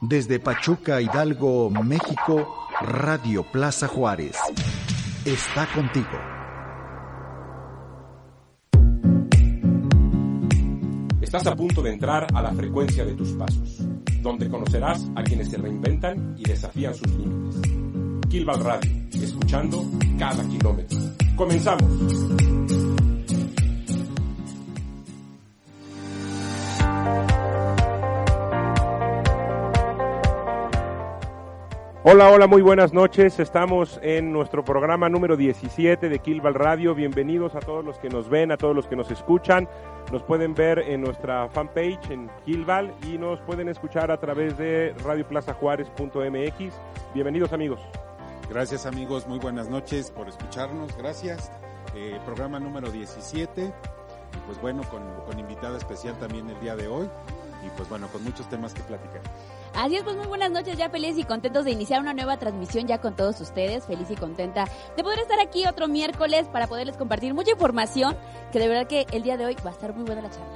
Desde 0.00 0.40
Pachuca, 0.40 1.00
Hidalgo, 1.02 1.68
México, 1.68 2.66
Radio 2.80 3.42
Plaza 3.42 3.86
Juárez. 3.86 4.34
Está 5.26 5.66
contigo. 5.74 6.08
Estás 11.20 11.46
a 11.46 11.54
punto 11.54 11.82
de 11.82 11.92
entrar 11.92 12.26
a 12.34 12.40
la 12.40 12.50
frecuencia 12.52 13.04
de 13.04 13.12
tus 13.12 13.32
pasos, 13.32 13.86
donde 14.22 14.48
conocerás 14.48 15.06
a 15.14 15.22
quienes 15.22 15.50
se 15.50 15.58
reinventan 15.58 16.34
y 16.38 16.44
desafían 16.44 16.94
sus 16.94 17.10
límites. 17.12 17.60
Kilval 18.30 18.64
Radio, 18.64 18.90
escuchando 19.12 19.84
cada 20.18 20.42
kilómetro. 20.48 20.98
¡Comenzamos! 21.36 21.90
Hola, 32.12 32.28
hola, 32.32 32.48
muy 32.48 32.60
buenas 32.60 32.92
noches. 32.92 33.38
Estamos 33.38 34.00
en 34.02 34.32
nuestro 34.32 34.64
programa 34.64 35.08
número 35.08 35.36
17 35.36 36.08
de 36.08 36.18
Kilval 36.18 36.54
Radio. 36.54 36.92
Bienvenidos 36.92 37.54
a 37.54 37.60
todos 37.60 37.84
los 37.84 38.00
que 38.00 38.08
nos 38.08 38.28
ven, 38.28 38.50
a 38.50 38.56
todos 38.56 38.74
los 38.74 38.88
que 38.88 38.96
nos 38.96 39.12
escuchan. 39.12 39.68
Nos 40.10 40.24
pueden 40.24 40.52
ver 40.56 40.80
en 40.80 41.02
nuestra 41.02 41.48
fanpage 41.50 42.10
en 42.10 42.28
Kilval 42.44 42.92
y 43.06 43.16
nos 43.16 43.40
pueden 43.42 43.68
escuchar 43.68 44.10
a 44.10 44.18
través 44.18 44.58
de 44.58 44.92
radioplazajuárez.mx. 45.04 46.74
Bienvenidos 47.14 47.52
amigos. 47.52 47.80
Gracias 48.48 48.86
amigos, 48.86 49.28
muy 49.28 49.38
buenas 49.38 49.68
noches 49.68 50.10
por 50.10 50.28
escucharnos. 50.28 50.96
Gracias. 50.96 51.52
Eh, 51.94 52.18
programa 52.24 52.58
número 52.58 52.90
17. 52.90 53.66
Y 53.66 54.46
pues 54.46 54.60
bueno, 54.60 54.82
con, 54.90 55.02
con 55.26 55.38
invitada 55.38 55.78
especial 55.78 56.18
también 56.18 56.50
el 56.50 56.58
día 56.58 56.74
de 56.74 56.88
hoy. 56.88 57.08
Y 57.64 57.68
pues 57.76 57.88
bueno, 57.88 58.08
con 58.08 58.24
muchos 58.24 58.48
temas 58.48 58.74
que 58.74 58.82
platicar. 58.82 59.22
Así 59.74 59.96
es, 59.96 60.02
pues 60.02 60.16
muy 60.16 60.26
buenas 60.26 60.50
noches, 60.50 60.76
ya 60.76 60.90
felices 60.90 61.18
y 61.18 61.24
contentos 61.24 61.64
de 61.64 61.70
iniciar 61.70 62.00
una 62.00 62.12
nueva 62.12 62.36
transmisión 62.36 62.86
ya 62.86 63.00
con 63.00 63.14
todos 63.14 63.40
ustedes, 63.40 63.86
feliz 63.86 64.10
y 64.10 64.16
contenta 64.16 64.64
de 64.96 65.02
poder 65.02 65.20
estar 65.20 65.38
aquí 65.40 65.66
otro 65.66 65.86
miércoles 65.86 66.48
para 66.48 66.66
poderles 66.66 66.96
compartir 66.96 67.34
mucha 67.34 67.52
información, 67.52 68.16
que 68.52 68.58
de 68.58 68.68
verdad 68.68 68.86
que 68.86 69.06
el 69.12 69.22
día 69.22 69.36
de 69.36 69.46
hoy 69.46 69.56
va 69.64 69.70
a 69.70 69.72
estar 69.72 69.94
muy 69.94 70.04
buena 70.04 70.22
la 70.22 70.30
charla. 70.30 70.54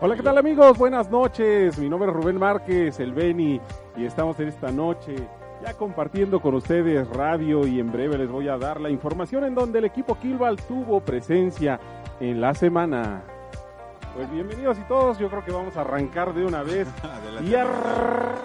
Hola, 0.00 0.16
¿qué 0.16 0.22
tal 0.22 0.38
amigos? 0.38 0.76
Buenas 0.78 1.10
noches, 1.10 1.78
mi 1.78 1.88
nombre 1.88 2.10
es 2.10 2.16
Rubén 2.16 2.38
Márquez, 2.38 2.98
el 2.98 3.12
Beni, 3.12 3.60
y 3.96 4.04
estamos 4.04 4.40
en 4.40 4.48
esta 4.48 4.72
noche 4.72 5.14
ya 5.62 5.74
compartiendo 5.74 6.40
con 6.40 6.54
ustedes 6.54 7.08
radio 7.08 7.66
y 7.66 7.78
en 7.78 7.92
breve 7.92 8.18
les 8.18 8.30
voy 8.30 8.48
a 8.48 8.56
dar 8.56 8.80
la 8.80 8.90
información 8.90 9.44
en 9.44 9.54
donde 9.54 9.78
el 9.78 9.84
equipo 9.84 10.18
Kilval 10.18 10.56
tuvo 10.56 11.00
presencia 11.00 11.78
en 12.18 12.40
la 12.40 12.52
semana. 12.54 13.22
Pues 14.14 14.30
bienvenidos 14.30 14.78
y 14.78 14.82
todos, 14.82 15.18
yo 15.18 15.30
creo 15.30 15.42
que 15.42 15.52
vamos 15.52 15.74
a 15.76 15.80
arrancar 15.80 16.34
de 16.34 16.44
una 16.44 16.62
vez 16.62 16.86
y 17.42 17.54
arrancamos 17.54 18.40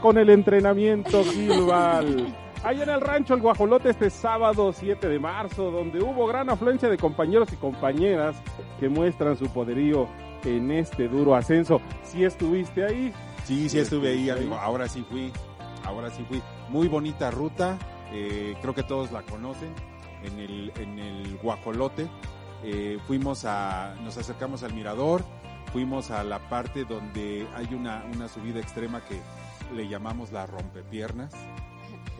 con 0.00 0.18
el 0.18 0.30
entrenamiento 0.30 1.24
Gilval. 1.24 2.32
Ahí 2.62 2.80
en 2.80 2.90
el 2.90 3.00
rancho 3.00 3.34
El 3.34 3.40
Guajolote 3.40 3.90
este 3.90 4.08
sábado 4.08 4.72
7 4.72 5.08
de 5.08 5.18
marzo, 5.18 5.72
donde 5.72 6.00
hubo 6.00 6.28
gran 6.28 6.48
afluencia 6.48 6.88
de 6.88 6.96
compañeros 6.96 7.52
y 7.52 7.56
compañeras 7.56 8.40
que 8.78 8.88
muestran 8.88 9.36
su 9.36 9.46
poderío 9.46 10.06
en 10.44 10.70
este 10.70 11.08
duro 11.08 11.34
ascenso. 11.34 11.80
¿Sí 12.04 12.24
estuviste 12.24 12.84
ahí? 12.84 13.12
Sí, 13.44 13.68
sí 13.68 13.80
estuve 13.80 14.10
ahí, 14.10 14.30
amigo. 14.30 14.54
Ahora 14.54 14.86
sí 14.86 15.04
fui, 15.10 15.32
ahora 15.84 16.08
sí 16.10 16.24
fui. 16.28 16.40
Muy 16.68 16.86
bonita 16.86 17.32
ruta, 17.32 17.78
eh, 18.12 18.54
creo 18.60 18.74
que 18.74 18.84
todos 18.84 19.10
la 19.10 19.22
conocen, 19.22 19.74
en 20.22 20.38
el, 20.38 20.72
en 20.76 20.98
el 21.00 21.36
Guajolote. 21.38 22.06
Eh, 22.62 22.98
fuimos 23.06 23.44
a, 23.44 23.94
nos 24.02 24.18
acercamos 24.18 24.62
al 24.62 24.74
mirador, 24.74 25.24
fuimos 25.72 26.10
a 26.10 26.24
la 26.24 26.48
parte 26.48 26.84
donde 26.84 27.46
hay 27.54 27.74
una, 27.74 28.04
una 28.14 28.28
subida 28.28 28.60
extrema 28.60 29.02
que 29.04 29.20
le 29.74 29.88
llamamos 29.88 30.32
la 30.32 30.46
rompepiernas. 30.46 31.32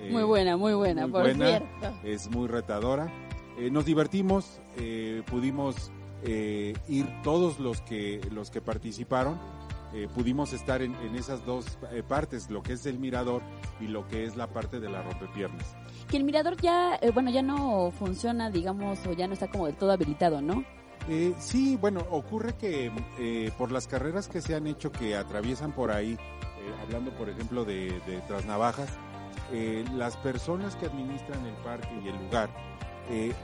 Eh, 0.01 0.11
muy 0.11 0.23
buena, 0.23 0.57
muy 0.57 0.73
buena, 0.73 1.07
por 1.09 1.31
cierto. 1.35 1.67
Es 2.05 2.31
muy 2.31 2.49
retadora. 2.49 3.13
Eh, 3.59 3.71
nos 3.71 3.85
divertimos, 3.85 4.61
eh, 4.79 5.23
pudimos 5.27 5.93
eh, 6.25 6.75
ir 6.89 7.07
todos 7.23 7.59
los 7.59 7.83
que, 7.83 8.21
los 8.31 8.51
que 8.51 8.61
participaron. 8.61 9.39
Eh, 9.93 10.09
pudimos 10.15 10.53
estar 10.53 10.83
en, 10.83 10.95
en 10.95 11.17
esas 11.17 11.45
dos 11.45 11.67
partes, 12.09 12.49
lo 12.49 12.63
que 12.63 12.75
es 12.75 12.87
el 12.87 12.99
mirador 12.99 13.43
y 13.81 13.89
lo 13.89 14.07
que 14.07 14.25
es 14.25 14.37
la 14.37 14.47
parte 14.47 14.79
de 14.79 14.89
la 14.89 15.03
rompepiernas. 15.03 15.75
Que 16.11 16.17
el 16.17 16.25
mirador 16.25 16.57
ya, 16.61 16.97
eh, 17.01 17.11
bueno, 17.13 17.31
ya 17.31 17.43
no 17.43 17.93
funciona, 17.93 18.51
digamos, 18.51 18.99
o 19.07 19.13
ya 19.13 19.27
no 19.29 19.35
está 19.35 19.49
como 19.49 19.67
del 19.67 19.77
todo 19.77 19.93
habilitado, 19.93 20.43
¿no? 20.43 20.65
Eh, 21.09 21.35
sí, 21.39 21.77
bueno, 21.81 22.01
ocurre 22.11 22.55
que 22.55 22.91
eh, 23.19 23.51
por 23.57 23.71
las 23.73 23.87
carreras 23.87 24.29
que 24.29 24.41
se 24.41 24.55
han 24.55 24.67
hecho 24.67 24.91
que 24.93 25.17
atraviesan 25.17 25.73
por 25.73 25.91
ahí, 25.91 26.13
eh, 26.13 26.19
hablando 26.83 27.13
por 27.13 27.29
ejemplo 27.31 27.65
de, 27.65 28.01
de 28.07 28.21
Trasnavajas, 28.27 28.89
eh, 29.53 29.85
las 29.95 30.17
personas 30.19 30.77
que 30.77 30.87
administran 30.87 31.45
el 31.47 31.55
parque 31.65 31.89
y 32.05 32.09
el 32.09 32.17
lugar 32.17 32.51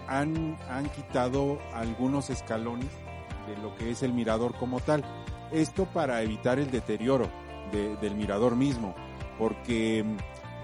han, 0.07 0.57
han 0.71 0.89
quitado 0.91 1.59
algunos 1.75 2.31
escalones 2.31 2.87
de 3.49 3.57
lo 3.61 3.75
que 3.75 3.91
es 3.91 4.03
el 4.05 4.13
mirador 4.13 4.55
como 4.57 4.79
tal. 4.79 5.05
Esto 5.51 5.87
para 5.87 6.23
evitar 6.23 6.61
el 6.61 6.71
deterioro 6.71 7.29
de- 7.73 7.97
del 7.97 8.15
mirador 8.15 8.55
mismo, 8.55 8.95
porque 9.39 10.05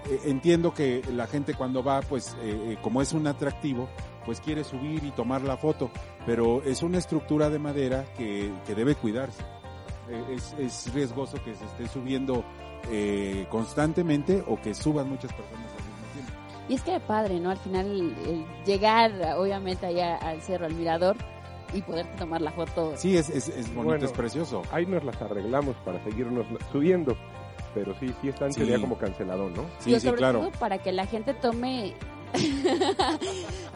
eh, 0.09 0.21
entiendo 0.25 0.73
que 0.73 1.01
la 1.11 1.27
gente 1.27 1.53
cuando 1.53 1.83
va, 1.83 2.01
pues 2.01 2.35
eh, 2.41 2.73
eh, 2.73 2.77
como 2.81 3.01
es 3.01 3.13
un 3.13 3.27
atractivo, 3.27 3.87
pues 4.25 4.39
quiere 4.39 4.63
subir 4.63 5.03
y 5.03 5.11
tomar 5.11 5.41
la 5.41 5.57
foto, 5.57 5.91
pero 6.25 6.63
es 6.63 6.81
una 6.81 6.97
estructura 6.97 7.49
de 7.49 7.59
madera 7.59 8.05
que, 8.17 8.51
que 8.65 8.75
debe 8.75 8.95
cuidarse. 8.95 9.43
Eh, 10.09 10.35
es, 10.35 10.53
es 10.59 10.93
riesgoso 10.93 11.37
que 11.43 11.55
se 11.55 11.65
esté 11.65 11.87
subiendo 11.87 12.43
eh, 12.91 13.45
constantemente 13.49 14.43
o 14.47 14.59
que 14.61 14.73
suban 14.73 15.09
muchas 15.09 15.31
personas 15.33 15.71
al 15.71 15.83
mismo 15.83 16.13
tiempo. 16.13 16.33
Y 16.69 16.73
es 16.75 16.81
que 16.81 16.99
padre, 16.99 17.39
¿no? 17.39 17.49
Al 17.49 17.57
final, 17.57 18.15
el 18.25 18.45
llegar, 18.65 19.11
obviamente, 19.37 19.85
allá 19.85 20.17
al 20.17 20.41
cerro, 20.41 20.65
al 20.65 20.75
mirador, 20.75 21.15
y 21.73 21.81
poder 21.81 22.05
tomar 22.17 22.41
la 22.41 22.51
foto. 22.51 22.93
Sí, 22.95 23.17
es, 23.17 23.29
es, 23.29 23.49
es 23.49 23.67
bonito, 23.67 23.83
Bueno, 23.83 24.05
es 24.05 24.11
precioso. 24.11 24.61
Ahí 24.71 24.85
nos 24.85 25.03
las 25.03 25.19
arreglamos 25.21 25.75
para 25.77 26.03
seguirnos 26.03 26.45
subiendo, 26.71 27.15
pero 27.73 27.93
sí, 27.99 28.13
sí 28.21 28.29
están 28.29 28.51
Sí. 28.53 28.61
sería 28.61 28.79
como 28.79 28.97
cancelado, 28.97 29.49
¿no? 29.49 29.63
Sí, 29.79 29.93
sí, 29.93 29.99
sobre 29.99 30.17
claro. 30.17 30.39
todo 30.39 30.51
para 30.59 30.77
que 30.77 30.91
la 30.91 31.05
gente 31.05 31.33
tome... 31.33 31.93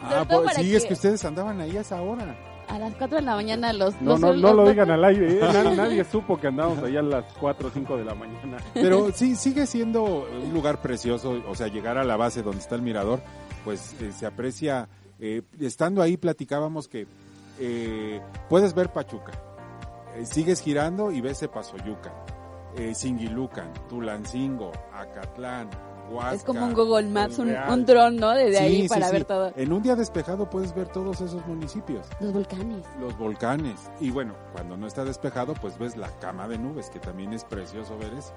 Ah, 0.00 0.24
pues, 0.28 0.54
sí, 0.56 0.74
es 0.74 0.84
que- 0.84 0.94
ustedes 0.94 1.24
andaban 1.24 1.60
ahí 1.60 1.76
a 1.76 1.80
esa 1.80 2.00
hora. 2.00 2.36
A 2.68 2.78
las 2.78 2.94
4 2.96 3.16
de 3.16 3.22
la 3.22 3.34
mañana 3.34 3.72
los... 3.72 4.00
No, 4.02 4.10
los- 4.12 4.20
no, 4.20 4.32
no 4.34 4.52
lo 4.52 4.54
los- 4.64 4.68
digan 4.70 4.90
al 4.90 5.04
aire, 5.04 5.32
¿eh? 5.34 5.40
nadie, 5.52 5.76
nadie 5.76 6.04
supo 6.04 6.38
que 6.38 6.48
andábamos 6.48 6.82
allá 6.84 7.00
a 7.00 7.02
las 7.02 7.24
4 7.40 7.68
o 7.68 7.70
5 7.70 7.96
de 7.96 8.04
la 8.04 8.14
mañana. 8.14 8.58
Pero 8.74 9.10
sí, 9.12 9.36
sigue 9.36 9.66
siendo 9.66 10.04
un 10.04 10.52
lugar 10.52 10.80
precioso, 10.82 11.42
o 11.48 11.54
sea, 11.54 11.68
llegar 11.68 11.96
a 11.98 12.04
la 12.04 12.16
base 12.16 12.42
donde 12.42 12.58
está 12.60 12.74
el 12.74 12.82
mirador, 12.82 13.20
pues 13.64 13.94
eh, 14.02 14.12
se 14.12 14.26
aprecia, 14.26 14.88
eh, 15.18 15.42
estando 15.60 16.02
ahí 16.02 16.16
platicábamos 16.16 16.88
que 16.88 17.06
eh, 17.58 18.20
puedes 18.50 18.74
ver 18.74 18.92
Pachuca, 18.92 19.32
eh, 20.16 20.26
sigues 20.26 20.60
girando 20.60 21.10
y 21.10 21.20
ves 21.22 21.42
Epazoyuca, 21.42 22.12
eh, 22.76 22.94
Singilucan, 22.94 23.72
Tulancingo, 23.88 24.72
Acatlán, 24.92 25.68
Huasca. 26.10 26.34
Es 26.36 26.44
como 26.44 26.64
un 26.64 26.72
Google 26.74 27.08
Maps, 27.08 27.38
un, 27.38 27.50
un 27.50 27.84
dron, 27.84 28.16
¿no? 28.16 28.30
Desde 28.30 28.58
Sí, 28.58 28.64
ahí 28.64 28.82
sí, 28.82 28.88
para 28.88 29.06
sí. 29.08 29.12
ver 29.12 29.24
todo. 29.24 29.52
En 29.56 29.72
un 29.72 29.82
día 29.82 29.94
despejado 29.94 30.48
puedes 30.48 30.74
ver 30.74 30.88
todos 30.88 31.20
esos 31.20 31.46
municipios, 31.46 32.06
Los 32.20 32.32
volcanes. 32.32 32.84
los 32.98 33.16
volcanes, 33.18 33.78
y 34.00 34.10
bueno, 34.10 34.34
cuando 34.52 34.76
no 34.76 34.86
está 34.86 35.04
despejado, 35.04 35.54
pues 35.54 35.78
ves 35.78 35.96
la 35.96 36.08
cama 36.18 36.48
de 36.48 36.58
nubes, 36.58 36.88
que 36.90 36.98
también 36.98 37.32
es 37.34 37.44
precioso 37.44 37.98
ver 37.98 38.14
eso. 38.14 38.32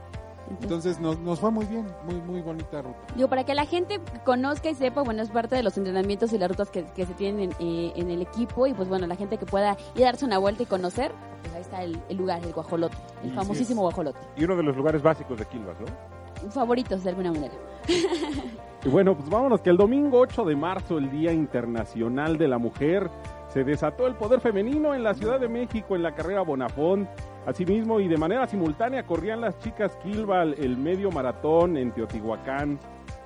Entonces 0.61 0.99
nos, 0.99 1.19
nos 1.19 1.39
fue 1.39 1.51
muy 1.51 1.65
bien, 1.65 1.87
muy 2.05 2.15
muy 2.21 2.41
bonita 2.41 2.81
ruta. 2.81 2.97
Digo, 3.15 3.27
para 3.29 3.43
que 3.45 3.53
la 3.55 3.65
gente 3.65 3.99
conozca 4.25 4.69
y 4.69 4.75
sepa, 4.75 5.01
bueno, 5.03 5.21
es 5.21 5.29
parte 5.29 5.55
de 5.55 5.63
los 5.63 5.77
entrenamientos 5.77 6.33
y 6.33 6.37
las 6.37 6.49
rutas 6.49 6.69
que, 6.69 6.85
que 6.85 7.05
se 7.05 7.13
tienen 7.13 7.51
en, 7.59 7.67
eh, 7.67 7.93
en 7.95 8.09
el 8.09 8.21
equipo 8.21 8.67
y 8.67 8.73
pues 8.73 8.89
bueno, 8.89 9.07
la 9.07 9.15
gente 9.15 9.37
que 9.37 9.45
pueda 9.45 9.77
ir 9.95 10.03
a 10.03 10.07
darse 10.07 10.25
una 10.25 10.37
vuelta 10.37 10.63
y 10.63 10.65
conocer, 10.65 11.11
pues 11.41 11.53
ahí 11.55 11.61
está 11.61 11.83
el, 11.83 11.99
el 12.09 12.17
lugar, 12.17 12.43
el 12.43 12.53
guajolote, 12.53 12.97
el 13.23 13.29
Sí, 13.29 13.35
famosísimo 13.35 13.81
guajolote. 13.81 14.19
Y 14.35 14.43
uno 14.43 14.55
de 14.55 14.63
los 14.63 14.75
lugares 14.75 15.01
básicos 15.01 15.37
de 15.37 15.45
Quilmes, 15.45 15.75
¿no? 15.79 16.51
Favoritos 16.51 17.03
de 17.03 17.09
alguna 17.09 17.31
manera. 17.31 17.53
Y 18.83 18.89
bueno, 18.89 19.15
pues 19.15 19.29
vámonos 19.29 19.61
que 19.61 19.69
el 19.69 19.77
domingo 19.77 20.17
8 20.21 20.43
de 20.43 20.55
marzo, 20.55 20.97
el 20.97 21.11
Día 21.11 21.31
Internacional 21.31 22.39
de 22.39 22.47
la 22.47 22.57
Mujer, 22.57 23.11
se 23.49 23.63
desató 23.63 24.07
el 24.07 24.15
poder 24.15 24.39
femenino 24.39 24.95
en 24.95 25.03
la 25.03 25.13
Ciudad 25.13 25.39
de 25.39 25.47
México 25.47 25.95
en 25.95 26.01
la 26.01 26.15
carrera 26.15 26.41
Bonafont. 26.41 27.07
Asimismo, 27.45 27.99
y 27.99 28.07
de 28.07 28.17
manera 28.17 28.45
simultánea 28.47 29.03
corrían 29.05 29.41
las 29.41 29.57
chicas 29.59 29.95
Kilval 30.03 30.55
el 30.59 30.77
medio 30.77 31.09
maratón 31.11 31.75
en 31.77 31.91
Teotihuacán. 31.91 32.79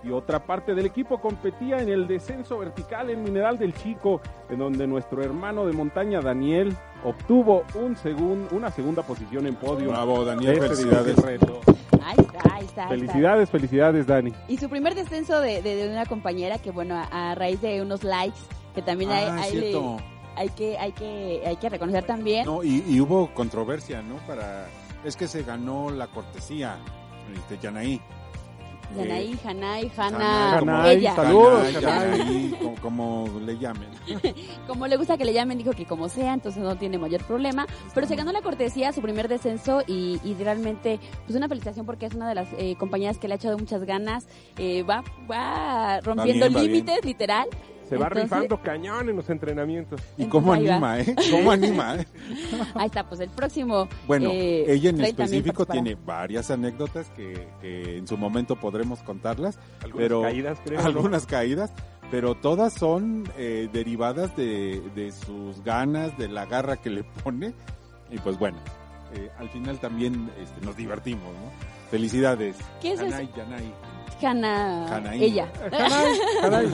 Y 0.04 0.12
otra 0.12 0.40
parte 0.46 0.76
del 0.76 0.86
equipo 0.86 1.20
competía 1.20 1.80
en 1.80 1.90
el 1.90 2.08
descenso 2.08 2.60
vertical 2.60 3.10
en 3.10 3.24
Mineral 3.24 3.58
del 3.58 3.74
Chico, 3.74 4.22
en 4.50 4.60
donde 4.60 4.86
nuestro 4.86 5.24
hermano 5.24 5.66
de 5.66 5.74
montaña 5.74 6.22
Daniel 6.22 6.76
obtuvo 7.04 7.64
un 7.74 7.96
segun- 7.96 8.48
una 8.52 8.70
segunda 8.70 9.02
posición 9.02 9.48
en 9.48 9.56
podio. 9.56 9.90
Bravo, 9.90 10.24
Daniel, 10.24 10.60
de 10.60 10.66
este 10.68 10.76
felicidades. 10.76 11.16
reto. 11.18 11.60
Ahí 12.04 12.16
está, 12.20 12.54
ahí 12.56 12.66
está. 12.66 12.84
ahí 12.84 12.90
Felicidades, 13.00 13.50
felicidades, 13.50 14.06
Dani. 14.06 14.32
Y 14.48 14.58
su 14.58 14.70
primer 14.70 14.94
descenso 14.94 15.40
de, 15.42 15.64
de- 15.64 15.76
de 15.76 15.90
una 15.92 16.06
compañera 16.06 16.60
que, 16.60 16.70
bueno, 16.70 16.96
a, 16.96 17.32
a 17.32 17.36
raíz 17.36 17.60
de 17.62 17.82
unos 17.82 18.04
likes, 18.04 18.38
que 18.76 18.84
también 18.84 19.10
hay, 19.10 19.26
Ah, 19.28 19.38
hay, 19.42 19.52
cierto. 19.52 19.98
Hay 20.36 20.50
que, 20.50 20.78
hay, 20.78 20.92
que, 20.92 21.44
hay 21.46 21.56
que 21.58 21.70
reconocer 21.70 22.06
también. 22.06 22.46
No, 22.46 22.64
y, 22.64 22.84
y 22.88 23.00
hubo 23.02 23.34
controversia, 23.34 24.02
¿no? 24.02 24.16
Para 24.28 24.68
es 25.04 25.16
que 25.16 25.28
se 25.28 25.44
ganó 25.44 25.92
la 25.92 26.08
cortesía, 26.08 26.78
este, 27.36 27.60
Yanaí. 27.62 28.02
Yanaí, 28.96 29.34
Eh, 29.34 29.40
Hanai, 29.48 29.92
Hanna, 29.98 30.92
ella. 30.92 31.16
Saludos, 31.16 31.68
como, 32.60 32.76
como 32.82 33.40
le 33.40 33.58
llamen. 33.58 33.90
Como 34.68 34.88
le 34.88 34.98
gusta 34.98 35.18
que 35.18 35.26
le 35.26 35.34
llamen, 35.34 35.58
dijo 35.58 35.72
que 35.72 35.86
como 35.86 36.10
sea, 36.10 36.34
entonces 36.34 36.62
no 36.62 36.76
tiene 36.78 36.98
mayor 36.98 37.24
problema. 37.24 37.66
Pero 37.94 38.08
se 38.08 38.16
ganó 38.16 38.32
la 38.32 38.42
cortesía, 38.42 38.92
su 38.94 39.02
primer 39.02 39.28
descenso 39.28 39.82
y, 39.88 40.20
y 40.24 40.36
realmente, 40.36 41.00
pues 41.26 41.36
una 41.36 41.48
felicitación 41.48 41.86
porque 41.86 42.06
es 42.06 42.14
una 42.14 42.30
de 42.30 42.36
las 42.36 42.48
eh, 42.58 42.76
compañeras 42.78 43.18
que 43.18 43.28
le 43.28 43.34
ha 43.36 43.38
echado 43.38 43.58
muchas 43.58 43.84
ganas. 43.84 44.28
Eh, 44.58 44.84
va, 44.84 45.04
va 45.30 46.00
rompiendo 46.02 46.48
bien, 46.50 46.58
va 46.58 46.62
límites, 46.62 47.04
literal. 47.06 47.48
Se 47.90 47.98
va 47.98 48.08
Entonces- 48.08 48.24
rifando 48.32 48.62
cañón 48.62 49.10
en 49.10 49.16
los 49.16 49.30
entrenamientos. 49.30 50.02
Y 50.18 50.26
cómo 50.26 50.54
anima, 50.54 51.00
¿eh? 51.00 51.16
¿Cómo 51.32 51.52
anima, 51.52 51.96
eh? 51.98 52.08
Ahí 52.76 52.88
está, 52.88 53.08
pues 53.08 53.22
el 53.22 53.30
próximo. 53.30 53.88
Bueno, 54.08 54.30
eh, 54.32 54.66
ella 54.68 54.90
en 54.90 55.02
específico 55.02 55.66
tiene 55.66 55.96
varias 55.96 56.50
anécdotas 56.52 57.10
que, 57.16 57.48
que 57.62 57.98
en 57.98 58.08
su 58.08 58.18
momento 58.18 58.56
podremos 58.56 59.00
contarlas, 59.04 59.58
Algunas 59.84 59.98
pero 60.08 60.22
caídas, 60.24 60.60
creo. 60.66 60.80
¿no? 60.82 60.86
algunas 60.88 61.26
caídas, 61.26 61.72
pero 62.12 62.36
todas 62.36 62.74
son 62.74 63.24
eh, 63.38 63.70
derivadas 63.72 64.36
de, 64.36 64.82
de 64.96 65.12
sus 65.12 65.64
ganas, 65.64 66.18
de 66.18 66.28
la 66.28 66.46
garra 66.46 66.78
que 66.78 66.90
le 66.90 67.04
pone. 67.04 67.54
Y 68.12 68.18
pues 68.20 68.38
bueno, 68.40 68.58
eh, 69.14 69.30
al 69.38 69.50
final 69.50 69.80
también 69.80 70.30
este, 70.42 70.66
nos 70.66 70.76
divertimos, 70.78 71.24
¿no? 71.24 71.52
Felicidades. 71.92 72.58
¿Qué 72.82 72.94
es 72.94 73.00
eso? 73.00 73.10
Yanay, 73.38 73.72
Yanay. 74.22 74.54
Hanna, 74.54 74.96
Hanaí. 74.96 75.24
ella. 75.24 75.48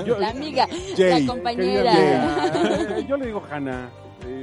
Yo- 0.06 0.20
La 0.20 0.30
amiga, 0.30 0.68
Jay. 0.96 1.26
la 1.26 1.34
compañera. 1.34 1.94
Jay, 1.94 3.06
yo 3.08 3.18
le 3.18 3.26
digo 3.28 3.44
Hanna. 3.50 3.90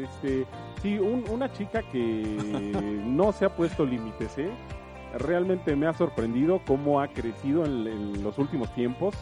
Este, 0.03 0.45
sí, 0.83 0.99
un- 0.99 1.25
una 1.31 1.53
chica 1.53 1.83
que 1.93 2.01
no 3.07 3.33
se 3.33 3.45
ha 3.45 3.55
puesto 3.55 3.85
límites, 3.87 4.37
¿eh? 4.39 4.51
Realmente 5.19 5.75
me 5.77 5.87
ha 5.87 5.95
sorprendido 5.95 6.61
cómo 6.67 7.01
ha 7.01 7.09
crecido 7.09 7.65
en, 7.65 7.87
en 7.87 8.23
los 8.23 8.39
últimos 8.39 8.73
tiempos. 8.75 9.15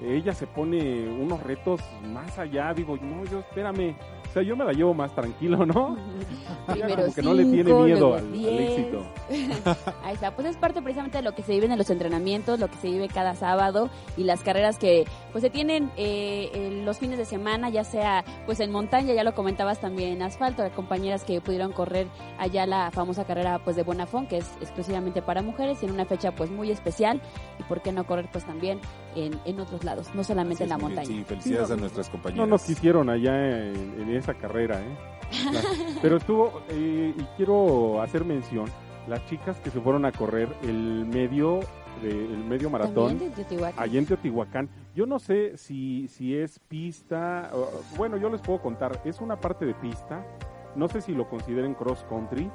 Ella 0.00 0.32
se 0.32 0.46
pone 0.46 1.08
unos 1.08 1.42
retos 1.42 1.80
más 2.04 2.38
allá. 2.38 2.72
Digo, 2.72 2.96
no, 2.96 3.24
yo 3.24 3.40
espérame. 3.40 3.96
O 4.28 4.32
sea, 4.32 4.42
yo 4.42 4.56
me 4.56 4.64
la 4.64 4.72
llevo 4.72 4.92
más 4.92 5.14
tranquilo, 5.14 5.64
¿no? 5.64 5.96
Primero 6.66 6.96
como 6.96 7.14
que 7.14 7.22
no 7.22 7.34
le 7.34 7.44
tiene 7.44 7.72
miedo 7.72 8.14
al, 8.14 8.24
al 8.24 8.58
éxito. 8.58 9.06
Ahí 10.04 10.14
está, 10.14 10.34
pues 10.34 10.48
es 10.48 10.56
parte 10.56 10.82
precisamente 10.82 11.18
de 11.18 11.24
lo 11.24 11.34
que 11.34 11.42
se 11.42 11.52
vive 11.52 11.66
en 11.66 11.78
los 11.78 11.88
entrenamientos, 11.88 12.60
lo 12.60 12.68
que 12.68 12.76
se 12.76 12.88
vive 12.88 13.08
cada 13.08 13.34
sábado 13.34 13.88
y 14.16 14.24
las 14.24 14.42
carreras 14.42 14.78
que 14.78 15.04
pues 15.32 15.42
se 15.42 15.50
tienen 15.50 15.90
eh, 15.96 16.50
en 16.52 16.84
los 16.84 16.98
fines 16.98 17.18
de 17.18 17.24
semana, 17.24 17.70
ya 17.70 17.84
sea 17.84 18.24
pues 18.44 18.60
en 18.60 18.70
montaña, 18.70 19.14
ya 19.14 19.24
lo 19.24 19.34
comentabas 19.34 19.80
también 19.80 20.12
en 20.12 20.22
asfalto, 20.22 20.62
de 20.62 20.70
compañeras 20.70 21.24
que 21.24 21.40
pudieron 21.40 21.72
correr 21.72 22.06
allá 22.38 22.66
la 22.66 22.90
famosa 22.90 23.24
carrera 23.24 23.60
pues 23.64 23.76
de 23.76 23.82
Bonafón, 23.82 24.26
que 24.26 24.38
es 24.38 24.50
exclusivamente 24.60 25.22
para 25.22 25.42
mujeres 25.42 25.82
y 25.82 25.86
en 25.86 25.92
una 25.92 26.04
fecha 26.04 26.32
pues 26.32 26.50
muy 26.50 26.70
especial 26.70 27.20
y 27.58 27.62
por 27.64 27.80
qué 27.80 27.92
no 27.92 28.06
correr 28.06 28.28
pues 28.30 28.44
también 28.44 28.80
en, 29.14 29.38
en 29.46 29.60
otros 29.60 29.84
lados, 29.84 30.14
no 30.14 30.22
solamente 30.22 30.64
en 30.64 30.70
la 30.70 30.78
montaña. 30.78 31.06
Sí, 31.06 31.24
felicidades 31.24 31.68
Sí, 31.68 31.72
a 31.72 31.76
nuestras 31.76 32.08
compañeras. 32.10 32.46
No 32.46 32.50
nos 32.50 32.62
quisieron 32.62 33.08
allá 33.08 33.34
en, 33.34 34.00
en 34.00 34.17
esa 34.18 34.34
carrera, 34.34 34.80
¿eh? 34.80 34.96
Pero 36.02 36.16
estuvo, 36.16 36.62
eh, 36.70 37.14
y 37.16 37.22
quiero 37.36 38.00
hacer 38.02 38.24
mención, 38.24 38.66
las 39.06 39.24
chicas 39.26 39.58
que 39.60 39.70
se 39.70 39.80
fueron 39.80 40.04
a 40.04 40.12
correr 40.12 40.48
el 40.62 41.04
medio, 41.06 41.60
de- 42.02 42.10
el 42.10 42.44
medio 42.44 42.70
maratón, 42.70 43.18
de 43.18 43.30
Teotihuacán. 43.30 43.82
allá 43.82 43.98
en 43.98 44.06
Teotihuacán. 44.06 44.68
Yo 44.94 45.06
no 45.06 45.18
sé 45.18 45.56
si, 45.58 46.08
si 46.08 46.36
es 46.36 46.58
pista, 46.60 47.50
bueno, 47.96 48.16
yo 48.16 48.28
les 48.30 48.40
puedo 48.40 48.60
contar, 48.60 49.00
es 49.04 49.20
una 49.20 49.36
parte 49.36 49.64
de 49.66 49.74
pista, 49.74 50.24
no 50.74 50.88
sé 50.88 51.00
si 51.00 51.12
lo 51.14 51.28
consideren 51.28 51.74
cross 51.74 52.04
country, 52.08 52.50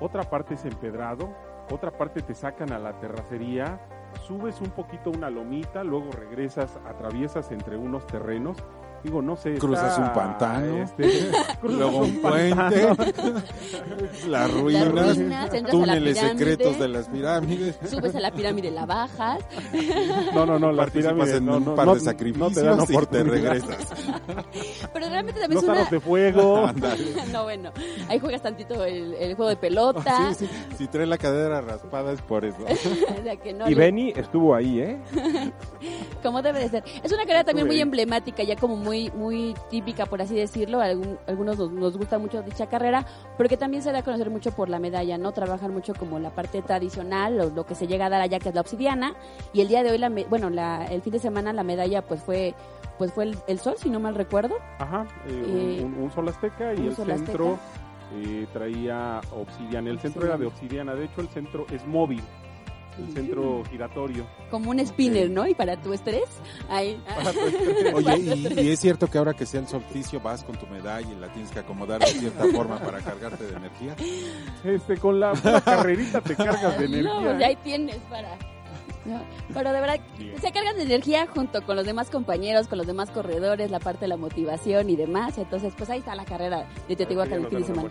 otra 0.00 0.22
parte 0.24 0.54
es 0.54 0.64
empedrado, 0.64 1.34
otra 1.70 1.90
parte 1.90 2.22
te 2.22 2.34
sacan 2.34 2.72
a 2.72 2.78
la 2.78 2.98
terracería, 3.00 3.80
subes 4.26 4.60
un 4.60 4.70
poquito 4.70 5.10
una 5.10 5.30
lomita, 5.30 5.82
luego 5.82 6.10
regresas, 6.12 6.78
atraviesas 6.86 7.50
entre 7.50 7.76
unos 7.76 8.06
terrenos. 8.06 8.56
Digo, 9.04 9.20
no 9.20 9.36
sé. 9.36 9.54
Cruzas 9.58 9.90
está, 9.92 10.02
un 10.02 10.12
pantano, 10.14 10.82
este, 10.82 11.02
cruzas 11.60 11.78
Luego 11.78 11.98
un 11.98 12.16
puente, 12.22 12.88
las 14.28 14.50
ruinas, 14.50 14.88
ruinas, 14.90 15.52
entras 15.54 15.74
a 15.74 15.86
la 15.86 15.94
túneles 15.94 16.18
secretos 16.18 16.78
de 16.78 16.88
las 16.88 17.08
pirámides. 17.08 17.78
Subes 17.88 18.14
a 18.16 18.20
la 18.20 18.30
pirámide, 18.30 18.70
la 18.70 18.86
bajas. 18.86 19.40
No, 20.34 20.46
no, 20.46 20.58
no, 20.58 20.72
las 20.72 20.86
Participas 20.86 21.12
pirámides 21.12 21.36
en 21.36 21.44
no, 21.46 21.56
un 21.58 21.64
no, 21.66 21.74
par 21.74 21.86
no- 21.86 21.94
de 21.94 22.00
sacrificios 22.00 22.48
no 22.48 22.54
te 22.54 22.62
dan 22.66 22.80
y 22.82 23.06
te 23.06 23.24
regresas. 23.24 23.76
Pero 24.94 25.08
realmente 25.08 25.40
también 25.40 25.54
Los 25.54 25.64
es 25.64 25.68
una... 25.68 25.84
de 25.90 26.00
fuego. 26.00 26.70
No, 27.30 27.42
bueno, 27.44 27.72
ahí 28.08 28.18
juegas 28.18 28.40
tantito 28.42 28.84
el, 28.84 29.12
el 29.14 29.34
juego 29.34 29.50
de 29.50 29.56
pelota. 29.56 30.32
Sí, 30.34 30.46
sí. 30.46 30.50
Si 30.78 30.86
trae 30.86 31.06
la 31.06 31.18
cadera 31.18 31.60
raspada 31.60 32.12
es 32.12 32.22
por 32.22 32.44
eso. 32.46 32.56
o 32.64 33.22
sea 33.22 33.36
que 33.36 33.52
no 33.52 33.66
Y 33.68 33.74
le- 33.74 33.80
Benny 33.80 34.12
estuvo 34.16 34.54
ahí, 34.54 34.80
¿eh? 34.80 34.98
como 36.22 36.40
debe 36.40 36.60
de 36.60 36.68
ser. 36.70 36.84
Es 37.02 37.12
una 37.12 37.22
carrera 37.24 37.44
también 37.44 37.66
muy 37.66 37.80
emblemática, 37.80 38.42
ya 38.42 38.56
como 38.56 38.76
muy 38.76 38.93
muy 39.14 39.54
típica, 39.70 40.06
por 40.06 40.20
así 40.22 40.34
decirlo. 40.34 40.80
Algunos 40.80 41.58
nos, 41.58 41.70
nos 41.72 41.96
gusta 41.96 42.18
mucho 42.18 42.42
dicha 42.42 42.66
carrera, 42.68 43.04
pero 43.36 43.48
que 43.48 43.56
también 43.56 43.82
se 43.82 43.92
da 43.92 43.98
a 43.98 44.02
conocer 44.02 44.30
mucho 44.30 44.52
por 44.52 44.68
la 44.68 44.78
medalla, 44.78 45.18
¿no? 45.18 45.32
Trabajan 45.32 45.72
mucho 45.72 45.94
como 45.94 46.18
la 46.18 46.30
parte 46.30 46.62
tradicional, 46.62 47.36
lo, 47.36 47.50
lo 47.50 47.66
que 47.66 47.74
se 47.74 47.86
llega 47.86 48.06
a 48.06 48.10
dar 48.10 48.20
allá, 48.20 48.38
que 48.38 48.48
es 48.48 48.54
la 48.54 48.60
obsidiana. 48.60 49.14
Y 49.52 49.60
el 49.60 49.68
día 49.68 49.82
de 49.82 49.90
hoy, 49.90 49.98
la 49.98 50.10
bueno, 50.28 50.50
la, 50.50 50.86
el 50.86 51.02
fin 51.02 51.12
de 51.12 51.18
semana 51.18 51.52
la 51.52 51.62
medalla 51.62 52.02
pues 52.02 52.22
fue 52.22 52.54
pues 52.98 53.12
fue 53.12 53.24
el, 53.24 53.36
el 53.48 53.58
sol, 53.58 53.74
si 53.76 53.90
no 53.90 53.98
mal 53.98 54.14
recuerdo. 54.14 54.54
Ajá, 54.78 55.06
eh, 55.26 55.78
Eh, 55.80 55.84
un, 55.84 55.94
un 55.94 56.10
sol 56.12 56.28
azteca 56.28 56.74
y 56.74 56.86
el 56.86 56.94
centro 56.94 57.58
eh, 58.14 58.46
traía 58.52 59.20
obsidiana. 59.32 59.90
El 59.90 59.98
centro 59.98 60.24
era 60.26 60.36
de 60.36 60.46
obsidiana, 60.46 60.94
de 60.94 61.06
hecho 61.06 61.20
el 61.20 61.28
centro 61.28 61.66
es 61.72 61.84
móvil, 61.86 62.22
el 62.98 63.12
centro 63.12 63.62
giratorio. 63.70 64.26
Como 64.50 64.70
un 64.70 64.84
spinner, 64.86 65.28
¿no? 65.30 65.46
Y 65.46 65.54
para 65.54 65.80
tu 65.80 65.92
estrés, 65.92 66.24
ahí. 66.68 67.00
Oye, 67.94 68.16
y, 68.18 68.60
y 68.60 68.70
es 68.70 68.80
cierto 68.80 69.08
que 69.08 69.18
ahora 69.18 69.34
que 69.34 69.46
sea 69.46 69.60
el 69.60 69.68
solsticio 69.68 70.20
vas 70.20 70.44
con 70.44 70.56
tu 70.56 70.66
medalla 70.66 71.10
y 71.10 71.14
la 71.16 71.32
tienes 71.32 71.50
que 71.50 71.58
acomodar 71.60 72.00
de 72.00 72.06
cierta 72.06 72.44
forma 72.54 72.78
para 72.78 73.00
cargarte 73.00 73.44
de 73.44 73.56
energía. 73.56 73.96
Este, 74.64 74.96
con 74.96 75.18
la, 75.20 75.32
la 75.44 75.60
carrerita 75.60 76.20
te 76.20 76.36
cargas 76.36 76.78
de 76.78 76.88
No, 76.88 76.94
energía. 76.94 77.20
pues 77.22 77.42
ahí 77.42 77.56
tienes 77.64 77.96
para. 78.10 78.36
No, 79.04 79.20
pero 79.52 79.70
de 79.72 79.80
verdad, 79.82 80.00
se 80.40 80.50
cargan 80.50 80.76
de 80.76 80.84
energía 80.84 81.26
junto 81.26 81.60
con 81.66 81.76
los 81.76 81.84
demás 81.84 82.08
compañeros, 82.08 82.68
con 82.68 82.78
los 82.78 82.86
demás 82.86 83.10
corredores, 83.10 83.70
la 83.70 83.78
parte 83.78 84.02
de 84.02 84.08
la 84.08 84.16
motivación 84.16 84.88
y 84.88 84.96
demás. 84.96 85.36
Entonces, 85.36 85.74
pues 85.76 85.90
ahí 85.90 85.98
está 85.98 86.14
la 86.14 86.24
carrera 86.24 86.66
de 86.88 86.96
Teotihuacán 86.96 87.40
el 87.44 87.48
fin 87.48 87.58
de 87.60 87.64
semana. 87.66 87.90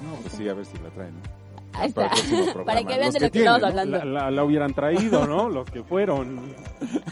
No, 0.00 0.14
pues 0.22 0.32
sí, 0.34 0.48
a 0.48 0.54
ver 0.54 0.64
si 0.64 0.78
la 0.78 0.88
traen. 0.90 1.12
¿no? 1.14 1.37
Ahí 1.74 1.92
Para 1.92 2.08
está. 2.14 2.54
Para 2.64 2.80
que 2.80 2.86
vean 2.96 3.00
Los 3.00 3.14
de 3.14 3.18
que 3.20 3.26
lo 3.26 3.30
que 3.32 3.38
estamos 3.40 3.62
hablando. 3.62 3.98
La, 3.98 4.04
la- 4.04 4.30
la 4.30 4.44
hubieran 4.44 4.74
traído, 4.74 5.26
¿no? 5.26 5.48
Los 5.48 5.70
que 5.70 5.82
fueron. 5.82 6.54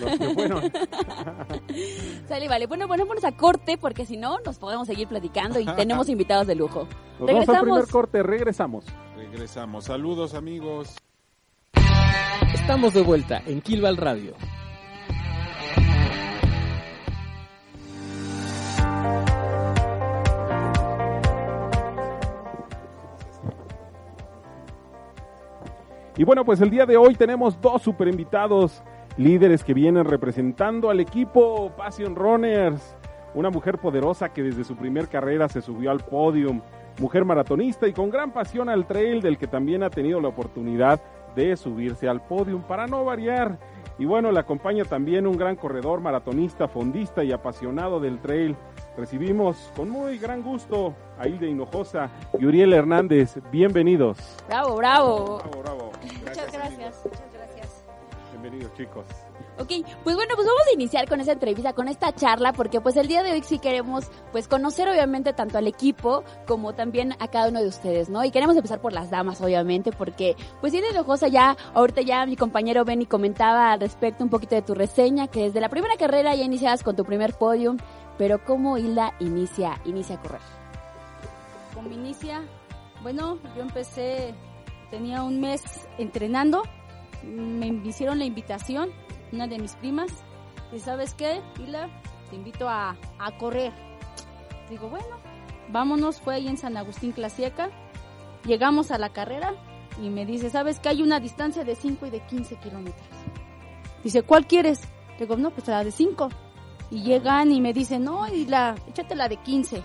Los 0.00 0.18
que 0.18 0.28
fueron. 0.34 0.72
Sale, 2.28 2.48
vale. 2.48 2.66
Bueno, 2.66 2.88
ponémonos 2.88 3.24
a 3.24 3.32
corte 3.32 3.78
porque 3.78 4.04
si 4.06 4.16
no, 4.16 4.38
nos 4.44 4.58
podemos 4.58 4.86
seguir 4.86 5.06
platicando 5.08 5.60
y 5.60 5.66
tenemos 5.76 6.08
invitados 6.08 6.46
de 6.46 6.54
lujo. 6.56 6.88
Nos 7.20 7.28
vamos 7.28 7.30
al 7.30 7.36
Regresamos. 7.36 7.62
primer 7.62 7.88
corte, 7.88 8.22
regresamos. 8.22 8.84
Regresamos. 9.16 9.84
Saludos, 9.84 10.34
amigos. 10.34 10.96
Estamos 12.54 12.94
de 12.94 13.02
vuelta 13.02 13.42
en 13.46 13.60
Kilval 13.60 13.96
Radio. 13.96 14.34
Y 26.18 26.24
bueno, 26.24 26.46
pues 26.46 26.62
el 26.62 26.70
día 26.70 26.86
de 26.86 26.96
hoy 26.96 27.14
tenemos 27.14 27.60
dos 27.60 27.82
super 27.82 28.08
invitados, 28.08 28.82
líderes 29.18 29.62
que 29.62 29.74
vienen 29.74 30.06
representando 30.06 30.88
al 30.88 30.98
equipo 31.00 31.70
Passion 31.76 32.16
Runners. 32.16 32.96
Una 33.34 33.50
mujer 33.50 33.76
poderosa 33.76 34.30
que 34.30 34.42
desde 34.42 34.64
su 34.64 34.76
primer 34.76 35.08
carrera 35.08 35.46
se 35.50 35.60
subió 35.60 35.90
al 35.90 36.00
podium. 36.00 36.62
Mujer 36.98 37.26
maratonista 37.26 37.86
y 37.86 37.92
con 37.92 38.08
gran 38.08 38.32
pasión 38.32 38.70
al 38.70 38.86
trail 38.86 39.20
del 39.20 39.36
que 39.36 39.46
también 39.46 39.82
ha 39.82 39.90
tenido 39.90 40.18
la 40.18 40.28
oportunidad 40.28 41.02
de 41.34 41.54
subirse 41.54 42.08
al 42.08 42.22
podium 42.22 42.62
para 42.62 42.86
no 42.86 43.04
variar. 43.04 43.58
Y 43.98 44.06
bueno, 44.06 44.32
le 44.32 44.40
acompaña 44.40 44.86
también 44.86 45.26
un 45.26 45.36
gran 45.36 45.56
corredor, 45.56 46.00
maratonista, 46.00 46.66
fondista 46.66 47.24
y 47.24 47.32
apasionado 47.32 48.00
del 48.00 48.20
trail. 48.20 48.56
Recibimos 48.96 49.56
con 49.76 49.90
muy 49.90 50.16
gran 50.18 50.42
gusto 50.42 50.94
a 51.18 51.28
Hilde 51.28 51.48
Hinojosa 51.50 52.10
y 52.38 52.46
Uriel 52.46 52.72
Hernández. 52.72 53.38
Bienvenidos. 53.52 54.16
Bravo, 54.48 54.76
bravo. 54.76 55.38
Bravo, 55.38 55.62
bravo. 55.62 55.92
Muchas 56.24 56.50
gracias, 56.50 57.02
muchas 57.04 57.32
gracias. 57.34 57.84
Bienvenidos, 58.32 58.72
chicos. 58.74 59.04
Ok, 59.58 59.70
pues 60.04 60.16
bueno, 60.16 60.34
pues 60.34 60.46
vamos 60.46 60.62
a 60.68 60.74
iniciar 60.74 61.08
con 61.08 61.20
esa 61.20 61.32
entrevista, 61.32 61.72
con 61.72 61.88
esta 61.88 62.14
charla, 62.14 62.52
porque 62.52 62.80
pues 62.80 62.96
el 62.96 63.08
día 63.08 63.22
de 63.22 63.32
hoy 63.32 63.42
sí 63.42 63.58
queremos 63.58 64.10
pues 64.30 64.48
conocer 64.48 64.88
obviamente 64.88 65.32
tanto 65.32 65.56
al 65.56 65.66
equipo 65.66 66.24
como 66.46 66.74
también 66.74 67.14
a 67.18 67.28
cada 67.28 67.48
uno 67.48 67.60
de 67.60 67.68
ustedes, 67.68 68.10
¿no? 68.10 68.22
Y 68.24 68.30
queremos 68.30 68.54
empezar 68.56 68.80
por 68.80 68.92
las 68.92 69.10
damas, 69.10 69.40
obviamente, 69.40 69.92
porque 69.92 70.36
pues 70.60 70.74
Hilda 70.74 70.90
Hinojosa 70.90 71.28
ya, 71.28 71.56
ahorita 71.74 72.02
ya 72.02 72.26
mi 72.26 72.36
compañero 72.36 72.84
Benny 72.84 73.06
comentaba 73.06 73.72
al 73.72 73.80
respecto 73.80 74.24
un 74.24 74.30
poquito 74.30 74.54
de 74.54 74.62
tu 74.62 74.74
reseña, 74.74 75.28
que 75.28 75.44
desde 75.44 75.60
la 75.60 75.70
primera 75.70 75.96
carrera 75.96 76.34
ya 76.34 76.44
iniciadas 76.44 76.82
con 76.82 76.94
tu 76.94 77.04
primer 77.04 77.32
podium, 77.32 77.78
pero 78.18 78.44
¿cómo 78.44 78.78
Hilda 78.78 79.14
inicia, 79.20 79.80
inicia 79.84 80.16
a 80.16 80.20
correr? 80.20 80.40
Como 81.74 81.90
inicia, 81.90 82.42
bueno, 83.02 83.38
yo 83.54 83.62
empecé, 83.62 84.34
tenía 84.90 85.22
un 85.22 85.40
mes 85.40 85.62
entrenando, 85.98 86.62
me 87.22 87.66
hicieron 87.84 88.18
la 88.18 88.24
invitación, 88.24 88.90
una 89.32 89.46
de 89.46 89.58
mis 89.58 89.74
primas, 89.74 90.10
y 90.72 90.78
¿sabes 90.78 91.14
qué, 91.14 91.42
Hilda? 91.58 91.88
Te 92.30 92.36
invito 92.36 92.68
a, 92.68 92.96
a 93.18 93.38
correr. 93.38 93.72
Digo, 94.70 94.88
bueno, 94.88 95.16
vámonos, 95.68 96.20
fue 96.20 96.36
ahí 96.36 96.48
en 96.48 96.56
San 96.56 96.76
Agustín 96.76 97.12
Clasieca, 97.12 97.70
llegamos 98.44 98.90
a 98.90 98.98
la 98.98 99.10
carrera 99.10 99.54
y 100.02 100.08
me 100.08 100.26
dice, 100.26 100.50
¿sabes 100.50 100.80
que 100.80 100.88
hay 100.88 101.02
una 101.02 101.20
distancia 101.20 101.64
de 101.64 101.74
5 101.74 102.06
y 102.06 102.10
de 102.10 102.20
15 102.20 102.56
kilómetros? 102.56 103.06
Dice, 104.02 104.22
¿cuál 104.22 104.46
quieres? 104.46 104.80
Digo, 105.18 105.36
no, 105.36 105.50
pues 105.50 105.68
la 105.68 105.84
de 105.84 105.90
5. 105.90 106.28
Y 106.90 107.02
llegan 107.02 107.52
y 107.52 107.60
me 107.60 107.72
dicen, 107.72 108.04
no, 108.04 108.26
y 108.28 108.46
la, 108.46 108.74
échate 108.88 109.14
la 109.14 109.28
de 109.28 109.36
15. 109.38 109.82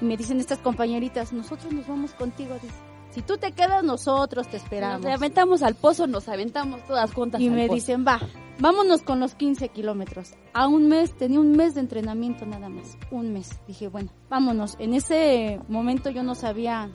Y 0.00 0.04
me 0.04 0.16
dicen 0.16 0.38
estas 0.40 0.58
compañeritas, 0.58 1.32
nosotros 1.32 1.72
nos 1.72 1.86
vamos 1.86 2.12
contigo. 2.12 2.54
Dice, 2.62 2.74
si 3.10 3.22
tú 3.22 3.38
te 3.38 3.52
quedas, 3.52 3.82
nosotros 3.82 4.46
te 4.48 4.58
esperamos. 4.58 5.00
Nos 5.00 5.14
aventamos 5.14 5.62
al 5.62 5.74
pozo, 5.74 6.06
nos 6.06 6.28
aventamos 6.28 6.84
todas 6.84 7.12
juntas. 7.14 7.40
Y 7.40 7.48
al 7.48 7.54
me 7.54 7.66
pozo. 7.66 7.74
dicen, 7.74 8.04
va, 8.06 8.20
vámonos 8.58 9.02
con 9.02 9.20
los 9.20 9.34
15 9.34 9.70
kilómetros. 9.70 10.34
A 10.52 10.68
un 10.68 10.88
mes, 10.88 11.16
tenía 11.16 11.40
un 11.40 11.52
mes 11.52 11.74
de 11.74 11.80
entrenamiento 11.80 12.44
nada 12.44 12.68
más, 12.68 12.98
un 13.10 13.32
mes. 13.32 13.58
Dije, 13.66 13.88
bueno, 13.88 14.10
vámonos. 14.28 14.76
En 14.78 14.92
ese 14.92 15.60
momento 15.68 16.10
yo 16.10 16.22
no 16.22 16.34
sabía 16.34 16.90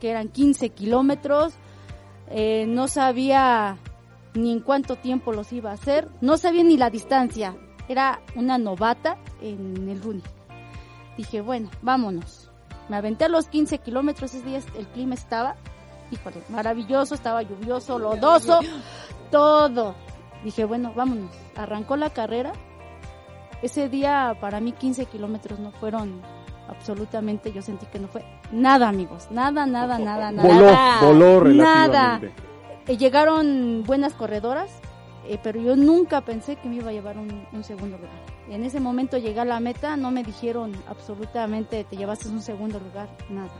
que 0.00 0.10
eran 0.10 0.28
15 0.28 0.68
kilómetros, 0.70 1.54
eh, 2.28 2.66
no 2.68 2.88
sabía 2.88 3.78
ni 4.34 4.52
en 4.52 4.60
cuánto 4.60 4.96
tiempo 4.96 5.32
los 5.32 5.52
iba 5.52 5.70
a 5.70 5.74
hacer, 5.74 6.08
no 6.20 6.36
sabía 6.36 6.64
ni 6.64 6.76
la 6.76 6.90
distancia. 6.90 7.56
Era 7.88 8.20
una 8.34 8.58
novata 8.58 9.16
en 9.40 9.88
el 9.88 10.02
running. 10.02 10.22
Dije, 11.16 11.40
bueno, 11.40 11.70
vámonos. 11.82 12.50
Me 12.88 12.96
aventé 12.96 13.28
los 13.28 13.46
15 13.48 13.78
kilómetros, 13.78 14.34
ese 14.34 14.44
día 14.44 14.60
el 14.76 14.86
clima 14.88 15.14
estaba, 15.14 15.56
híjole, 16.10 16.36
maravilloso, 16.48 17.14
estaba 17.14 17.42
lluvioso, 17.42 17.98
lodoso, 17.98 18.60
todo. 19.30 19.94
Dije, 20.42 20.64
bueno, 20.64 20.92
vámonos. 20.94 21.30
Arrancó 21.56 21.96
la 21.96 22.10
carrera. 22.10 22.52
Ese 23.62 23.88
día 23.88 24.36
para 24.40 24.60
mí 24.60 24.72
15 24.72 25.06
kilómetros 25.06 25.58
no 25.58 25.70
fueron 25.72 26.20
absolutamente, 26.68 27.52
yo 27.52 27.62
sentí 27.62 27.86
que 27.86 27.98
no 27.98 28.08
fue 28.08 28.24
nada, 28.52 28.88
amigos. 28.88 29.28
Nada, 29.30 29.64
nada, 29.66 29.98
nada, 29.98 30.30
nada. 30.32 30.48
Voló, 30.48 30.70
Nada. 30.72 31.00
voló 31.06 31.44
Nada. 31.44 32.18
relativamente. 32.18 32.32
Eh, 32.86 32.96
llegaron 32.98 33.82
buenas 33.86 34.12
corredoras, 34.12 34.70
eh, 35.26 35.38
pero 35.42 35.60
yo 35.60 35.76
nunca 35.76 36.20
pensé 36.20 36.56
que 36.56 36.68
me 36.68 36.76
iba 36.76 36.90
a 36.90 36.92
llevar 36.92 37.18
un, 37.18 37.46
un 37.52 37.64
segundo 37.64 37.96
lugar. 37.96 38.12
En 38.48 38.64
ese 38.64 38.80
momento 38.80 39.16
llegué 39.16 39.40
a 39.40 39.44
la 39.44 39.60
meta, 39.60 39.96
no 39.96 40.10
me 40.10 40.22
dijeron 40.22 40.72
absolutamente 40.86 41.84
te 41.84 41.96
llevaste 41.96 42.28
un 42.28 42.42
segundo 42.42 42.78
lugar, 42.78 43.08
nada. 43.30 43.50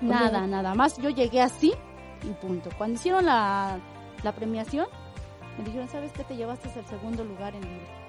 Nada, 0.00 0.46
nada 0.46 0.74
más. 0.74 0.98
Yo 0.98 1.10
llegué 1.10 1.40
así 1.40 1.72
y 2.22 2.32
punto. 2.34 2.70
Cuando 2.76 2.96
hicieron 2.96 3.24
la, 3.24 3.78
la 4.22 4.32
premiación, 4.32 4.86
me 5.58 5.64
dijeron, 5.64 5.88
¿sabes 5.88 6.12
qué? 6.12 6.24
Te 6.24 6.36
llevaste 6.36 6.68
el 6.76 6.86
segundo 6.86 7.24
lugar 7.24 7.54
en 7.54 7.62
libre. 7.62 8.02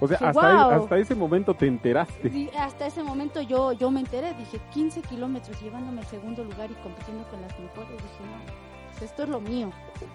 O 0.00 0.08
sea, 0.08 0.18
Dije, 0.18 0.30
hasta, 0.30 0.74
hasta 0.76 0.98
ese 0.98 1.14
momento 1.14 1.54
te 1.54 1.66
enteraste. 1.66 2.30
Sí, 2.30 2.50
hasta 2.58 2.86
ese 2.86 3.02
momento 3.02 3.40
yo, 3.42 3.72
yo 3.72 3.90
me 3.90 4.00
enteré, 4.00 4.34
dije 4.34 4.58
15 4.72 5.02
kilómetros 5.02 5.60
llevándome 5.62 6.00
el 6.00 6.06
segundo 6.08 6.42
lugar 6.44 6.70
y 6.70 6.74
compitiendo 6.74 7.24
con 7.28 7.40
las 7.42 7.58
mejores. 7.58 7.90
Dije, 7.90 8.24
no, 8.24 8.73
esto 9.02 9.22
es 9.24 9.28
lo 9.28 9.40
mío. 9.40 9.70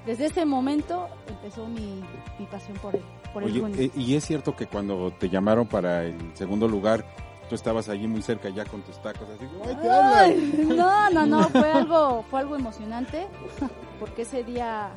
Desde 0.05 0.25
ese 0.27 0.45
momento 0.45 1.07
empezó 1.27 1.65
mi, 1.67 2.01
mi 2.37 2.45
pasión 2.45 2.77
por 2.77 2.95
el, 2.95 3.03
por 3.33 3.43
el 3.43 3.49
Oye, 3.51 3.59
running. 3.61 3.81
eh, 3.81 3.91
y 3.95 4.15
es 4.15 4.25
cierto 4.25 4.55
que 4.55 4.67
cuando 4.67 5.11
te 5.11 5.29
llamaron 5.29 5.67
para 5.67 6.03
el 6.03 6.15
segundo 6.35 6.67
lugar, 6.67 7.05
tú 7.49 7.55
estabas 7.55 7.89
allí 7.89 8.07
muy 8.07 8.21
cerca 8.21 8.49
ya 8.49 8.65
con 8.65 8.81
tus 8.81 9.01
tacos, 9.01 9.27
así, 9.29 9.45
¡ay, 9.65 9.71
hablan! 9.73 10.13
Ay, 10.15 10.67
no, 10.75 11.09
no, 11.09 11.25
no, 11.25 11.43
fue 11.49 11.71
algo, 11.71 12.23
fue 12.29 12.39
algo 12.41 12.55
emocionante, 12.55 13.27
porque 13.99 14.21
ese 14.23 14.43
día, 14.43 14.89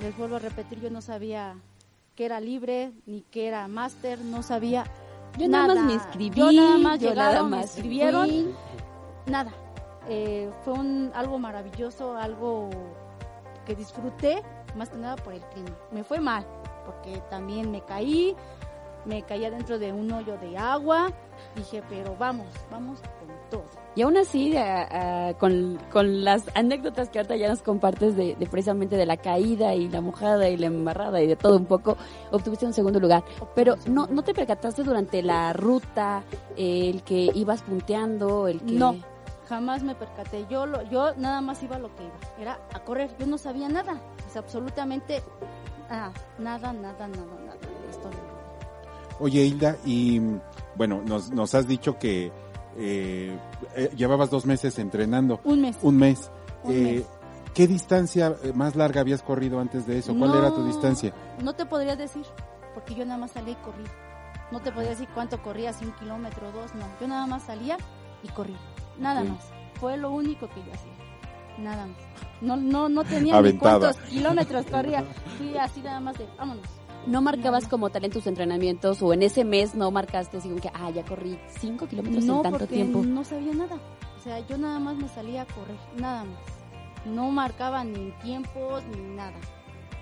les 0.00 0.16
vuelvo 0.16 0.36
a 0.36 0.40
repetir, 0.40 0.80
yo 0.80 0.90
no 0.90 1.00
sabía 1.00 1.56
que 2.14 2.24
era 2.26 2.40
libre, 2.40 2.92
ni 3.06 3.22
que 3.22 3.46
era 3.48 3.66
máster, 3.68 4.18
no 4.20 4.42
sabía 4.42 4.84
Yo 5.38 5.48
nada, 5.48 5.68
nada. 5.68 5.80
más 5.80 5.86
me 5.86 5.92
inscribí. 5.94 6.36
Yo 6.36 6.52
nada 6.52 6.78
más 6.78 6.98
yo 7.00 7.08
llegaron, 7.10 7.34
nada 7.34 7.42
me 7.44 7.56
más 7.56 7.64
inscribieron. 7.66 8.28
fui. 8.28 8.54
nada. 9.26 9.52
Eh, 10.08 10.50
fue 10.64 10.74
un, 10.74 11.10
algo 11.14 11.38
maravilloso, 11.38 12.16
algo 12.16 12.70
que 13.66 13.74
disfruté, 13.74 14.42
más 14.76 14.88
que 14.88 14.96
nada 14.96 15.16
por 15.16 15.34
el 15.34 15.42
clima. 15.42 15.76
Me 15.90 16.04
fue 16.04 16.20
mal, 16.20 16.46
porque 16.86 17.20
también 17.28 17.70
me 17.70 17.82
caí, 17.82 18.34
me 19.04 19.22
caía 19.22 19.50
dentro 19.50 19.78
de 19.78 19.92
un 19.92 20.10
hoyo 20.10 20.38
de 20.38 20.56
agua. 20.56 21.12
Dije, 21.54 21.82
pero 21.88 22.16
vamos, 22.18 22.46
vamos 22.70 22.98
con 23.00 23.28
todo. 23.50 23.64
Y 23.94 24.02
aún 24.02 24.16
así, 24.16 24.56
ah, 24.56 24.88
ah, 24.90 25.32
con, 25.38 25.78
con 25.90 26.24
las 26.24 26.44
anécdotas 26.54 27.08
que 27.08 27.18
ahorita 27.18 27.36
ya 27.36 27.48
nos 27.48 27.62
compartes 27.62 28.16
de, 28.16 28.36
de 28.36 28.46
precisamente 28.46 28.96
de 28.96 29.06
la 29.06 29.16
caída 29.16 29.74
y 29.74 29.88
la 29.88 30.00
mojada 30.00 30.48
y 30.48 30.56
la 30.56 30.66
embarrada 30.66 31.20
y 31.22 31.26
de 31.26 31.36
todo 31.36 31.56
un 31.56 31.66
poco, 31.66 31.96
obtuviste 32.30 32.66
un 32.66 32.72
segundo 32.72 33.00
lugar. 33.00 33.24
Pero 33.54 33.76
no, 33.86 34.06
no 34.06 34.22
te 34.22 34.34
percataste 34.34 34.82
durante 34.82 35.22
la 35.22 35.52
ruta, 35.52 36.22
el 36.56 37.02
que 37.02 37.30
ibas 37.34 37.62
punteando, 37.62 38.48
el 38.48 38.60
que... 38.60 38.72
No, 38.72 38.96
jamás 39.48 39.82
me 39.82 39.94
percaté. 39.94 40.46
Yo, 40.48 40.66
lo, 40.66 40.82
yo 40.82 41.14
nada 41.16 41.40
más 41.40 41.62
iba 41.62 41.76
a 41.76 41.78
lo 41.78 41.94
que 41.94 42.04
iba. 42.04 42.14
Era 42.38 42.58
a 42.72 42.80
correr. 42.80 43.10
Yo 43.18 43.26
no 43.26 43.38
sabía 43.38 43.68
nada. 43.68 44.00
Sea, 44.32 44.42
absolutamente 44.42 45.22
ah, 45.90 46.10
nada, 46.38 46.72
nada, 46.72 47.06
nada, 47.08 47.26
nada. 47.44 47.56
de 47.60 47.90
esto 47.90 48.10
no. 48.10 48.36
Oye, 49.18 49.44
Hilda, 49.44 49.76
y 49.84 50.20
bueno, 50.76 51.00
nos, 51.04 51.30
nos 51.30 51.54
has 51.54 51.66
dicho 51.66 51.98
que 51.98 52.30
eh, 52.76 53.38
eh, 53.74 53.90
llevabas 53.96 54.28
dos 54.28 54.44
meses 54.44 54.78
entrenando, 54.78 55.40
Un 55.44 55.62
mes. 55.62 55.76
un 55.82 55.96
mes. 55.96 56.30
Un 56.64 56.72
Eh, 56.72 56.82
mes. 56.96 57.06
¿Qué 57.54 57.66
distancia 57.66 58.36
eh, 58.42 58.52
más 58.54 58.76
larga 58.76 59.00
habías 59.00 59.22
corrido 59.22 59.58
antes 59.60 59.86
de 59.86 59.96
eso? 59.98 60.14
¿Cuál 60.14 60.32
No, 60.32 60.38
era 60.38 60.50
tu 60.54 60.62
distancia? 60.66 61.14
No 61.42 61.54
te 61.54 61.64
podría 61.64 61.96
decir, 61.96 62.26
porque 62.74 62.94
yo 62.94 63.06
nada 63.06 63.16
más 63.18 63.30
salía 63.30 63.52
y 63.52 63.56
corrí. 63.56 63.84
No 64.52 64.60
te 64.60 64.70
podría 64.70 64.90
decir 64.90 65.08
cuánto 65.14 65.40
corría, 65.42 65.72
si 65.72 65.86
un 65.86 65.92
kilómetro 65.92 66.48
o 66.48 66.52
dos, 66.52 66.74
no. 66.74 66.84
Yo 67.00 67.08
nada 67.08 67.26
más 67.26 67.44
salía 67.44 67.78
y 68.22 68.28
corrí. 68.28 68.54
Nada 68.98 69.24
más. 69.24 69.38
Fue 69.80 69.96
lo 69.96 70.10
único 70.10 70.48
que 70.48 70.62
yo 70.64 70.72
hacía. 70.72 70.92
Nada 71.58 71.86
más. 71.86 71.96
No, 72.40 72.56
no, 72.56 72.88
no 72.88 73.04
tenía 73.04 73.40
ni 73.40 73.52
cuántos 73.54 73.96
kilómetros 73.98 74.66
corría. 74.66 75.04
Fui 75.38 75.56
así 75.56 75.80
nada 75.80 76.00
más 76.00 76.18
de, 76.18 76.26
vámonos. 76.38 76.66
¿No 77.06 77.22
marcabas 77.22 77.68
como 77.68 77.88
tal 77.90 78.04
en 78.04 78.10
tus 78.10 78.26
entrenamientos 78.26 79.00
o 79.00 79.12
en 79.12 79.22
ese 79.22 79.44
mes 79.44 79.74
no 79.76 79.90
marcaste 79.92 80.38
así 80.38 80.48
como 80.48 80.60
que, 80.60 80.70
ah, 80.74 80.90
ya 80.90 81.04
corrí 81.04 81.38
cinco 81.60 81.86
kilómetros 81.86 82.24
No, 82.24 82.38
en 82.38 82.42
tanto 82.42 82.58
porque 82.58 82.74
tiempo? 82.74 83.02
no 83.02 83.22
sabía 83.22 83.54
nada. 83.54 83.76
O 84.18 84.22
sea, 84.22 84.40
yo 84.40 84.58
nada 84.58 84.80
más 84.80 84.96
me 84.96 85.08
salía 85.08 85.42
a 85.42 85.46
correr, 85.46 85.76
nada 85.96 86.24
más. 86.24 86.38
No 87.06 87.30
marcaba 87.30 87.84
ni 87.84 88.10
tiempos 88.22 88.82
ni 88.86 89.14
nada. 89.14 89.36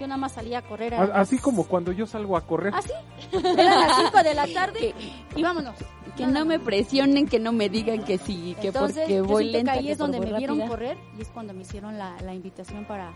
Yo 0.00 0.06
nada 0.08 0.16
más 0.18 0.32
salía 0.32 0.58
a 0.58 0.62
correr. 0.62 0.94
a 0.94 1.06
las- 1.06 1.16
Así 1.16 1.38
como 1.38 1.64
cuando 1.66 1.92
yo 1.92 2.06
salgo 2.06 2.36
a 2.36 2.40
correr. 2.46 2.72
¿Ah, 2.74 2.82
sí? 2.82 2.92
Eran 3.32 3.80
las 3.80 3.96
5 3.96 4.22
de 4.22 4.34
la 4.34 4.46
tarde 4.52 4.94
y 5.36 5.42
vámonos. 5.42 5.74
Que 6.16 6.26
Nada 6.26 6.40
no 6.40 6.44
me 6.46 6.60
presionen, 6.60 7.26
que 7.26 7.40
no 7.40 7.52
me 7.52 7.68
digan 7.68 8.04
que 8.04 8.18
sí, 8.18 8.56
que 8.60 8.68
Entonces, 8.68 8.98
porque 9.02 9.16
yo 9.16 9.24
voy 9.24 9.42
siento 9.50 9.58
lenta. 9.58 9.72
que 9.72 9.78
ahí 9.80 9.84
que 9.86 9.92
es 9.92 9.98
donde 9.98 10.18
voy 10.18 10.30
me 10.30 10.38
vieron 10.38 10.58
rápida. 10.58 10.68
correr 10.68 10.98
y 11.18 11.22
es 11.22 11.28
cuando 11.28 11.54
me 11.54 11.62
hicieron 11.62 11.98
la, 11.98 12.16
la 12.20 12.34
invitación 12.34 12.84
para, 12.84 13.12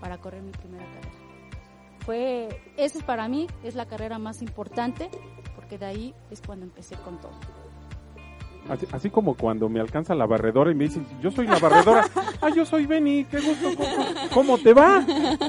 para 0.00 0.18
correr 0.18 0.42
mi 0.42 0.52
primera 0.52 0.84
carrera. 0.84 1.12
Fue, 2.04 2.48
esa 2.76 2.98
es 2.98 3.04
para 3.04 3.26
mí, 3.28 3.46
es 3.62 3.74
la 3.74 3.86
carrera 3.86 4.18
más 4.18 4.42
importante 4.42 5.08
porque 5.54 5.78
de 5.78 5.86
ahí 5.86 6.14
es 6.30 6.42
cuando 6.44 6.64
empecé 6.66 6.96
con 6.96 7.18
todo. 7.20 7.32
Así, 8.68 8.86
así 8.92 9.10
como 9.10 9.34
cuando 9.36 9.68
me 9.68 9.80
alcanza 9.80 10.14
la 10.14 10.26
barredora 10.26 10.70
y 10.70 10.74
me 10.74 10.84
dicen, 10.84 11.06
yo 11.20 11.30
soy 11.30 11.46
la 11.46 11.58
barredora. 11.58 12.06
ah, 12.40 12.48
yo 12.48 12.64
soy 12.64 12.86
Benny, 12.86 13.24
qué 13.24 13.40
gusto. 13.40 13.70
¿Cómo, 13.76 13.94
cómo 14.32 14.58
te 14.58 14.72
va? 14.72 15.00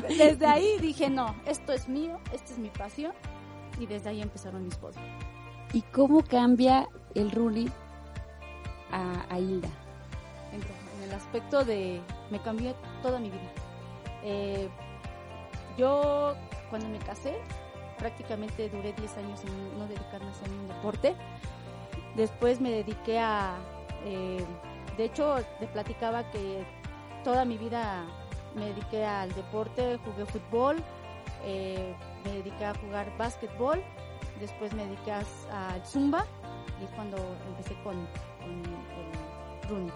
Desde 0.10 0.46
ahí 0.46 0.78
dije, 0.82 1.10
no, 1.10 1.36
esto 1.46 1.74
es 1.74 1.88
mío, 1.88 2.20
esta 2.34 2.54
es 2.54 2.60
mi 2.60 2.70
pasión 2.70 3.14
y 3.80 3.86
desde 3.86 4.10
ahí 4.10 4.22
empezaron 4.22 4.64
mis 4.64 4.76
podios. 4.76 5.04
¿Y 5.74 5.82
cómo 5.82 6.24
cambia 6.24 6.88
el 7.16 7.32
Ruli 7.32 7.70
a, 8.92 9.26
a 9.30 9.40
Hilda? 9.40 9.70
en, 10.54 10.62
en 10.62 11.10
el 11.10 11.16
aspecto 11.16 11.66
de 11.66 12.02
me 12.30 12.40
cambió 12.40 12.76
toda 13.02 13.20
mi 13.20 13.30
vida. 13.30 13.52
Eh, 14.24 14.70
yo 15.78 16.36
cuando 16.70 16.88
me 16.90 17.00
casé 17.00 17.36
prácticamente 17.98 18.70
duré 18.70 18.94
10 18.94 19.18
años 19.18 19.42
en 19.44 19.80
no 19.80 19.88
dedicarme 19.88 20.28
a 20.28 20.32
hacer 20.32 20.50
un 20.50 20.68
deporte 20.68 21.16
Después 22.16 22.62
me 22.62 22.70
dediqué 22.70 23.20
a, 23.20 23.58
eh, 24.06 24.46
de 24.98 25.06
hecho, 25.06 25.38
te 25.60 25.68
platicaba 25.68 26.30
que 26.32 26.64
toda 27.24 27.46
mi 27.46 27.58
vida 27.58 28.06
me 28.56 28.68
dediqué 28.68 29.04
al 29.06 29.34
deporte, 29.34 30.00
jugué 30.06 30.26
fútbol, 30.26 30.84
eh, 31.44 31.96
me 32.24 32.32
dediqué 32.34 32.66
a 32.66 32.76
jugar 32.76 33.12
básquetbol, 33.18 33.82
después 34.40 34.74
me 34.74 34.86
dediqué 34.86 35.12
al 35.12 35.86
zumba 35.86 36.26
y 36.82 36.86
cuando 36.96 37.18
empecé 37.48 37.74
con, 37.84 37.96
con 38.42 38.52
el 38.52 39.70
running. 39.70 39.94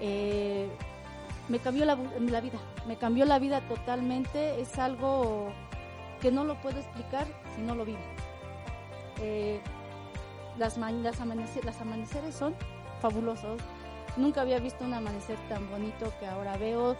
Eh, 0.00 0.68
me 1.48 1.58
cambió 1.58 1.84
la, 1.84 1.94
vida, 1.94 2.58
me 2.86 2.96
cambió 2.96 3.24
la 3.24 3.38
vida 3.38 3.60
totalmente, 3.68 4.60
es 4.60 4.78
algo 4.78 5.52
que 6.20 6.30
no 6.30 6.44
lo 6.44 6.54
puedo 6.62 6.78
explicar 6.78 7.26
si 7.54 7.62
no 7.62 7.74
lo 7.74 7.84
vivo. 7.84 7.98
Las, 10.58 10.76
las, 10.78 11.18
las 11.64 11.80
amaneceres 11.80 12.34
son 12.34 12.54
fabulosos, 13.00 13.60
nunca 14.16 14.42
había 14.42 14.58
visto 14.58 14.84
un 14.84 14.94
amanecer 14.94 15.36
tan 15.48 15.68
bonito 15.70 16.12
que 16.20 16.26
ahora 16.26 16.56
veo. 16.56 16.96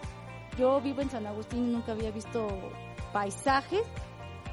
Yo 0.59 0.81
vivo 0.81 1.01
en 1.01 1.11
San 1.11 1.27
Agustín 1.27 1.73
nunca 1.73 1.93
había 1.93 2.11
visto 2.11 2.47
paisajes 3.13 3.83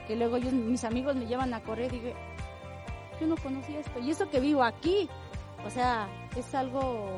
que 0.07 0.15
luego 0.15 0.37
ellos, 0.37 0.53
mis 0.53 0.83
amigos 0.83 1.15
me 1.15 1.25
llevan 1.25 1.53
a 1.53 1.61
correr 1.61 1.93
y 1.93 1.99
digo, 1.99 2.15
yo 3.19 3.27
no 3.27 3.35
conocía 3.37 3.79
esto. 3.79 3.99
Y 3.99 4.11
eso 4.11 4.29
que 4.29 4.39
vivo 4.39 4.63
aquí, 4.63 5.07
o 5.65 5.69
sea, 5.69 6.09
es 6.35 6.53
algo 6.55 7.15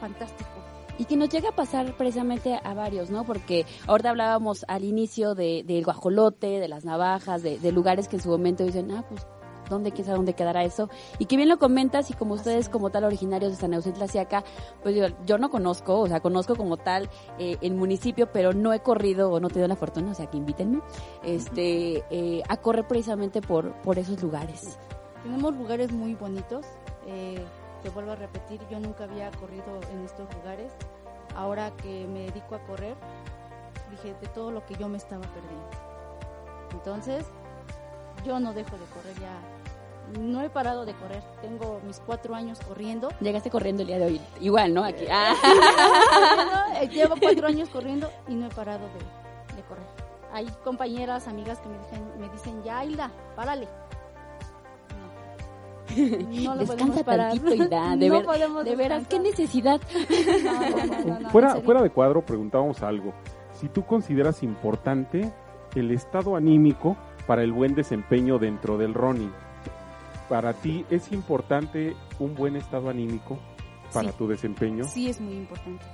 fantástico. 0.00 0.50
Y 0.98 1.06
que 1.06 1.16
nos 1.16 1.30
llega 1.30 1.48
a 1.48 1.54
pasar 1.54 1.96
precisamente 1.96 2.60
a 2.62 2.74
varios, 2.74 3.10
¿no? 3.10 3.24
Porque 3.24 3.64
ahorita 3.86 4.10
hablábamos 4.10 4.64
al 4.68 4.84
inicio 4.84 5.34
de, 5.34 5.64
del 5.66 5.84
guajolote, 5.84 6.60
de 6.60 6.68
las 6.68 6.84
navajas, 6.84 7.42
de, 7.42 7.58
de 7.58 7.72
lugares 7.72 8.08
que 8.08 8.16
en 8.16 8.22
su 8.22 8.28
momento 8.28 8.62
dicen, 8.62 8.90
ah, 8.90 9.04
pues, 9.08 9.26
¿dónde, 9.72 9.92
quién 9.92 10.04
sabe 10.04 10.16
dónde 10.16 10.34
quedará 10.34 10.64
eso? 10.64 10.88
Y 11.18 11.26
que 11.26 11.36
bien 11.36 11.48
lo 11.48 11.58
comentas 11.58 12.10
y 12.10 12.14
como 12.14 12.34
ustedes 12.34 12.68
como 12.68 12.90
tal 12.90 13.04
originarios 13.04 13.52
de 13.52 13.58
San 13.58 13.72
Agustín 13.72 13.94
Tlaxiaca, 13.94 14.44
pues 14.82 14.94
yo, 14.94 15.06
yo 15.26 15.38
no 15.38 15.50
conozco, 15.50 16.00
o 16.00 16.06
sea, 16.06 16.20
conozco 16.20 16.56
como 16.56 16.76
tal 16.76 17.08
eh, 17.38 17.56
el 17.60 17.74
municipio, 17.74 18.30
pero 18.32 18.52
no 18.52 18.72
he 18.72 18.80
corrido 18.80 19.32
o 19.32 19.40
no 19.40 19.48
tenido 19.48 19.68
la 19.68 19.76
fortuna, 19.76 20.12
o 20.12 20.14
sea, 20.14 20.26
que 20.26 20.36
invítenme, 20.36 20.80
este, 21.22 22.04
eh, 22.10 22.42
a 22.48 22.56
correr 22.56 22.86
precisamente 22.86 23.40
por, 23.40 23.72
por 23.82 23.98
esos 23.98 24.22
lugares. 24.22 24.78
Tenemos 25.22 25.54
lugares 25.56 25.92
muy 25.92 26.14
bonitos. 26.14 26.66
eh, 27.06 27.44
te 27.82 27.90
vuelvo 27.90 28.12
a 28.12 28.16
repetir, 28.16 28.60
yo 28.70 28.78
nunca 28.78 29.04
había 29.04 29.30
corrido 29.32 29.80
en 29.92 30.04
estos 30.04 30.32
lugares. 30.36 30.72
Ahora 31.34 31.72
que 31.76 32.06
me 32.06 32.20
dedico 32.20 32.54
a 32.54 32.60
correr, 32.60 32.94
dije 33.90 34.14
de 34.20 34.28
todo 34.28 34.50
lo 34.50 34.64
que 34.66 34.74
yo 34.76 34.88
me 34.88 34.98
estaba 34.98 35.22
perdiendo. 35.22 35.68
Entonces, 36.72 37.26
yo 38.24 38.38
no 38.38 38.52
dejo 38.52 38.76
de 38.76 38.84
correr 38.94 39.18
ya. 39.20 39.61
No 40.20 40.42
he 40.42 40.50
parado 40.50 40.84
de 40.84 40.92
correr. 40.94 41.22
Tengo 41.40 41.80
mis 41.86 41.98
cuatro 42.00 42.34
años 42.34 42.58
corriendo. 42.66 43.08
Llegaste 43.20 43.50
corriendo 43.50 43.82
el 43.82 43.88
día 43.88 43.98
de 43.98 44.06
hoy, 44.06 44.20
igual, 44.40 44.74
¿no? 44.74 44.84
Aquí. 44.84 45.04
Ah. 45.10 45.34
Eh, 46.80 46.88
Llevo 46.88 47.14
cuatro 47.20 47.46
años 47.46 47.68
corriendo 47.68 48.10
y 48.26 48.34
no 48.34 48.46
he 48.46 48.50
parado 48.50 48.80
de, 48.88 49.54
de 49.56 49.62
correr. 49.62 49.84
Hay 50.32 50.46
compañeras, 50.64 51.28
amigas 51.28 51.58
que 51.60 51.68
me 51.68 51.78
dicen, 51.78 52.02
me 52.18 52.28
dicen 52.30 52.62
ya, 52.64 52.84
Hilda, 52.84 53.10
párale. 53.36 53.68
No, 55.96 56.06
no 56.44 56.54
lo 56.54 56.60
Descansa 56.60 56.64
podemos 56.66 57.02
parar. 57.02 57.28
tantito 57.32 57.54
y 57.54 57.68
da, 57.68 57.96
de, 57.96 58.08
No 58.08 58.14
ver- 58.16 58.24
podemos 58.24 58.64
de 58.64 58.76
veras, 58.76 59.06
qué 59.06 59.18
necesidad. 59.20 59.80
No, 60.44 60.52
no, 60.52 60.86
no, 60.86 61.04
no, 61.04 61.20
no, 61.20 61.30
fuera, 61.30 61.56
fuera 61.60 61.82
de 61.82 61.90
cuadro, 61.90 62.24
preguntábamos 62.24 62.82
algo. 62.82 63.12
Si 63.52 63.68
tú 63.68 63.84
consideras 63.84 64.42
importante 64.42 65.30
el 65.74 65.90
estado 65.90 66.34
anímico 66.36 66.96
para 67.26 67.42
el 67.42 67.52
buen 67.52 67.74
desempeño 67.74 68.38
dentro 68.38 68.78
del 68.78 68.94
running, 68.94 69.32
para 70.32 70.54
ti 70.54 70.86
es 70.88 71.12
importante 71.12 71.94
un 72.18 72.34
buen 72.34 72.56
estado 72.56 72.88
anímico 72.88 73.38
para 73.92 74.08
Sí. 74.12 74.14
tu 74.16 74.26
desempeño. 74.26 74.84
Sí, 74.84 75.10
es 75.10 75.20
muy 75.20 75.34
importante. 75.34 75.84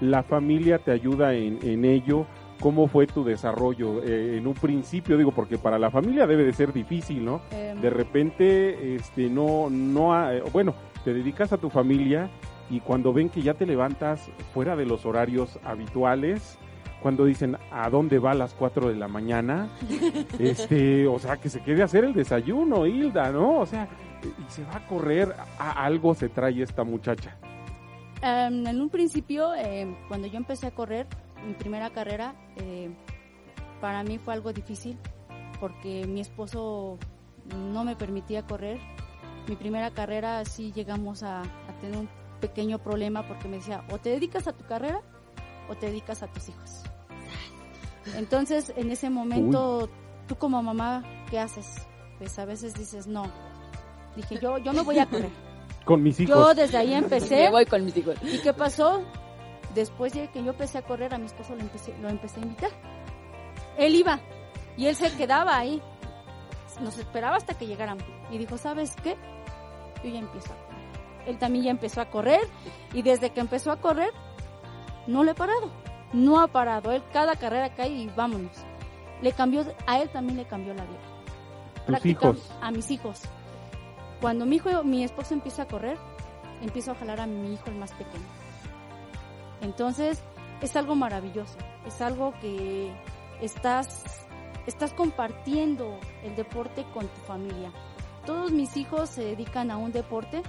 La 0.00 0.22
familia 0.22 0.78
te 0.78 0.92
ayuda 0.92 1.34
en, 1.34 1.58
en 1.62 1.84
ello. 1.84 2.24
¿Cómo 2.58 2.86
fue 2.88 3.06
tu 3.06 3.22
desarrollo 3.22 4.02
eh, 4.02 4.38
en 4.38 4.46
un 4.46 4.54
principio? 4.54 5.18
Digo, 5.18 5.30
porque 5.32 5.58
para 5.58 5.78
la 5.78 5.90
familia 5.90 6.26
debe 6.26 6.42
de 6.44 6.54
ser 6.54 6.72
difícil, 6.72 7.22
¿no? 7.22 7.42
Em, 7.50 7.78
de 7.82 7.90
repente 7.90 8.94
este 8.94 9.28
no 9.28 9.68
no 9.68 10.14
ha- 10.14 10.36
eh, 10.36 10.42
bueno 10.54 10.74
te 11.04 11.12
dedicas 11.12 11.52
a 11.52 11.58
tu 11.58 11.68
familia 11.68 12.30
y 12.70 12.80
cuando 12.80 13.12
ven 13.12 13.28
que 13.28 13.42
ya 13.42 13.52
te 13.52 13.66
levantas 13.66 14.30
fuera 14.54 14.74
de 14.74 14.86
los 14.86 15.04
horarios 15.04 15.58
habituales 15.64 16.58
cuando 17.02 17.24
dicen 17.24 17.56
a 17.70 17.90
dónde 17.90 18.18
va 18.18 18.30
a 18.30 18.34
las 18.34 18.54
4 18.54 18.88
de 18.88 18.96
la 18.96 19.08
mañana 19.08 19.68
este 20.38 21.06
o 21.06 21.18
sea 21.18 21.36
que 21.36 21.48
se 21.48 21.60
quede 21.60 21.82
a 21.82 21.86
hacer 21.86 22.04
el 22.04 22.14
desayuno 22.14 22.86
Hilda 22.86 23.32
no 23.32 23.60
o 23.60 23.66
sea 23.66 23.88
y 24.22 24.50
se 24.50 24.64
va 24.64 24.76
a 24.76 24.86
correr 24.86 25.34
a 25.58 25.84
algo 25.84 26.14
se 26.14 26.28
trae 26.28 26.62
esta 26.62 26.84
muchacha 26.84 27.36
em, 28.22 28.66
en 28.66 28.80
un 28.80 28.88
principio, 28.88 29.52
em, 29.54 29.96
cuando 30.06 30.28
yo 30.28 30.36
empecé 30.36 30.68
a 30.68 30.70
correr, 30.70 31.08
mi 31.44 31.54
primera 31.54 31.90
carrera, 31.90 32.36
eh, 32.56 32.88
para 33.80 34.04
mí 34.04 34.18
fue 34.18 34.34
algo 34.34 34.52
difícil 34.52 34.96
porque 35.58 36.06
mi 36.06 36.20
esposo 36.20 36.98
no 37.72 37.84
me 37.84 37.96
permitía 37.96 38.46
correr. 38.46 38.78
Mi 39.48 39.56
primera 39.56 39.90
carrera 39.90 40.44
sí 40.44 40.72
llegamos 40.72 41.22
a, 41.22 41.40
a 41.42 41.80
tener 41.80 41.98
un 41.98 42.08
pequeño 42.40 42.78
problema 42.78 43.26
porque 43.26 43.48
me 43.48 43.56
decía, 43.56 43.84
o 43.90 43.98
te 43.98 44.10
dedicas 44.10 44.46
a 44.46 44.52
tu 44.52 44.64
carrera 44.64 45.00
o 45.68 45.74
te 45.74 45.86
dedicas 45.86 46.22
a 46.22 46.26
tus 46.28 46.48
hijos. 46.48 46.82
Entonces, 48.16 48.72
en 48.76 48.90
ese 48.90 49.10
momento, 49.10 49.88
tú 50.26 50.36
como 50.36 50.62
mamá, 50.62 51.04
¿qué 51.30 51.38
haces? 51.38 51.86
Pues 52.18 52.38
a 52.38 52.44
veces 52.44 52.74
dices, 52.74 53.06
no. 53.06 53.24
Dije, 54.16 54.38
yo, 54.40 54.58
yo 54.58 54.72
no 54.72 54.84
voy 54.84 54.98
a 54.98 55.06
correr. 55.06 55.30
con 55.84 56.02
mis 56.02 56.20
hijos 56.20 56.36
Yo 56.36 56.54
desde 56.54 56.78
ahí 56.78 56.94
empecé. 56.94 57.44
Me 57.44 57.50
voy 57.50 57.66
con 57.66 57.84
mis 57.84 57.96
hijos. 57.96 58.16
¿Y 58.22 58.38
qué 58.38 58.52
pasó? 58.52 59.02
Después 59.74 60.12
de 60.12 60.28
que 60.28 60.42
yo 60.42 60.50
empecé 60.50 60.78
a 60.78 60.82
correr, 60.82 61.14
a 61.14 61.18
mi 61.18 61.26
esposo 61.26 61.54
lo 61.54 61.62
empecé, 61.62 61.96
lo 62.00 62.08
empecé 62.08 62.40
a 62.40 62.42
invitar. 62.42 62.70
Él 63.78 63.94
iba 63.94 64.20
y 64.76 64.86
él 64.86 64.94
se 64.94 65.10
quedaba 65.16 65.56
ahí. 65.56 65.80
Nos 66.80 66.98
esperaba 66.98 67.36
hasta 67.36 67.54
que 67.54 67.66
llegáramos. 67.66 68.04
Y 68.30 68.38
dijo, 68.38 68.58
¿sabes 68.58 68.94
qué? 69.02 69.16
Yo 70.04 70.10
ya 70.10 70.18
empiezo 70.18 70.52
a 70.52 70.56
correr. 70.56 70.72
Él 71.26 71.38
también 71.38 71.64
ya 71.64 71.70
empezó 71.70 72.00
a 72.00 72.10
correr 72.10 72.40
y 72.92 73.02
desde 73.02 73.30
que 73.30 73.40
empezó 73.40 73.70
a 73.70 73.80
correr, 73.80 74.10
no 75.06 75.24
le 75.24 75.32
he 75.32 75.34
parado. 75.34 75.70
No 76.12 76.40
ha 76.40 76.48
parado. 76.48 76.92
Él 76.92 77.02
cada 77.12 77.36
carrera 77.36 77.74
cae 77.74 77.90
y 77.90 78.06
vámonos. 78.08 78.52
Le 79.20 79.32
cambió, 79.32 79.64
a 79.86 80.00
él 80.00 80.08
también 80.10 80.38
le 80.38 80.44
cambió 80.44 80.74
la 80.74 80.84
vida. 80.84 81.98
tus 81.98 82.06
hijos 82.06 82.50
A 82.60 82.70
mis 82.70 82.90
hijos. 82.90 83.22
Cuando 84.20 84.46
mi 84.46 84.56
hijo, 84.56 84.84
mi 84.84 85.04
esposo 85.04 85.34
empieza 85.34 85.62
a 85.62 85.66
correr, 85.66 85.98
empiezo 86.60 86.92
a 86.92 86.94
jalar 86.94 87.20
a 87.20 87.26
mi 87.26 87.54
hijo 87.54 87.64
el 87.66 87.76
más 87.76 87.92
pequeño. 87.92 88.24
Entonces, 89.60 90.22
es 90.60 90.76
algo 90.76 90.94
maravilloso. 90.94 91.56
Es 91.86 92.00
algo 92.00 92.32
que 92.40 92.92
estás, 93.40 94.04
estás 94.66 94.94
compartiendo 94.94 95.98
el 96.22 96.36
deporte 96.36 96.84
con 96.94 97.06
tu 97.08 97.20
familia. 97.22 97.72
Todos 98.24 98.52
mis 98.52 98.76
hijos 98.76 99.10
se 99.10 99.24
dedican 99.24 99.70
a 99.70 99.76
un 99.76 99.92
deporte 99.92 100.42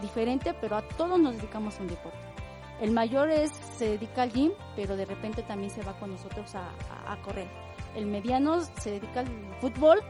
diferente, 0.00 0.54
pero 0.54 0.76
a 0.76 0.82
todos 0.82 1.18
nos 1.18 1.36
dedicamos 1.36 1.78
a 1.78 1.82
un 1.82 1.88
deporte. 1.88 2.18
El 2.80 2.92
mayor 2.92 3.30
es, 3.30 3.52
se 3.80 3.88
dedica 3.88 4.20
al 4.20 4.30
gym, 4.30 4.52
pero 4.76 4.94
de 4.94 5.06
repente 5.06 5.42
también 5.42 5.70
se 5.70 5.80
va 5.80 5.98
con 5.98 6.10
nosotros 6.10 6.54
a, 6.54 7.16
correr. 7.24 7.48
El 7.96 8.04
mediano 8.04 8.60
se 8.60 8.90
dedica 8.90 9.20
al 9.20 9.28
fútbol, 9.58 10.02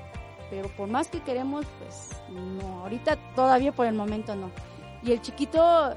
pero 0.51 0.69
por 0.71 0.89
más 0.89 1.07
que 1.07 1.21
queremos, 1.21 1.65
pues 1.79 2.11
no, 2.31 2.81
ahorita 2.81 3.17
todavía 3.37 3.71
por 3.71 3.87
el 3.87 3.95
momento 3.95 4.35
no. 4.35 4.51
Y 5.05 5.13
el 5.13 5.21
chiquito 5.21 5.95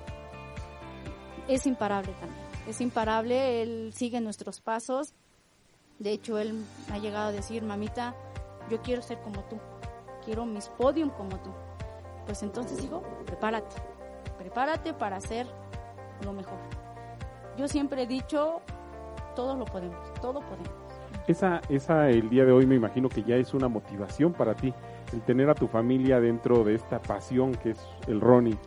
es 1.48 1.66
imparable 1.66 2.14
también, 2.20 2.40
es 2.68 2.80
imparable, 2.80 3.64
él 3.64 3.92
sigue 3.92 4.22
nuestros 4.22 4.62
pasos. 4.62 5.16
De 5.98 6.12
hecho, 6.12 6.38
él 6.38 6.64
ha 6.92 7.00
llegado 7.00 7.30
a 7.30 7.32
decir, 7.32 7.64
mamita, 7.64 8.14
yo 8.70 8.84
quiero 8.84 9.02
ser 9.02 9.20
como 9.22 9.42
tú, 9.46 9.58
quiero 10.24 10.46
mis 10.46 10.68
podium 10.68 11.10
como 11.10 11.40
tú. 11.42 11.50
Pues 12.28 12.44
entonces 12.44 12.84
hijo, 12.84 13.02
prepárate, 13.26 13.76
prepárate 14.38 14.94
para 14.94 15.16
hacer 15.16 15.48
lo 16.24 16.34
mejor. 16.34 16.83
Yo 17.58 17.68
siempre 17.68 18.04
he 18.04 18.08
dicho, 18.08 18.62
todo 19.36 19.56
lo 19.56 19.66
podemos, 19.66 20.14
todo 20.22 20.40
podemos. 20.42 20.70
esa 21.28 21.62
esa 21.70 22.10
el 22.10 22.30
día 22.30 22.44
de 22.46 22.52
hoy 22.52 22.66
me 22.66 22.76
imagino 22.76 23.08
que 23.10 23.24
ya 23.24 23.36
es 23.36 23.54
una 23.54 23.68
motivación 23.70 24.34
para 24.34 24.56
ti 24.56 24.74
el 25.14 25.22
tener 25.22 25.50
a 25.50 25.54
tu 25.56 25.68
familia 25.68 26.20
dentro 26.20 26.64
de 26.64 26.76
esta 26.76 27.02
pasión 27.02 27.54
que 27.54 27.72
es 27.72 27.80
el 28.08 28.20
running 28.20 28.58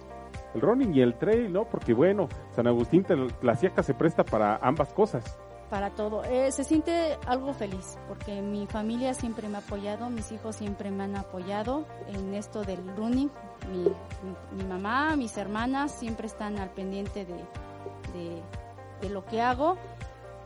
el 0.55 0.61
running 0.63 0.95
y 0.95 1.01
el 1.03 1.15
trail 1.19 1.53
no 1.53 1.65
porque 1.67 1.93
bueno 1.93 2.29
San 2.53 2.67
Agustín 2.67 3.05
Tlaxiaca 3.05 3.83
se 3.83 3.93
presta 3.95 4.25
para 4.25 4.57
ambas 4.63 4.93
cosas 4.95 5.39
para 5.69 5.91
todo. 5.91 6.23
Eh, 6.23 6.53
se 6.53 6.63
siente 6.63 7.19
algo 7.27 7.53
feliz 7.53 7.99
porque 8.07 8.41
mi 8.41 8.69
familia 8.69 9.13
siempre 9.15 9.49
me 9.49 9.57
ha 9.57 9.59
apoyado, 9.59 10.09
mis 10.11 10.31
hijos 10.31 10.55
siempre 10.55 10.93
me 10.93 11.03
han 11.03 11.17
apoyado 11.17 11.85
en 12.07 12.35
esto 12.35 12.63
del 12.63 12.79
running. 12.97 13.29
Mi, 13.73 13.79
mi- 13.83 14.63
mi 14.63 14.65
mamá, 14.65 15.17
mis 15.17 15.37
hermanas 15.37 15.91
siempre 15.91 16.29
están 16.29 16.61
al 16.61 16.71
pendiente 16.71 17.25
de, 17.25 17.35
de- 18.15 18.43
de 19.01 19.09
lo 19.11 19.25
que 19.25 19.41
hago. 19.43 19.77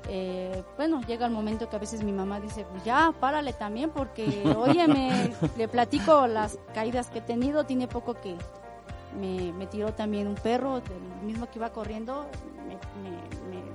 Eh, 0.09 0.63
bueno, 0.77 1.01
llega 1.07 1.27
el 1.27 1.33
momento 1.33 1.69
que 1.69 1.77
a 1.77 1.79
veces 1.79 2.03
mi 2.03 2.13
mamá 2.13 2.41
dice, 2.41 2.65
pues 2.71 2.83
ya, 2.85 3.13
párale 3.21 3.53
también 3.53 3.91
porque, 3.91 4.43
óyeme, 4.57 5.33
le 5.57 5.69
platico 5.69 6.27
las 6.27 6.59
caídas 6.75 7.09
que 7.11 7.19
he 7.19 7.23
tenido, 7.23 7.65
tiene 7.65 7.87
poco 7.87 8.15
que, 8.15 8.37
me, 9.21 9.53
me 9.53 9.67
tiró 9.67 9.93
también 9.93 10.27
un 10.27 10.35
perro, 10.37 10.79
el 10.79 11.27
mismo 11.27 11.49
que 11.51 11.59
iba 11.59 11.71
corriendo, 11.71 12.27
me, 12.67 12.75
me- 13.03 13.57
me- 13.57 13.71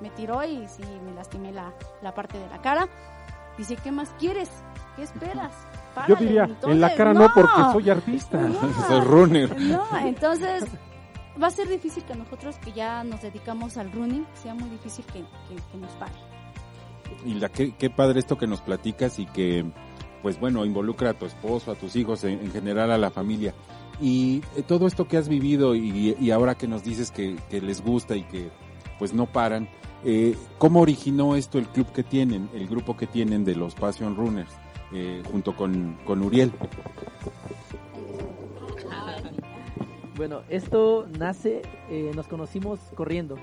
me 0.00 0.10
tiró 0.10 0.42
y 0.44 0.66
sí, 0.68 0.82
me 1.04 1.12
lastimé 1.14 1.52
la, 1.52 1.72
la 2.02 2.12
parte 2.14 2.36
de 2.38 2.46
la 2.48 2.58
cara. 2.60 2.88
Dice, 3.56 3.76
¿qué 3.76 3.90
más 3.92 4.10
quieres? 4.18 4.50
¿Qué 4.96 5.04
esperas? 5.04 5.52
Yo 6.08 6.16
Párale". 6.16 6.16
diría, 6.26 6.48
en 6.66 6.80
la 6.80 6.94
cara 6.94 7.14
no, 7.14 7.28
porque 7.32 7.62
soy 7.72 7.88
artista. 7.90 8.38
No. 8.38 8.58
Soy 8.88 9.00
runner. 9.00 9.58
No, 9.60 9.84
entonces 9.98 10.64
va 11.42 11.48
a 11.48 11.50
ser 11.50 11.68
difícil 11.68 12.04
que 12.04 12.14
nosotros 12.14 12.56
que 12.58 12.72
ya 12.72 13.04
nos 13.04 13.22
dedicamos 13.22 13.76
al 13.76 13.90
running, 13.92 14.26
sea 14.34 14.54
muy 14.54 14.68
difícil 14.70 15.04
que, 15.06 15.20
que- 15.20 15.78
nos 15.78 15.92
pare. 15.92 16.12
Y 17.24 17.34
la, 17.34 17.48
qué, 17.48 17.74
qué 17.76 17.90
padre 17.90 18.20
esto 18.20 18.38
que 18.38 18.46
nos 18.46 18.60
platicas 18.60 19.18
y 19.18 19.26
que, 19.26 19.64
pues 20.22 20.38
bueno, 20.40 20.64
involucra 20.64 21.10
a 21.10 21.14
tu 21.14 21.26
esposo, 21.26 21.70
a 21.70 21.74
tus 21.74 21.96
hijos, 21.96 22.24
en, 22.24 22.40
en 22.40 22.50
general 22.50 22.90
a 22.90 22.98
la 22.98 23.10
familia. 23.10 23.54
Y 24.00 24.42
eh, 24.56 24.62
todo 24.66 24.86
esto 24.86 25.06
que 25.06 25.16
has 25.16 25.28
vivido 25.28 25.74
y, 25.74 26.16
y 26.18 26.30
ahora 26.30 26.54
que 26.56 26.66
nos 26.66 26.82
dices 26.82 27.10
que, 27.10 27.36
que 27.50 27.60
les 27.60 27.82
gusta 27.82 28.16
y 28.16 28.24
que 28.24 28.50
pues 28.98 29.12
no 29.12 29.26
paran, 29.26 29.68
eh, 30.04 30.36
¿cómo 30.58 30.80
originó 30.80 31.36
esto 31.36 31.58
el 31.58 31.66
club 31.68 31.90
que 31.92 32.02
tienen, 32.02 32.48
el 32.54 32.66
grupo 32.68 32.96
que 32.96 33.06
tienen 33.06 33.44
de 33.44 33.54
los 33.54 33.74
Passion 33.74 34.16
Runners, 34.16 34.50
eh, 34.92 35.22
junto 35.30 35.54
con, 35.56 35.96
con 36.04 36.22
Uriel? 36.22 36.52
Bueno, 40.16 40.42
esto 40.48 41.06
nace, 41.18 41.62
eh, 41.90 42.12
nos 42.14 42.28
conocimos 42.28 42.78
corriendo. 42.94 43.36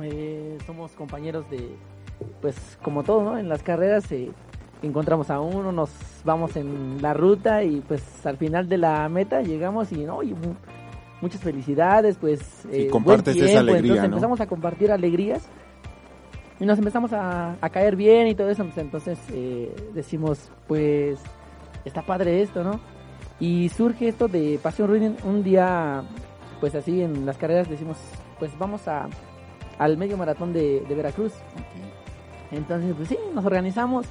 Eh, 0.00 0.58
somos 0.66 0.92
compañeros 0.92 1.48
de, 1.50 1.76
pues 2.40 2.78
como 2.82 3.02
todo, 3.02 3.22
¿no? 3.24 3.38
En 3.38 3.48
las 3.48 3.62
carreras 3.62 4.10
eh, 4.12 4.30
encontramos 4.82 5.30
a 5.30 5.40
uno, 5.40 5.72
nos 5.72 5.90
vamos 6.24 6.56
en 6.56 7.00
la 7.02 7.14
ruta 7.14 7.64
y 7.64 7.80
pues 7.80 8.24
al 8.26 8.36
final 8.36 8.68
de 8.68 8.78
la 8.78 9.08
meta 9.08 9.42
llegamos 9.42 9.90
y, 9.92 10.04
¿no? 10.04 10.22
Y 10.22 10.34
muchas 11.20 11.40
felicidades, 11.40 12.16
pues... 12.18 12.40
Sí, 12.40 12.68
eh, 12.72 12.88
compartes 12.88 13.36
esa 13.36 13.60
alegría, 13.60 13.78
Entonces 13.78 14.02
¿no? 14.02 14.16
empezamos 14.16 14.40
a 14.40 14.46
compartir 14.46 14.92
alegrías 14.92 15.48
y 16.60 16.64
nos 16.64 16.78
empezamos 16.78 17.12
a, 17.12 17.56
a 17.60 17.70
caer 17.70 17.96
bien 17.96 18.28
y 18.28 18.34
todo 18.34 18.50
eso. 18.50 18.64
Entonces 18.76 19.18
eh, 19.32 19.74
decimos, 19.94 20.50
pues 20.66 21.20
está 21.84 22.02
padre 22.02 22.42
esto, 22.42 22.62
¿no? 22.62 22.80
Y 23.38 23.68
surge 23.68 24.08
esto 24.08 24.28
de 24.28 24.58
Pasión 24.62 24.88
Running 24.88 25.16
un 25.24 25.42
día, 25.42 26.02
pues 26.60 26.74
así 26.74 27.02
en 27.02 27.26
las 27.26 27.36
carreras 27.36 27.68
decimos, 27.68 27.98
pues 28.38 28.56
vamos 28.58 28.88
a 28.88 29.08
al 29.78 29.98
medio 29.98 30.16
maratón 30.16 30.52
de, 30.52 30.80
de 30.88 30.94
Veracruz. 30.94 31.32
Entonces, 32.50 32.94
pues 32.96 33.08
sí, 33.08 33.18
nos 33.34 33.44
organizamos, 33.44 34.06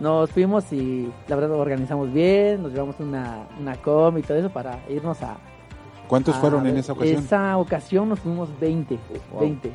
nos 0.00 0.30
fuimos 0.30 0.72
y 0.72 1.10
la 1.28 1.36
verdad 1.36 1.52
organizamos 1.52 2.12
bien, 2.12 2.62
nos 2.62 2.72
llevamos 2.72 2.98
una, 3.00 3.46
una 3.60 3.76
com 3.76 4.16
y 4.18 4.22
todo 4.22 4.38
eso 4.38 4.50
para 4.50 4.78
irnos 4.88 5.22
a... 5.22 5.36
¿Cuántos 6.08 6.36
a 6.36 6.40
fueron 6.40 6.66
en 6.66 6.76
esa 6.78 6.92
ocasión? 6.92 7.22
Esa 7.22 7.56
ocasión 7.58 8.08
nos 8.08 8.20
fuimos 8.20 8.48
20, 8.60 8.98
Wow. 9.32 9.40
20. 9.40 9.72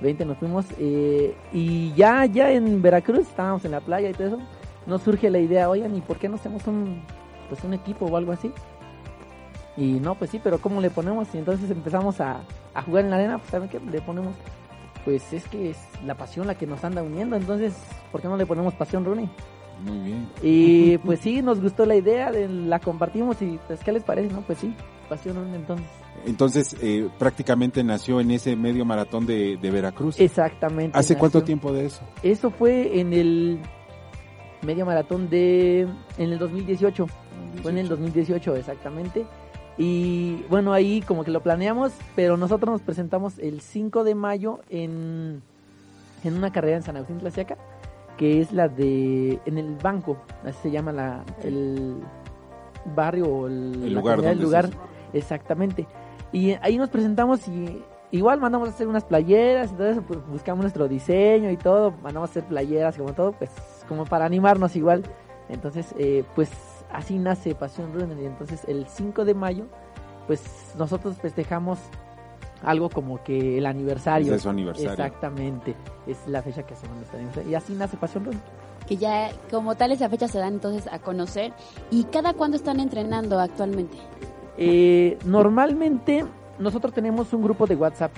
20 0.00 0.24
nos 0.24 0.36
fuimos 0.38 0.66
eh, 0.78 1.34
y 1.52 1.92
ya 1.94 2.26
ya 2.26 2.50
en 2.50 2.82
Veracruz 2.82 3.20
estábamos 3.20 3.64
en 3.64 3.70
la 3.70 3.80
playa 3.80 4.10
y 4.10 4.12
todo 4.12 4.26
eso 4.26 4.38
nos 4.84 5.00
surge 5.02 5.30
la 5.30 5.38
idea 5.38 5.70
oigan 5.70 5.94
y 5.96 6.00
por 6.00 6.18
qué 6.18 6.28
no 6.28 6.34
hacemos 6.34 6.66
un 6.66 7.02
pues 7.52 7.64
un 7.64 7.74
equipo 7.74 8.06
o 8.06 8.16
algo 8.16 8.32
así. 8.32 8.50
Y 9.76 10.00
no 10.00 10.14
pues 10.14 10.30
sí 10.30 10.40
pero 10.42 10.58
cómo 10.58 10.80
le 10.80 10.88
ponemos 10.88 11.28
y 11.34 11.38
entonces 11.38 11.70
empezamos 11.70 12.18
a, 12.18 12.40
a 12.72 12.82
jugar 12.82 13.04
en 13.04 13.10
la 13.10 13.16
arena. 13.16 13.36
Pues 13.36 13.50
saben 13.50 13.68
qué 13.68 13.78
le 13.78 14.00
ponemos 14.00 14.34
pues 15.04 15.30
es 15.34 15.46
que 15.48 15.70
es 15.70 15.76
la 16.06 16.14
pasión 16.14 16.46
la 16.46 16.54
que 16.54 16.66
nos 16.66 16.82
anda 16.82 17.02
uniendo. 17.02 17.36
Entonces 17.36 17.74
por 18.10 18.22
qué 18.22 18.28
no 18.28 18.38
le 18.38 18.46
ponemos 18.46 18.72
pasión 18.72 19.04
running 19.04 19.28
Muy 19.84 19.98
bien. 19.98 20.28
y 20.42 20.96
pues 21.04 21.20
sí 21.20 21.42
nos 21.42 21.60
gustó 21.60 21.84
la 21.84 21.94
idea 21.94 22.32
de 22.32 22.48
la 22.48 22.78
compartimos 22.80 23.42
y 23.42 23.58
pues 23.66 23.80
qué 23.84 23.92
les 23.92 24.02
parece 24.02 24.32
no 24.32 24.40
pues 24.40 24.58
sí 24.58 24.74
pasión 25.10 25.36
running 25.36 25.56
entonces. 25.56 25.86
Entonces, 26.24 26.76
eh, 26.80 27.08
prácticamente 27.18 27.82
nació 27.82 28.20
en 28.20 28.30
ese 28.30 28.54
medio 28.56 28.84
maratón 28.84 29.26
de, 29.26 29.58
de 29.60 29.70
Veracruz. 29.70 30.18
exactamente 30.20 30.96
¿Hace 30.96 31.16
cuánto 31.16 31.42
tiempo 31.42 31.70
de 31.72 31.86
eso? 31.86 32.00
Eso 32.22 32.50
fue 32.50 33.00
en 33.00 33.12
el 33.12 33.60
medio 34.62 34.86
maratón 34.86 35.28
de 35.28 35.82
en 36.18 36.32
el 36.32 36.38
2018. 36.38 37.06
Fue 37.62 37.70
en 37.70 37.78
el 37.78 37.88
2018 37.88 38.56
exactamente. 38.56 39.26
Y 39.78 40.42
bueno, 40.50 40.72
ahí 40.72 41.00
como 41.02 41.24
que 41.24 41.30
lo 41.30 41.40
planeamos, 41.42 41.92
pero 42.14 42.36
nosotros 42.36 42.70
nos 42.72 42.82
presentamos 42.82 43.38
el 43.38 43.60
5 43.60 44.04
de 44.04 44.14
mayo 44.14 44.60
en, 44.68 45.42
en 46.24 46.34
una 46.36 46.52
carrera 46.52 46.76
en 46.76 46.82
San 46.82 46.96
Agustín 46.96 47.18
Tlaxiaca, 47.18 47.56
que 48.18 48.40
es 48.40 48.52
la 48.52 48.68
de 48.68 49.40
en 49.46 49.56
el 49.58 49.76
banco, 49.76 50.18
así 50.44 50.58
se 50.64 50.70
llama 50.70 50.92
la 50.92 51.24
el 51.42 51.96
barrio 52.94 53.26
o 53.26 53.46
el, 53.46 53.82
lugar 54.42 54.66
se- 54.68 55.18
exactamente. 55.18 55.86
Y 56.32 56.52
ahí 56.62 56.76
nos 56.76 56.90
presentamos 56.90 57.46
y 57.48 57.82
igual 58.10 58.40
mandamos 58.40 58.68
a 58.68 58.72
hacer 58.72 58.88
unas 58.88 59.04
playeras 59.04 59.72
eso, 59.72 60.02
pues 60.02 60.18
buscamos 60.28 60.62
nuestro 60.62 60.86
diseño 60.86 61.50
y 61.50 61.56
todo, 61.56 61.92
mandamos 62.02 62.28
a 62.28 62.32
hacer 62.32 62.44
playeras 62.44 62.96
como 62.98 63.14
todo, 63.14 63.32
pues 63.32 63.50
como 63.88 64.04
para 64.04 64.24
animarnos 64.24 64.76
igual. 64.76 65.02
Entonces, 65.48 65.94
eh, 65.98 66.24
pues 66.34 66.50
así 66.92 67.18
nace 67.18 67.54
Pasión 67.54 67.92
Runner 67.92 68.18
y 68.20 68.26
entonces 68.26 68.64
el 68.66 68.86
5 68.86 69.24
de 69.24 69.34
mayo, 69.34 69.66
pues 70.26 70.42
nosotros 70.78 71.16
festejamos 71.18 71.78
algo 72.62 72.88
como 72.88 73.22
que 73.22 73.58
el 73.58 73.66
aniversario. 73.66 74.26
Es 74.26 74.32
de 74.32 74.38
su 74.38 74.48
aniversario. 74.48 74.92
Exactamente, 74.92 75.74
es 76.06 76.18
la 76.26 76.42
fecha 76.42 76.62
que 76.62 76.74
hacemos 76.74 76.96
nuestro 76.96 77.18
aniversario. 77.18 77.50
Y 77.50 77.54
así 77.54 77.72
nace 77.74 77.96
Pasión 77.96 78.24
Runner. 78.24 78.40
Que 78.86 78.96
ya 78.96 79.30
como 79.50 79.74
tal 79.74 79.92
esa 79.92 80.08
fecha 80.08 80.28
se 80.28 80.38
dan 80.38 80.54
entonces 80.54 80.90
a 80.92 80.98
conocer. 80.98 81.52
¿Y 81.90 82.04
cada 82.04 82.34
cuándo 82.34 82.56
están 82.56 82.80
entrenando 82.80 83.38
actualmente? 83.38 83.96
Eh, 84.58 85.18
normalmente 85.24 86.24
nosotros 86.58 86.92
tenemos 86.92 87.32
un 87.32 87.42
grupo 87.42 87.66
de 87.66 87.76
WhatsApp. 87.76 88.12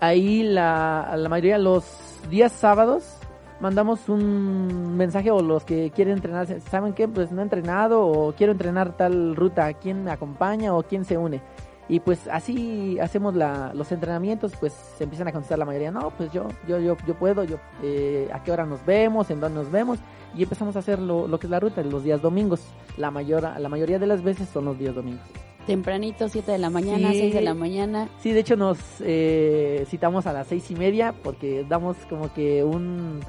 Ahí 0.00 0.42
la, 0.42 1.14
la 1.16 1.28
mayoría 1.28 1.58
los 1.58 1.84
días 2.28 2.52
sábados 2.52 3.15
mandamos 3.60 4.08
un 4.08 4.96
mensaje 4.96 5.30
o 5.30 5.40
los 5.40 5.64
que 5.64 5.90
quieren 5.90 6.14
entrenar, 6.14 6.46
¿saben 6.62 6.92
qué? 6.92 7.08
Pues 7.08 7.32
no 7.32 7.40
he 7.40 7.44
entrenado 7.44 8.06
o 8.06 8.32
quiero 8.32 8.52
entrenar 8.52 8.96
tal 8.96 9.36
ruta, 9.36 9.72
¿quién 9.74 10.04
me 10.04 10.10
acompaña 10.10 10.74
o 10.74 10.82
quién 10.82 11.04
se 11.04 11.16
une? 11.16 11.40
Y 11.88 12.00
pues 12.00 12.26
así 12.28 12.98
hacemos 12.98 13.34
la, 13.36 13.72
los 13.72 13.92
entrenamientos, 13.92 14.52
pues 14.58 14.72
se 14.72 15.04
empiezan 15.04 15.28
a 15.28 15.32
contestar 15.32 15.58
la 15.58 15.64
mayoría, 15.64 15.92
no, 15.92 16.10
pues 16.10 16.32
yo, 16.32 16.48
yo, 16.66 16.80
yo, 16.80 16.96
yo 17.06 17.14
puedo, 17.14 17.44
yo, 17.44 17.58
eh, 17.82 18.28
a 18.32 18.42
qué 18.42 18.50
hora 18.50 18.66
nos 18.66 18.84
vemos, 18.84 19.30
en 19.30 19.38
dónde 19.38 19.60
nos 19.60 19.70
vemos, 19.70 19.98
y 20.34 20.42
empezamos 20.42 20.74
a 20.74 20.80
hacer 20.80 20.98
lo, 20.98 21.28
lo 21.28 21.38
que 21.38 21.46
es 21.46 21.50
la 21.50 21.60
ruta, 21.60 21.82
los 21.82 22.02
días 22.02 22.20
domingos. 22.20 22.60
La, 22.96 23.10
mayor, 23.12 23.42
la 23.42 23.68
mayoría 23.68 23.98
de 23.98 24.06
las 24.06 24.22
veces 24.22 24.48
son 24.48 24.64
los 24.64 24.78
días 24.78 24.94
domingos. 24.94 25.22
Tempranito, 25.66 26.28
7 26.28 26.52
de 26.52 26.58
la 26.58 26.70
mañana, 26.70 27.10
Sí. 27.12 27.20
6 27.20 27.34
de 27.34 27.40
la 27.40 27.54
mañana. 27.54 28.08
Sí, 28.18 28.32
de 28.32 28.40
hecho 28.40 28.56
nos 28.56 28.78
eh, 29.00 29.84
citamos 29.88 30.26
a 30.26 30.32
las 30.32 30.46
seis 30.46 30.70
y 30.70 30.76
media 30.76 31.12
porque 31.22 31.64
damos 31.68 31.96
como 32.08 32.32
que 32.32 32.62
un 32.62 33.20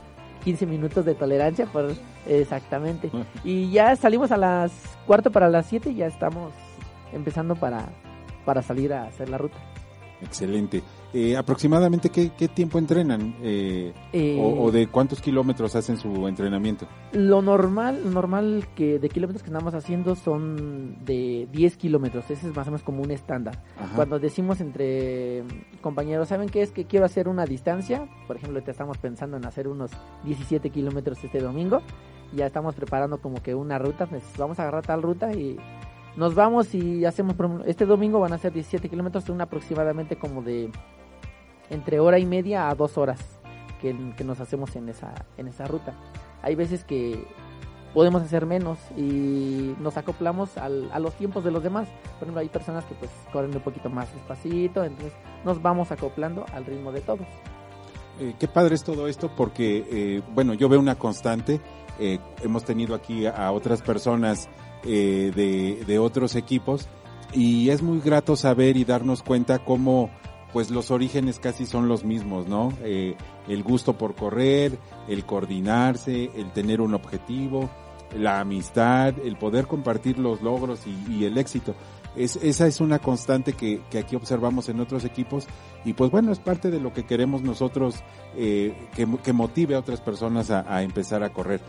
15 0.44 0.66
minutos 0.66 1.06
de 1.06 1.16
tolerancia 1.16 1.66
por 1.66 1.94
exactamente. 2.28 3.12
Y 3.44 3.72
ya 3.72 3.96
salimos 3.96 4.32
a 4.32 4.38
las 4.38 4.72
cuarto 5.06 5.32
para 5.32 5.50
las 5.50 5.66
7 5.68 5.92
y 5.92 5.96
ya 5.96 6.08
estamos 6.08 6.54
empezando 7.14 7.56
para, 7.56 7.90
para 8.46 8.62
salir 8.62 8.94
a 8.94 9.04
hacer 9.04 9.30
la 9.30 9.38
ruta. 9.38 9.58
Excelente. 10.22 10.84
Eh, 11.14 11.38
¿Aproximadamente 11.38 12.10
qué, 12.10 12.32
qué 12.38 12.48
tiempo 12.48 12.78
entrenan? 12.78 13.36
Eh, 13.42 13.94
Eh, 14.14 14.38
o, 14.42 14.66
o 14.66 14.72
de 14.72 14.88
cuántos 14.88 15.22
kilómetros 15.22 15.76
hacen 15.76 15.98
su 15.98 16.28
entrenamiento? 16.28 16.88
Lo 17.14 17.42
normal, 17.42 18.02
lo 18.04 18.12
normal 18.12 18.68
que 18.76 19.00
de 19.00 19.10
kilómetros 19.10 19.42
que 19.44 19.50
andamos 19.50 19.74
haciendo 19.74 20.16
son 20.16 21.04
de 21.06 21.48
10 21.52 21.78
kilómetros. 21.78 22.30
Ese 22.30 22.48
es 22.48 22.56
más 22.56 22.68
o 22.68 22.72
menos 22.72 22.84
como 22.84 23.02
un 23.02 23.12
estándar. 23.12 23.64
Ajá. 23.80 23.96
Cuando 23.96 24.20
decimos 24.20 24.60
entre 24.62 25.44
compañeros, 25.82 26.28
¿saben 26.28 26.50
qué 26.50 26.62
es 26.62 26.72
que 26.72 26.86
quiero 26.86 27.06
hacer 27.06 27.28
una 27.28 27.46
distancia? 27.46 28.08
Por 28.28 28.36
ejemplo, 28.36 28.62
te 28.62 28.72
estamos 28.72 28.98
pensando 28.98 29.38
en 29.38 29.46
hacer 29.46 29.68
unos 29.68 29.92
17 30.26 30.70
kilómetros 30.70 31.24
este 31.24 31.40
domingo. 31.40 31.82
Ya 32.36 32.46
estamos 32.48 32.76
preparando 32.76 33.20
como 33.22 33.42
que 33.42 33.56
una 33.56 33.80
ruta, 33.80 34.06
pues 34.06 34.24
vamos 34.38 34.60
a 34.60 34.64
agarrar 34.64 34.86
tal 34.86 35.02
ruta 35.02 35.32
y 35.34 35.58
nos 36.18 36.36
vamos 36.36 36.74
y 36.76 37.06
hacemos, 37.06 37.36
este 37.66 37.86
domingo 37.86 38.20
van 38.20 38.34
a 38.34 38.38
ser 38.38 38.52
17 38.52 38.90
kilómetros, 38.90 39.24
son 39.24 39.40
aproximadamente 39.40 40.18
como 40.18 40.42
de 40.42 40.70
entre 41.70 42.00
hora 42.00 42.20
y 42.20 42.26
media 42.26 42.70
a 42.70 42.76
dos 42.76 42.98
horas 42.98 43.20
que, 43.82 43.96
que 44.18 44.24
nos 44.24 44.40
hacemos 44.40 44.76
en 44.76 44.90
esa, 44.90 45.14
en 45.38 45.48
esa 45.48 45.66
ruta. 45.68 45.94
Hay 46.42 46.56
veces 46.56 46.84
que 46.84 47.24
podemos 47.94 48.22
hacer 48.22 48.46
menos 48.46 48.78
y 48.96 49.76
nos 49.80 49.98
acoplamos 49.98 50.58
al- 50.58 50.90
a 50.92 51.00
los 51.00 51.14
tiempos 51.16 51.44
de 51.44 51.52
los 51.52 51.64
demás. 51.64 51.88
Por 52.20 52.24
ejemplo, 52.24 52.40
hay 52.42 52.50
personas 52.50 52.86
que 52.86 52.96
pues 52.96 53.12
corren 53.32 53.56
un 53.56 53.62
poquito 53.62 53.90
más 53.90 54.12
despacito, 54.14 54.84
entonces 54.84 55.14
nos 55.46 55.62
vamos 55.62 55.92
acoplando 55.92 56.46
al 56.54 56.66
ritmo 56.66 56.92
de 56.92 57.02
todos. 57.02 57.28
Eh, 58.20 58.34
qué 58.40 58.48
padre 58.48 58.76
es 58.76 58.84
todo 58.84 59.08
esto 59.08 59.30
porque, 59.36 59.86
eh, 59.92 60.22
bueno, 60.34 60.54
yo 60.56 60.68
veo 60.70 60.80
una 60.80 60.96
constante. 60.96 61.60
eh, 62.00 62.20
hemos 62.44 62.64
tenido 62.64 62.94
aquí 62.94 63.26
a 63.26 63.52
otras 63.52 63.82
personas 63.82 64.48
eh, 64.84 65.32
de, 65.36 65.86
de 65.86 66.00
otros 66.00 66.36
equipos 66.36 66.88
y 67.34 67.70
es 67.70 67.82
muy 67.82 68.00
grato 68.00 68.36
saber 68.36 68.78
y 68.78 68.86
darnos 68.86 69.24
cuenta 69.24 69.60
cómo 69.60 70.10
pues 70.54 70.72
los 70.72 70.92
orígenes 70.92 71.40
casi 71.40 71.66
son 71.66 71.88
los 71.88 72.04
mismos, 72.04 72.48
¿no? 72.48 72.74
Eh, 72.84 73.16
el 73.48 73.64
gusto 73.64 73.98
por 73.98 74.16
correr, 74.16 74.78
el 75.08 75.26
coordinarse, 75.26 76.32
el 76.36 76.52
tener 76.52 76.82
un 76.82 76.94
objetivo, 76.94 77.70
la 78.16 78.40
amistad, 78.40 79.14
el 79.24 79.36
poder 79.36 79.68
compartir 79.68 80.18
los 80.18 80.42
logros 80.42 80.82
y, 80.88 81.26
el 81.26 81.38
éxito. 81.38 81.76
Es, 82.16 82.38
esa 82.38 82.66
es 82.66 82.82
una 82.82 82.98
constante 82.98 83.54
que, 83.54 83.82
que 83.92 84.00
aquí 84.00 84.16
observamos 84.16 84.70
en 84.70 84.80
otros 84.80 85.06
equipos 85.06 85.46
y 85.86 85.94
pues 85.94 86.10
bueno, 86.10 86.32
es 86.32 86.40
parte 86.40 86.72
de 86.72 86.80
lo 86.80 86.92
que 86.92 87.06
queremos 87.06 87.44
nosotros 87.44 87.98
eh, 88.36 88.74
que, 88.96 89.08
que 89.24 89.34
motive 89.34 89.76
a 89.76 89.80
otras 89.80 90.02
personas 90.02 90.50
a 90.50 90.82
empezar 90.82 91.22
a 91.22 91.32
correr. 91.32 91.62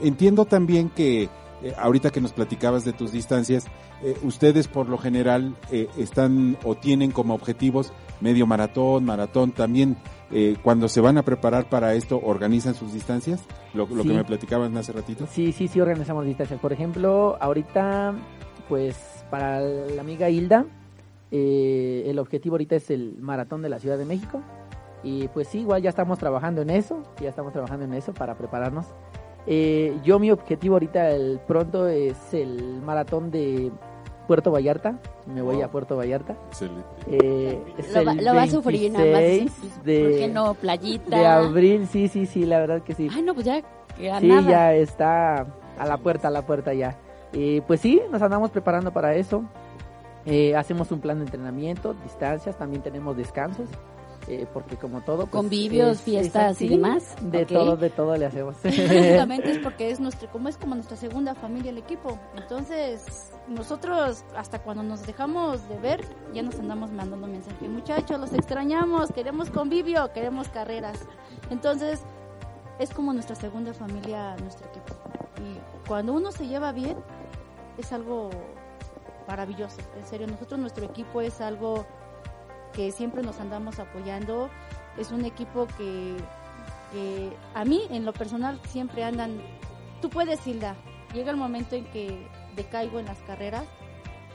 Entiendo 0.00 0.46
también 0.46 0.88
que 0.88 1.28
eh, 1.62 1.74
ahorita 1.78 2.10
que 2.10 2.20
nos 2.20 2.32
platicabas 2.32 2.84
de 2.84 2.92
tus 2.92 3.12
distancias, 3.12 3.66
eh, 4.02 4.16
ustedes 4.22 4.68
por 4.68 4.88
lo 4.88 4.98
general 4.98 5.54
eh, 5.70 5.88
están 5.96 6.56
o 6.64 6.74
tienen 6.74 7.10
como 7.12 7.34
objetivos 7.34 7.92
medio 8.20 8.46
maratón, 8.46 9.04
maratón, 9.04 9.52
también 9.52 9.96
eh, 10.30 10.56
cuando 10.62 10.88
se 10.88 11.00
van 11.00 11.18
a 11.18 11.22
preparar 11.22 11.68
para 11.68 11.94
esto, 11.94 12.20
¿organizan 12.22 12.74
sus 12.74 12.92
distancias? 12.92 13.42
Lo, 13.74 13.86
lo 13.86 14.02
Sí. 14.02 14.08
que 14.08 14.14
me 14.14 14.24
platicaban 14.24 14.76
hace 14.76 14.92
ratito. 14.92 15.26
Sí, 15.30 15.52
sí, 15.52 15.68
sí 15.68 15.80
organizamos 15.80 16.24
distancias. 16.24 16.58
Por 16.60 16.72
ejemplo, 16.72 17.36
ahorita, 17.40 18.14
pues 18.68 18.96
para 19.30 19.60
la 19.60 20.00
amiga 20.00 20.30
Hilda, 20.30 20.66
el 21.30 22.18
objetivo 22.18 22.54
ahorita 22.54 22.76
es 22.76 22.90
el 22.90 23.16
maratón 23.20 23.62
de 23.62 23.68
la 23.70 23.78
Ciudad 23.78 23.98
de 23.98 24.04
México. 24.04 24.42
Y 25.02 25.28
pues 25.28 25.48
sí, 25.48 25.60
igual 25.60 25.82
ya 25.82 25.90
estamos 25.90 26.18
trabajando 26.18 26.62
en 26.62 26.70
eso, 26.70 27.02
ya 27.20 27.28
estamos 27.30 27.52
trabajando 27.52 27.84
en 27.84 27.94
eso 27.94 28.14
para 28.14 28.36
prepararnos. 28.36 28.86
Eh, 29.46 29.96
yo 30.04 30.18
mi 30.18 30.30
objetivo 30.30 30.76
ahorita 30.76 31.10
el 31.10 31.40
pronto 31.46 31.88
es 31.88 32.16
el 32.32 32.80
maratón 32.82 33.30
de 33.30 33.70
Puerto 34.28 34.52
Vallarta. 34.52 34.98
Me 35.26 35.42
voy 35.42 35.56
Wow. 35.56 35.64
a 35.64 35.68
Puerto 35.70 35.96
Vallarta. 35.96 36.34
Excelente. 36.48 36.84
Eh, 37.08 37.58
Lo, 37.94 38.04
va, 38.04 38.12
el 38.12 38.24
lo 38.24 38.34
va 38.34 38.42
a 38.42 38.46
sufrir 38.46 38.92
nada 38.92 39.04
más. 39.04 39.20
26 39.20 39.84
de... 39.84 40.00
¿Por 40.00 40.10
qué 40.12 40.16
de, 40.18 40.28
no? 40.28 40.54
Playita. 40.54 41.16
de 41.18 41.26
abril, 41.26 41.88
sí, 41.90 42.08
sí, 42.08 42.26
sí, 42.26 42.44
la 42.46 42.60
verdad 42.60 42.82
que 42.82 42.94
sí. 42.94 43.08
Ay, 43.12 43.22
no, 43.22 43.34
pues 43.34 43.46
ya. 43.46 43.62
que 43.96 44.10
a 44.10 44.20
Sí, 44.20 44.28
nada. 44.28 44.48
ya 44.50 44.74
está 44.74 45.46
a 45.78 45.86
la 45.86 45.96
puerta, 45.98 46.28
a 46.28 46.30
la 46.30 46.42
puerta 46.46 46.72
ya. 46.72 46.96
Eh, 47.32 47.62
pues 47.66 47.80
sí, 47.80 48.00
nos 48.10 48.22
andamos 48.22 48.50
preparando 48.50 48.92
para 48.92 49.14
eso. 49.16 49.42
Eh, 50.24 50.54
hacemos 50.54 50.92
un 50.92 51.00
plan 51.00 51.18
de 51.18 51.24
entrenamiento, 51.24 51.94
distancias, 52.04 52.56
también 52.56 52.80
tenemos 52.82 53.16
descansos. 53.16 53.68
Eh, 54.28 54.46
porque 54.52 54.76
como 54.76 55.00
todo... 55.00 55.18
pues, 55.26 55.30
Convivios, 55.30 55.96
es- 55.98 56.00
fiestas 56.02 56.52
así, 56.56 56.66
y 56.66 56.68
demás. 56.70 57.14
De 57.22 57.42
Ok. 57.42 57.48
todo, 57.48 57.76
de 57.76 57.90
todo 57.90 58.16
le 58.16 58.26
hacemos. 58.26 58.56
Justamente 58.62 59.50
es 59.50 59.58
porque 59.58 59.90
es 59.90 60.00
nuestro, 60.00 60.30
como 60.30 60.48
es 60.48 60.56
como 60.56 60.74
nuestra 60.74 60.96
segunda 60.96 61.34
familia 61.34 61.70
el 61.70 61.78
equipo. 61.78 62.18
Entonces, 62.36 63.32
nosotros 63.48 64.24
hasta 64.36 64.60
cuando 64.60 64.82
nos 64.84 65.04
dejamos 65.06 65.68
de 65.68 65.78
ver, 65.78 66.04
ya 66.32 66.42
nos 66.42 66.54
andamos 66.58 66.92
mandando 66.92 67.26
mensajes. 67.26 67.68
Muchachos, 67.68 68.20
los 68.20 68.32
extrañamos, 68.32 69.10
queremos 69.12 69.50
convivio, 69.50 70.12
queremos 70.12 70.48
carreras. 70.48 70.98
Entonces, 71.50 72.00
es 72.78 72.90
como 72.90 73.12
nuestra 73.12 73.34
segunda 73.36 73.74
familia 73.74 74.36
nuestro 74.36 74.66
equipo. 74.68 74.94
Y 75.38 75.88
cuando 75.88 76.12
uno 76.14 76.30
se 76.32 76.46
lleva 76.46 76.70
bien, 76.72 76.96
es 77.78 77.92
algo 77.92 78.30
maravilloso. 79.26 79.78
En 79.98 80.06
serio, 80.06 80.26
nosotros 80.26 80.60
nuestro 80.60 80.84
equipo 80.84 81.20
es 81.20 81.40
algo 81.40 81.84
que 82.72 82.92
siempre 82.92 83.22
nos 83.22 83.38
andamos 83.40 83.78
apoyando. 83.78 84.50
Es 84.98 85.10
un 85.12 85.24
equipo 85.24 85.66
que, 85.78 86.16
que 86.92 87.32
a 87.54 87.64
mí, 87.64 87.82
en 87.90 88.04
lo 88.04 88.12
personal, 88.12 88.60
siempre 88.68 89.04
andan. 89.04 89.40
Tú 90.00 90.10
puedes, 90.10 90.46
Hilda. 90.46 90.74
Llega 91.14 91.30
el 91.30 91.36
momento 91.36 91.76
en 91.76 91.84
que 91.86 92.26
decaigo 92.56 92.98
en 92.98 93.06
las 93.06 93.18
carreras, 93.22 93.64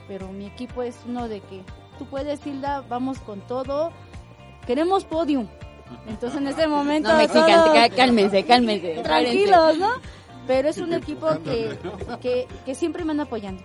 pero 0.06 0.28
mi 0.28 0.46
equipo 0.46 0.82
es 0.82 0.96
uno 1.06 1.28
de 1.28 1.40
que 1.40 1.62
tú 1.98 2.06
puedes, 2.06 2.44
Hilda, 2.46 2.82
vamos 2.88 3.18
con 3.20 3.40
todo. 3.42 3.90
Queremos 4.66 5.04
podium. 5.04 5.46
Entonces, 6.06 6.40
en 6.40 6.48
ese 6.48 6.66
momento. 6.68 7.10
No, 7.10 7.16
mexican, 7.18 7.46
todos- 7.64 7.74
cá- 7.74 7.88
cálmense, 7.90 8.44
cálmense. 8.44 8.94
tranquilos, 9.02 9.78
¿no? 9.78 9.88
Pero 10.46 10.68
es 10.68 10.78
un 10.78 10.92
equipo 10.94 11.26
que, 11.44 11.78
que, 12.20 12.46
que 12.64 12.74
siempre 12.74 13.04
me 13.04 13.10
andan 13.12 13.26
apoyando, 13.26 13.62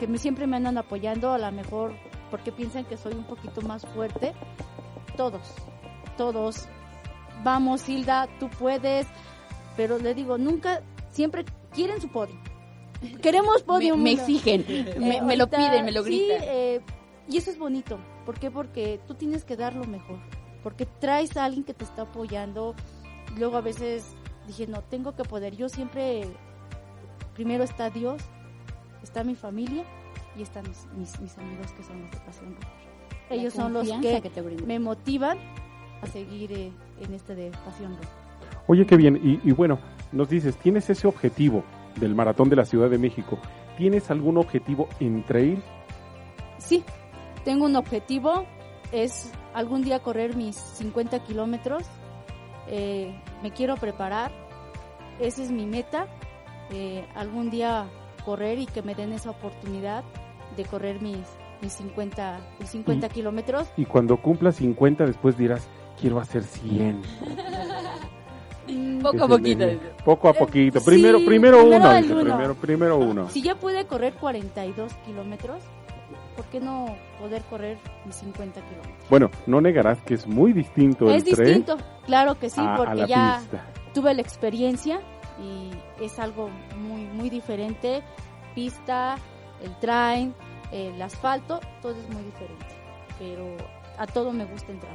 que 0.00 0.06
me, 0.08 0.18
siempre 0.18 0.46
me 0.48 0.56
andan 0.56 0.76
apoyando, 0.78 1.32
a 1.32 1.38
lo 1.38 1.52
mejor 1.52 1.94
porque 2.30 2.52
piensan 2.52 2.84
que 2.84 2.96
soy 2.96 3.12
un 3.14 3.24
poquito 3.24 3.60
más 3.62 3.84
fuerte. 3.86 4.34
Todos, 5.16 5.42
todos. 6.16 6.66
Vamos, 7.42 7.88
Hilda, 7.88 8.28
tú 8.40 8.48
puedes. 8.50 9.06
Pero 9.76 9.98
le 9.98 10.14
digo, 10.14 10.38
nunca, 10.38 10.82
siempre 11.10 11.44
quieren 11.72 12.00
su 12.00 12.08
podio. 12.08 12.34
Queremos 13.22 13.58
Me, 13.60 13.64
podio. 13.64 13.96
me 13.96 14.10
Hilda. 14.12 14.22
exigen, 14.22 14.64
me, 14.98 15.18
Eh, 15.18 15.22
me 15.22 15.36
lo 15.36 15.44
ahorita, 15.44 15.56
piden, 15.56 15.84
me 15.84 15.92
lo 15.92 16.02
sí, 16.02 16.08
gritan. 16.26 16.38
eh, 16.48 16.80
y 17.28 17.36
eso 17.36 17.50
es 17.50 17.58
bonito. 17.58 17.98
¿Por 18.26 18.38
qué? 18.38 18.50
Porque 18.50 19.00
tú 19.06 19.14
tienes 19.14 19.44
que 19.44 19.56
dar 19.56 19.74
lo 19.74 19.84
mejor. 19.84 20.18
Porque 20.62 20.86
traes 20.86 21.36
a 21.36 21.44
alguien 21.44 21.64
que 21.64 21.74
te 21.74 21.84
está 21.84 22.02
apoyando. 22.02 22.74
Luego 23.36 23.56
a 23.56 23.60
veces 23.60 24.04
dije, 24.46 24.66
no, 24.66 24.82
tengo 24.82 25.14
que 25.14 25.22
poder. 25.22 25.54
Yo 25.56 25.68
siempre, 25.68 26.26
primero 27.34 27.62
está 27.62 27.90
Dios, 27.90 28.20
está 29.02 29.22
mi 29.22 29.34
familia 29.36 29.84
y 30.38 30.42
están 30.42 30.64
mis, 30.68 30.86
mis, 30.96 31.20
mis 31.20 31.38
amigos 31.38 31.72
que 31.72 31.82
son 31.82 32.00
los 32.02 32.10
de 32.10 32.18
Pasión 32.18 32.54
Roja. 32.54 32.68
La 33.30 33.36
Ellos 33.36 33.52
son 33.54 33.72
los 33.72 33.88
que, 33.88 34.20
te 34.22 34.40
brindan. 34.42 34.66
me 34.66 34.78
motivan 34.78 35.38
a 36.00 36.06
seguir 36.06 36.52
eh, 36.52 36.72
en 37.00 37.14
este 37.14 37.34
de 37.34 37.50
Pasión 37.64 37.96
Roja. 37.96 38.08
Oye, 38.66 38.86
qué 38.86 38.96
bien. 38.96 39.16
Y, 39.22 39.40
y 39.48 39.52
bueno, 39.52 39.78
nos 40.12 40.28
dices, 40.28 40.56
tienes 40.56 40.88
ese 40.90 41.06
objetivo 41.06 41.64
del 41.96 42.14
maratón 42.14 42.48
de 42.48 42.56
la 42.56 42.64
Ciudad 42.64 42.88
de 42.88 42.98
México. 42.98 43.38
¿Tienes 43.76 44.10
algún 44.10 44.38
objetivo 44.38 44.88
en 45.00 45.24
trail? 45.24 45.62
Sí, 46.58 46.84
tengo 47.44 47.66
un 47.66 47.76
objetivo, 47.76 48.44
es 48.92 49.32
algún 49.54 49.82
día 49.82 50.00
correr 50.00 50.36
mis 50.36 50.56
50 50.56 51.20
kilómetros. 51.24 51.84
Eh, 52.68 53.14
me 53.42 53.50
quiero 53.52 53.76
preparar, 53.76 54.30
esa 55.20 55.42
es 55.42 55.50
mi 55.50 55.66
meta. 55.66 56.06
eh, 56.70 57.06
algún 57.14 57.48
día 57.48 57.86
correr 58.26 58.58
y 58.58 58.66
que 58.66 58.82
me 58.82 58.94
den 58.94 59.12
esa 59.14 59.30
oportunidad 59.30 60.04
de 60.58 60.64
correr 60.68 61.00
mis, 61.00 61.18
mis 61.62 61.72
50, 61.72 62.40
mis 62.60 62.68
50 62.68 63.06
Y- 63.06 63.10
kilómetros. 63.10 63.66
Y 63.76 63.86
cuando 63.86 64.16
cumplas 64.18 64.56
50 64.56 65.06
después 65.06 65.38
dirás, 65.38 65.66
quiero 66.00 66.20
hacer 66.20 66.42
100. 66.44 67.02
Mm, 68.70 69.00
Poco 69.00 69.24
a 69.24 69.28
poquito. 69.28 69.58
meme. 69.64 69.78
Poco 70.04 70.28
a 70.28 70.32
Eh, 70.32 70.34
poquito. 70.38 70.80
sí, 70.80 70.84
Primero, 70.84 71.18
primero, 71.24 71.58
primero 71.60 71.64
uno. 71.64 71.76
uno. 72.20 72.22
Primero, 72.24 72.54
primero 72.54 72.98
uno. 72.98 73.30
Si 73.30 73.40
ya 73.42 73.54
pude 73.54 73.86
correr 73.86 74.12
42 74.14 74.92
kilómetros, 75.06 75.62
¿por 76.36 76.44
qué 76.46 76.60
no 76.60 76.94
poder 77.18 77.40
correr 77.44 77.78
mis 78.04 78.16
50 78.16 78.60
kilómetros? 78.60 79.08
Bueno, 79.08 79.30
no 79.46 79.62
negarás 79.62 80.02
que 80.02 80.12
es 80.14 80.26
muy 80.26 80.52
distinto 80.52 81.08
Es 81.08 81.22
el 81.26 81.34
distinto, 81.36 81.78
claro 82.04 82.38
que 82.38 82.50
sí, 82.50 82.60
a, 82.60 82.74
a 82.74 82.76
porque 82.76 82.94
la 82.94 83.06
ya 83.06 83.38
pista. 83.40 83.64
tuve 83.94 84.12
la 84.12 84.20
experiencia 84.20 85.00
y 85.42 85.70
es 86.04 86.18
algo 86.18 86.50
muy 86.78 87.06
muy 87.06 87.30
diferente. 87.30 88.02
Pista, 88.54 89.16
el 89.62 89.74
train, 89.78 90.34
el 90.72 91.00
asfalto, 91.00 91.60
todo 91.82 91.92
es 91.92 92.08
muy 92.14 92.22
diferente. 92.24 92.66
Pero 93.18 93.56
a 93.98 94.06
todo 94.06 94.32
me 94.32 94.44
gusta 94.44 94.70
entrar. 94.72 94.92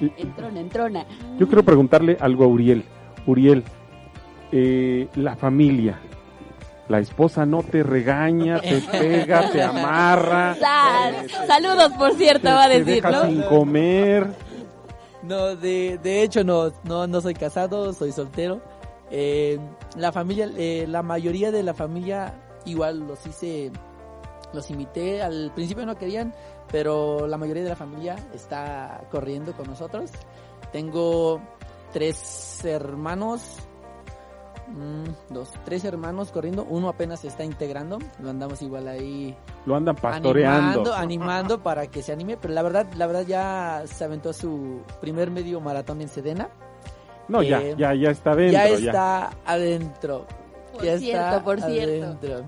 Y- 0.00 0.12
Entrona, 0.20 0.60
entrona. 0.60 1.06
Yo 1.38 1.46
quiero 1.46 1.62
preguntarle 1.64 2.16
algo 2.20 2.44
a 2.44 2.46
Uriel. 2.46 2.84
Uriel, 3.26 3.64
eh, 4.52 5.08
la 5.16 5.36
familia. 5.36 5.98
La 6.88 7.00
esposa 7.00 7.44
no 7.46 7.62
te 7.64 7.82
regaña, 7.82 8.60
te 8.60 8.80
pega, 8.92 9.50
te 9.50 9.60
amarra, 9.62 10.54
Sal- 10.54 11.26
Saludos, 11.48 11.92
por 11.98 12.12
cierto, 12.14 12.46
te, 12.48 12.52
va 12.54 12.64
a 12.64 12.68
te 12.68 12.84
decir, 12.84 13.02
deja 13.02 13.10
¿no? 13.10 13.24
sin 13.26 13.42
comer. 13.42 14.28
No, 15.22 15.56
de, 15.56 15.98
de 16.00 16.22
hecho 16.22 16.44
no, 16.44 16.70
no, 16.84 17.08
no 17.08 17.20
soy 17.20 17.34
casado, 17.34 17.92
soy 17.92 18.12
soltero. 18.12 18.60
Eh, 19.10 19.58
la 19.96 20.12
familia, 20.12 20.48
eh, 20.56 20.84
la 20.88 21.02
mayoría 21.02 21.50
de 21.50 21.64
la 21.64 21.74
familia 21.74 22.34
igual 22.64 23.00
los 23.00 23.26
hice, 23.26 23.72
los 24.56 24.70
invité. 24.70 25.22
Al 25.22 25.52
principio 25.54 25.86
no 25.86 25.94
querían, 25.96 26.34
pero 26.72 27.26
la 27.28 27.36
mayoría 27.38 27.62
de 27.62 27.70
la 27.70 27.76
familia 27.76 28.16
está 28.34 29.02
corriendo 29.10 29.52
con 29.52 29.66
nosotros. 29.68 30.10
Tengo 30.72 31.40
tres 31.92 32.64
hermanos, 32.64 33.42
mm, 34.68 35.32
dos, 35.34 35.50
tres 35.64 35.84
hermanos 35.84 36.32
corriendo. 36.32 36.64
Uno 36.68 36.88
apenas 36.88 37.20
se 37.20 37.28
está 37.28 37.44
integrando. 37.44 37.98
Lo 38.20 38.30
andamos 38.30 38.60
igual 38.62 38.88
ahí 38.88 39.36
Lo 39.64 39.76
andan 39.76 39.94
pastoreando. 39.96 40.58
animando, 40.92 40.94
animando 40.94 41.60
para 41.62 41.86
que 41.86 42.02
se 42.02 42.12
anime, 42.12 42.36
pero 42.36 42.52
la 42.54 42.62
verdad, 42.62 42.86
la 42.96 43.06
verdad 43.06 43.24
ya 43.26 43.82
se 43.86 44.04
aventó 44.04 44.32
su 44.32 44.80
primer 45.00 45.30
medio 45.30 45.60
maratón 45.60 46.00
en 46.00 46.08
Sedena. 46.08 46.48
No, 47.28 47.42
ya, 47.42 47.60
Eh, 47.60 47.74
ya, 47.76 47.92
ya 47.94 48.10
está 48.10 48.34
dentro. 48.36 48.52
ya 48.60 48.68
ya. 48.68 48.74
está 48.76 49.30
adentro. 49.44 50.26
Por 50.72 50.84
ya 50.84 50.98
cierto, 50.98 51.24
está 51.26 51.44
por 51.44 51.60
cierto. 51.60 52.04
adentro. 52.06 52.38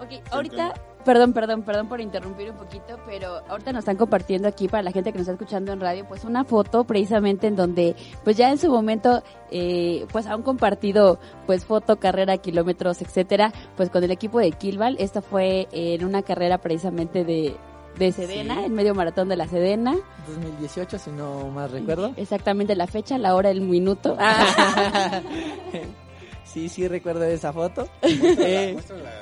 Ok, 0.00 0.22
ahorita, 0.32 0.74
perdón, 1.04 1.32
perdón, 1.32 1.62
perdón 1.62 1.88
por 1.88 2.00
interrumpir 2.00 2.50
un 2.50 2.56
poquito, 2.56 2.98
pero 3.06 3.40
ahorita 3.48 3.72
nos 3.72 3.80
están 3.80 3.96
compartiendo 3.96 4.46
aquí 4.48 4.68
para 4.68 4.82
la 4.82 4.92
gente 4.92 5.12
que 5.12 5.18
nos 5.18 5.28
está 5.28 5.32
escuchando 5.32 5.72
en 5.72 5.80
radio, 5.80 6.04
pues 6.06 6.24
una 6.24 6.44
foto 6.44 6.84
precisamente 6.84 7.46
en 7.46 7.56
donde, 7.56 7.96
pues 8.24 8.36
ya 8.36 8.50
en 8.50 8.58
su 8.58 8.70
momento, 8.70 9.22
eh, 9.50 10.06
pues 10.12 10.26
han 10.26 10.42
compartido, 10.42 11.18
pues 11.46 11.64
foto, 11.64 11.96
carrera, 11.96 12.36
kilómetros, 12.38 13.00
etcétera, 13.02 13.52
pues 13.76 13.90
con 13.90 14.04
el 14.04 14.10
equipo 14.10 14.38
de 14.38 14.52
Kilval. 14.52 14.96
Esta 14.98 15.22
fue 15.22 15.68
en 15.72 16.04
una 16.04 16.22
carrera 16.22 16.58
precisamente 16.58 17.24
de, 17.24 17.56
de 17.98 18.12
Sedena, 18.12 18.56
Sí. 18.56 18.64
el 18.64 18.72
medio 18.72 18.94
maratón 18.94 19.28
de 19.28 19.36
la 19.36 19.48
Sedena. 19.48 19.96
2018, 20.28 20.98
si 20.98 21.10
no 21.10 21.48
más 21.48 21.70
recuerdo. 21.70 22.12
Exactamente 22.16 22.76
la 22.76 22.86
fecha, 22.86 23.16
la 23.18 23.34
hora, 23.34 23.50
el 23.50 23.60
minuto. 23.62 24.16
Sí, 26.52 26.68
sí 26.68 26.88
recuerdo 26.88 27.24
esa 27.24 27.52
foto. 27.52 27.88
Eh, 28.02 28.76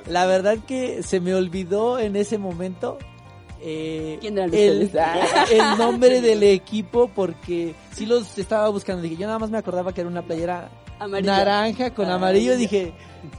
la 0.09 0.27
verdad 0.27 0.59
que 0.67 1.03
se 1.03 1.21
me 1.21 1.35
olvidó 1.35 1.99
en 1.99 2.17
ese 2.17 2.39
momento 2.39 2.99
eh, 3.61 4.19
¿Quién 4.21 4.39
el, 4.39 4.47
ustedes? 4.47 4.93
el 5.53 5.79
nombre 5.79 6.21
del 6.21 6.43
equipo 6.43 7.09
porque 7.09 7.75
sí 7.93 8.07
los 8.07 8.39
estaba 8.39 8.69
buscando. 8.69 9.03
Dije, 9.03 9.17
yo 9.17 9.27
nada 9.27 9.39
más 9.39 9.51
me 9.51 9.59
acordaba 9.59 9.93
que 9.93 10.03
era 10.03 10.11
una 10.11 10.23
playera 10.23 10.69
Amarillo. 10.99 11.33
naranja 11.33 11.91
con 11.95 12.07
Ah, 12.09 12.15
amarillo. 12.15 12.57
Dije, 12.57 12.93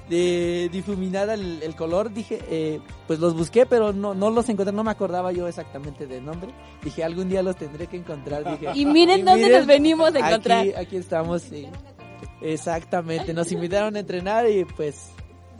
de 0.10 0.70
difuminada 0.72 1.36
el, 1.36 1.62
el 1.64 1.76
color. 1.76 2.12
Dije, 2.12 2.40
eh, 2.50 2.80
pues 3.08 3.20
los 3.20 3.36
busqué, 3.36 3.66
pero 3.66 3.94
no, 3.94 4.14
no 4.14 4.30
los 4.32 4.50
encontré. 4.50 4.74
No 4.74 4.84
me 4.84 4.92
acordaba 4.92 5.32
yo 5.32 5.48
exactamente 5.48 6.08
del 6.08 6.26
nombre. 6.26 6.50
Dije, 6.84 7.04
algún 7.04 7.30
día 7.30 7.42
los 7.44 7.56
tendré 7.56 7.88
que 7.88 7.98
encontrar. 7.98 8.44
Dije, 8.60 8.72
Y 8.76 8.86
miren 8.86 9.24
dónde 9.24 9.50
nos 9.50 9.66
venimos 9.66 10.14
a 10.16 10.20
encontrar. 10.28 10.60
Aquí, 10.62 10.74
aquí 10.76 10.98
estamos, 10.98 11.44
sí. 11.44 11.68
Exactamente, 12.42 13.34
nos 13.34 13.52
invitaron 13.52 13.96
a 13.96 14.00
entrenar 14.00 14.50
y 14.50 14.64
pues 14.66 15.12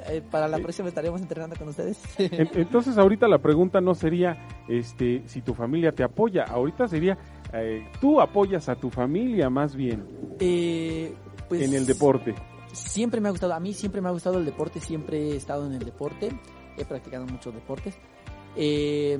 eh, 0.10 0.22
para 0.30 0.48
la 0.48 0.60
próxima 0.60 0.88
estaremos 0.90 1.22
entrenando 1.22 1.56
con 1.56 1.70
ustedes. 1.70 2.00
En- 2.20 2.50
Entonces 2.54 2.98
ahorita 2.98 3.28
la 3.28 3.40
pregunta 3.40 3.82
no 3.82 3.96
sería 3.96 4.48
este 4.68 5.24
si 5.28 5.42
tu 5.42 5.54
familia 5.54 5.92
te 5.92 6.04
apoya, 6.04 6.44
ahorita 6.44 6.88
sería 6.88 7.18
eh, 7.54 7.88
tú 8.00 8.22
apoyas 8.22 8.70
a 8.70 8.76
tu 8.76 8.90
familia 8.90 9.50
más 9.50 9.76
bien 9.76 10.06
Eh, 10.40 11.14
pues, 11.50 11.62
en 11.64 11.74
el 11.74 11.86
deporte. 11.86 12.36
Siempre 12.74 13.20
me 13.22 13.30
ha 13.30 13.32
gustado, 13.32 13.54
a 13.54 13.60
mí 13.60 13.74
siempre 13.74 14.02
me 14.02 14.10
ha 14.10 14.12
gustado 14.12 14.38
el 14.38 14.46
deporte, 14.46 14.80
siempre 14.80 15.32
he 15.32 15.36
estado 15.36 15.66
en 15.66 15.74
el 15.74 15.80
deporte, 15.84 16.30
he 16.78 16.86
practicado 16.86 17.26
muchos 17.26 17.54
deportes, 17.56 17.98
eh, 18.56 19.18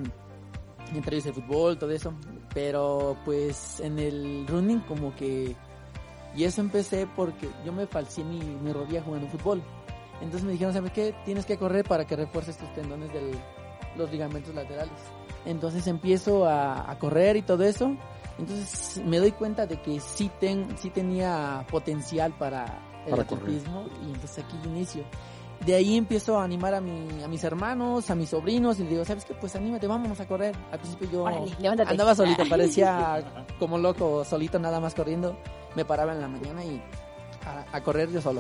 entre 0.94 1.16
ellos 1.16 1.28
el 1.28 1.34
fútbol, 1.34 1.78
todo 1.80 1.90
eso, 1.92 2.14
pero 2.54 3.18
pues 3.26 3.80
en 3.80 3.98
el 3.98 4.46
running 4.48 4.82
como 4.82 5.16
que, 5.16 5.56
y 6.38 6.44
eso 6.46 6.62
empecé 6.62 7.08
porque 7.16 7.50
yo 7.66 7.74
me 7.74 7.88
falseé 7.88 8.24
mi, 8.24 8.40
mi 8.40 8.72
rodilla 8.72 9.02
jugando 9.02 9.28
fútbol, 9.28 9.62
entonces 10.22 10.44
me 10.44 10.54
dijeron, 10.54 10.74
¿sabes 10.74 10.92
qué? 10.94 11.14
Tienes 11.26 11.46
que 11.46 11.58
correr 11.58 11.84
para 11.84 12.06
que 12.06 12.16
refuerces 12.16 12.58
tus 12.58 12.74
tendones 12.74 13.12
de 13.12 13.34
los 13.98 14.10
ligamentos 14.12 14.54
laterales. 14.56 14.94
Entonces 15.46 15.86
empiezo 15.88 16.46
a, 16.46 16.90
a 16.90 16.98
correr 17.00 17.36
y 17.38 17.42
todo 17.42 17.64
eso. 17.64 17.96
Entonces 18.38 19.02
me 19.04 19.18
doy 19.18 19.32
cuenta 19.32 19.66
de 19.66 19.82
que 19.82 20.00
sí, 20.00 20.30
ten, 20.40 20.78
sí 20.78 20.90
tenía 20.92 21.66
potencial 21.72 22.34
para 22.38 22.66
el 23.06 23.12
Para 23.12 23.24
correr. 23.26 23.44
atletismo 23.44 23.86
y 24.04 24.14
entonces 24.14 24.44
aquí 24.44 24.58
inicio. 24.66 25.04
De 25.68 25.76
ahí 25.76 25.98
empiezo 25.98 26.40
a 26.40 26.46
animar 26.46 26.74
a, 26.74 26.80
mi, 26.80 27.22
a 27.22 27.28
mis 27.28 27.44
hermanos, 27.44 28.10
a 28.10 28.16
mis 28.16 28.30
sobrinos 28.30 28.80
y 28.80 28.84
les 28.84 28.90
digo, 28.90 29.04
¿sabes 29.04 29.26
qué? 29.26 29.34
Pues 29.34 29.54
anímate, 29.54 29.86
vámonos 29.86 30.18
a 30.22 30.26
correr. 30.26 30.56
Al 30.72 30.80
principio 30.80 31.10
yo 31.12 31.24
Órale, 31.24 31.52
andaba 31.86 32.16
solito, 32.16 32.44
parecía 32.50 33.22
como 33.60 33.78
loco, 33.78 34.24
solito 34.24 34.60
nada 34.60 34.80
más 34.80 34.96
corriendo. 34.96 35.38
Me 35.76 35.84
paraba 35.84 36.14
en 36.14 36.22
la 36.22 36.30
mañana 36.30 36.64
y 36.64 36.82
a, 37.46 37.66
a 37.76 37.84
correr 37.84 38.10
yo 38.10 38.22
solo. 38.22 38.40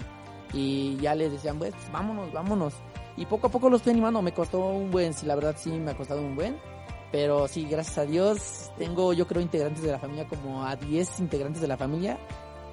Y 0.53 0.95
ya 1.01 1.15
les 1.15 1.33
decían, 1.33 1.59
pues 1.59 1.73
vámonos, 1.91 2.31
vámonos. 2.31 2.75
Y 3.17 3.25
poco 3.25 3.47
a 3.47 3.49
poco 3.51 3.69
los 3.69 3.81
fui 3.81 3.91
animando, 3.91 4.21
me 4.21 4.31
costó 4.31 4.65
un 4.65 4.89
buen, 4.89 5.13
sí, 5.13 5.25
la 5.25 5.35
verdad 5.35 5.55
sí 5.57 5.69
me 5.71 5.91
ha 5.91 5.97
costado 5.97 6.21
un 6.21 6.33
buen. 6.33 6.55
Pero 7.11 7.49
sí, 7.49 7.67
gracias 7.69 7.97
a 7.97 8.05
Dios, 8.05 8.71
tengo 8.77 9.11
yo 9.11 9.27
creo 9.27 9.41
integrantes 9.41 9.83
de 9.83 9.91
la 9.91 9.99
familia, 9.99 10.25
como 10.29 10.63
a 10.63 10.77
10 10.77 11.19
integrantes 11.19 11.61
de 11.61 11.67
la 11.67 11.75
familia 11.75 12.17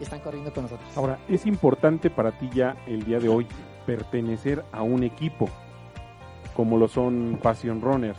están 0.00 0.20
corriendo 0.20 0.52
con 0.52 0.64
nosotros. 0.64 0.88
Ahora, 0.96 1.18
es 1.28 1.44
importante 1.46 2.10
para 2.10 2.38
ti 2.38 2.48
ya 2.54 2.76
el 2.86 3.04
día 3.04 3.18
de 3.18 3.28
hoy 3.28 3.46
pertenecer 3.86 4.64
a 4.72 4.82
un 4.82 5.02
equipo 5.02 5.48
como 6.54 6.76
lo 6.78 6.88
son 6.88 7.38
Passion 7.42 7.80
Runners. 7.80 8.18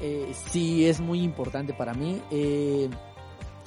Eh, 0.00 0.32
sí, 0.48 0.86
es 0.86 1.00
muy 1.00 1.22
importante 1.22 1.74
para 1.74 1.92
mí. 1.92 2.20
Eh, 2.30 2.88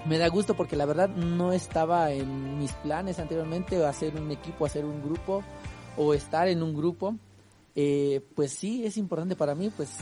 me 0.05 0.17
da 0.17 0.27
gusto 0.27 0.55
porque 0.55 0.75
la 0.75 0.86
verdad 0.86 1.09
no 1.09 1.53
estaba 1.53 2.12
en 2.12 2.59
mis 2.59 2.71
planes 2.73 3.19
anteriormente 3.19 3.83
hacer 3.86 4.15
un 4.15 4.31
equipo, 4.31 4.65
hacer 4.65 4.83
un 4.86 5.01
grupo 5.01 5.43
o 5.95 6.13
estar 6.13 6.47
en 6.47 6.63
un 6.63 6.75
grupo. 6.75 7.15
Eh, 7.75 8.21
pues 8.36 8.51
sí, 8.51 8.86
es 8.86 8.97
importante 8.97 9.36
para 9.36 9.55
mí, 9.55 9.71
pues 9.75 9.97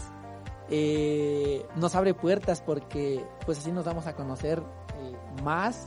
eh, 0.70 1.66
nos 1.76 1.96
abre 1.96 2.14
puertas 2.14 2.62
porque 2.62 3.24
pues 3.46 3.60
así 3.60 3.72
nos 3.72 3.86
vamos 3.86 4.08
a 4.08 4.16
conocer 4.16 4.62
eh, 5.00 5.42
más 5.44 5.86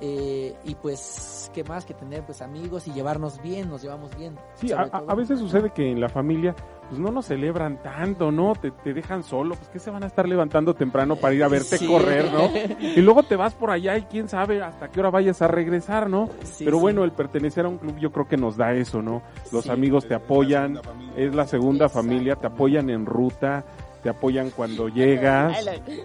eh, 0.00 0.54
y 0.64 0.74
pues 0.74 1.50
qué 1.54 1.64
más 1.64 1.84
que 1.84 1.94
tener 1.94 2.24
pues 2.24 2.42
amigos 2.42 2.86
y 2.88 2.92
llevarnos 2.92 3.40
bien, 3.42 3.68
nos 3.68 3.82
llevamos 3.82 4.14
bien. 4.16 4.36
Sí, 4.54 4.72
a, 4.72 5.14
veces 5.14 5.38
sucede 5.38 5.70
que 5.70 5.90
en 5.90 6.00
la 6.00 6.08
familia 6.08 6.54
pues 6.88 7.00
no 7.00 7.10
nos 7.10 7.26
celebran 7.26 7.82
tanto, 7.82 8.30
¿no? 8.30 8.52
Te, 8.54 8.70
te 8.70 8.92
dejan 8.92 9.22
solo, 9.22 9.54
pues 9.54 9.68
que 9.70 9.78
se 9.78 9.90
van 9.90 10.02
a 10.02 10.06
estar 10.06 10.28
levantando 10.28 10.74
temprano 10.74 11.16
para 11.16 11.32
ir 11.34 11.42
a 11.44 11.48
verte 11.48 11.78
Sí. 11.78 11.86
correr, 11.86 12.30
¿no? 12.32 12.50
Y 12.80 13.00
luego 13.00 13.22
te 13.22 13.36
vas 13.36 13.54
por 13.54 13.70
allá 13.70 13.96
y 13.96 14.02
quién 14.02 14.28
sabe 14.28 14.62
hasta 14.62 14.88
qué 14.88 15.00
hora 15.00 15.10
vayas 15.10 15.40
a 15.42 15.48
regresar, 15.48 16.10
¿no? 16.10 16.28
Sí, 16.42 16.64
Pero 16.64 16.76
sí. 16.76 16.82
bueno, 16.82 17.04
el 17.04 17.12
pertenecer 17.12 17.64
a 17.64 17.68
un 17.68 17.78
club 17.78 17.96
yo 17.98 18.12
creo 18.12 18.28
que 18.28 18.36
nos 18.36 18.56
da 18.56 18.72
eso, 18.74 19.00
¿no? 19.00 19.22
Los 19.52 19.64
Sí. 19.64 19.70
amigos 19.70 20.06
te 20.06 20.14
apoyan, 20.14 20.74
segunda 20.74 20.82
familia. 20.82 21.14
es 21.24 21.34
la 21.34 21.46
segunda 21.46 21.88
familia, 21.88 22.36
te 22.36 22.46
apoyan 22.48 22.90
en 22.90 23.06
ruta, 23.06 23.64
te 24.04 24.10
apoyan 24.10 24.50
cuando 24.50 24.88
llegas, 24.88 25.58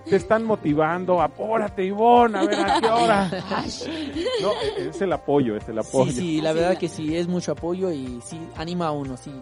te 0.06 0.16
están 0.16 0.46
motivando, 0.46 1.22
apúrate 1.22 1.84
Ivonne, 1.84 2.40
a 2.40 2.44
ver 2.46 2.56
a 2.60 2.80
qué 2.82 2.88
hora. 2.90 3.30
No, 4.42 4.52
es 4.78 5.02
el 5.02 5.12
apoyo, 5.14 5.56
es 5.58 5.68
el 5.70 5.78
apoyo. 5.80 6.12
Sí, 6.12 6.18
sí, 6.18 6.42
la 6.42 6.54
verdad 6.54 6.78
que 6.78 6.88
sí, 6.90 7.16
es 7.16 7.28
mucho 7.28 7.52
apoyo 7.52 7.92
y 7.92 8.20
sí, 8.24 8.40
anima 8.56 8.88
a 8.88 8.92
uno, 8.92 9.18
sí, 9.18 9.34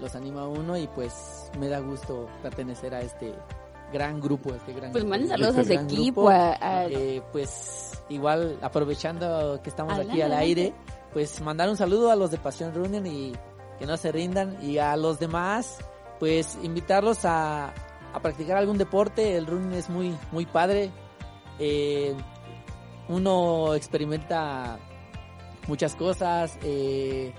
los 0.00 0.14
anima 0.16 0.42
a 0.42 0.48
uno 0.48 0.76
y 0.76 0.86
pues 0.88 1.50
me 1.58 1.68
da 1.68 1.78
gusto 1.78 2.28
pertenecer 2.42 2.92
a 2.94 3.00
este 3.02 3.32
gran 3.92 4.20
grupo, 4.20 4.52
este 4.54 4.72
gran 4.72 4.90
Pues 4.90 5.04
grupo, 5.04 5.10
manden 5.10 5.30
este 5.30 5.44
saludos 5.44 5.58
a 5.58 5.62
su 5.62 5.68
gran 5.72 5.84
equipo. 5.84 6.22
grupo. 6.22 6.30
a- 6.30 6.56
a- 6.60 6.86
Eh, 6.86 7.22
pues 7.30 7.92
igual 8.08 8.58
aprovechando 8.62 9.60
que 9.62 9.70
estamos 9.70 9.96
aquí 9.96 10.20
al 10.20 10.32
aire, 10.32 10.74
pues 11.12 11.40
mandar 11.40 11.68
un 11.68 11.76
saludo 11.76 12.10
a 12.10 12.16
los 12.16 12.30
de 12.32 12.38
Pasión 12.38 12.74
Running 12.74 13.06
y 13.06 13.32
que 13.78 13.86
no 13.86 13.96
se 13.96 14.10
rindan 14.10 14.58
y 14.60 14.78
a 14.78 14.96
los 14.96 15.18
demás, 15.20 15.78
pues 16.18 16.58
invitarlos 16.62 17.24
a, 17.24 17.72
a 18.12 18.20
practicar 18.20 18.56
algún 18.56 18.78
deporte, 18.78 19.36
el 19.36 19.46
running 19.46 19.72
es 19.72 19.88
muy, 19.90 20.14
muy 20.30 20.46
padre, 20.46 20.90
Eh, 21.58 22.14
uno 23.08 23.74
experimenta 23.74 24.78
muchas 25.68 25.94
cosas, 25.94 26.58
eh, 26.62 27.32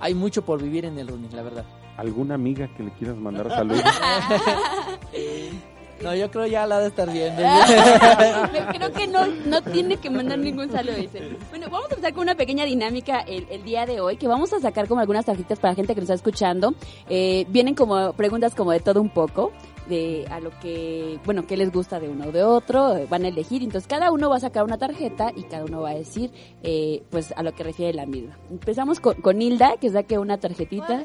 hay 0.00 0.14
mucho 0.14 0.44
por 0.44 0.60
vivir 0.62 0.84
en 0.86 0.98
el 0.98 1.08
running, 1.08 1.34
la 1.36 1.42
verdad. 1.42 1.64
¿Alguna 1.96 2.34
amiga 2.34 2.66
que 2.74 2.82
le 2.82 2.90
quieras 2.92 3.16
mandar 3.16 3.50
saludos? 3.50 3.84
No, 6.02 6.14
yo 6.14 6.30
creo 6.30 6.46
ya 6.46 6.66
la 6.66 6.80
de 6.80 6.88
estar 6.88 7.10
viendo. 7.10 7.42
Creo 8.74 8.92
que 8.92 9.06
no, 9.06 9.26
no 9.26 9.62
tiene 9.62 9.96
que 9.96 10.10
mandar 10.10 10.38
ningún 10.38 10.70
saludo, 10.70 10.96
dice. 10.96 11.36
Bueno, 11.50 11.66
vamos 11.70 11.86
a 11.90 11.94
empezar 11.94 12.12
con 12.12 12.22
una 12.22 12.34
pequeña 12.34 12.64
dinámica 12.64 13.20
el, 13.20 13.46
el 13.50 13.62
día 13.64 13.86
de 13.86 14.00
hoy, 14.00 14.16
que 14.16 14.28
vamos 14.28 14.52
a 14.52 14.60
sacar 14.60 14.88
como 14.88 15.00
algunas 15.00 15.24
tarjetas 15.24 15.58
para 15.58 15.72
la 15.72 15.76
gente 15.76 15.94
que 15.94 16.00
nos 16.00 16.10
está 16.10 16.14
escuchando. 16.14 16.74
Eh, 17.08 17.46
vienen 17.48 17.74
como 17.74 18.12
preguntas 18.12 18.54
como 18.54 18.72
de 18.72 18.80
todo 18.80 19.00
un 19.00 19.08
poco, 19.08 19.52
de 19.88 20.26
a 20.30 20.40
lo 20.40 20.50
que, 20.60 21.18
bueno, 21.24 21.46
qué 21.46 21.56
les 21.56 21.72
gusta 21.72 22.00
de 22.00 22.08
uno 22.08 22.26
o 22.26 22.32
de 22.32 22.42
otro, 22.42 22.96
eh, 22.96 23.06
van 23.08 23.24
a 23.24 23.28
elegir. 23.28 23.62
Entonces 23.62 23.88
cada 23.88 24.10
uno 24.10 24.28
va 24.30 24.36
a 24.36 24.40
sacar 24.40 24.64
una 24.64 24.78
tarjeta 24.78 25.32
y 25.34 25.44
cada 25.44 25.64
uno 25.64 25.82
va 25.82 25.90
a 25.90 25.94
decir, 25.94 26.30
eh, 26.62 27.02
pues, 27.10 27.32
a 27.36 27.42
lo 27.42 27.54
que 27.54 27.64
refiere 27.64 27.92
la 27.94 28.06
misma. 28.06 28.38
Empezamos 28.50 29.00
con, 29.00 29.14
con 29.20 29.40
Hilda, 29.40 29.76
que 29.80 29.90
saque 29.90 30.18
una 30.18 30.38
tarjetita. 30.38 31.04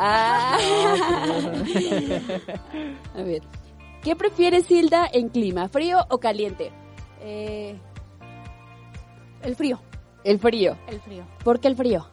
Ah. 0.00 0.56
A 3.16 3.22
ver. 3.22 3.42
¿Qué 4.02 4.14
prefieres, 4.14 4.70
Hilda, 4.70 5.08
en 5.12 5.28
clima? 5.28 5.68
¿Frío 5.68 5.98
o 6.08 6.18
caliente? 6.18 6.70
Eh, 7.20 7.76
el 9.42 9.56
frío, 9.56 9.80
El 10.24 10.38
frío. 10.38 10.76
el 10.86 11.00
frío. 11.00 11.24
¿Por 11.42 11.58
qué 11.58 11.68
el 11.68 11.76
frío? 11.76 12.06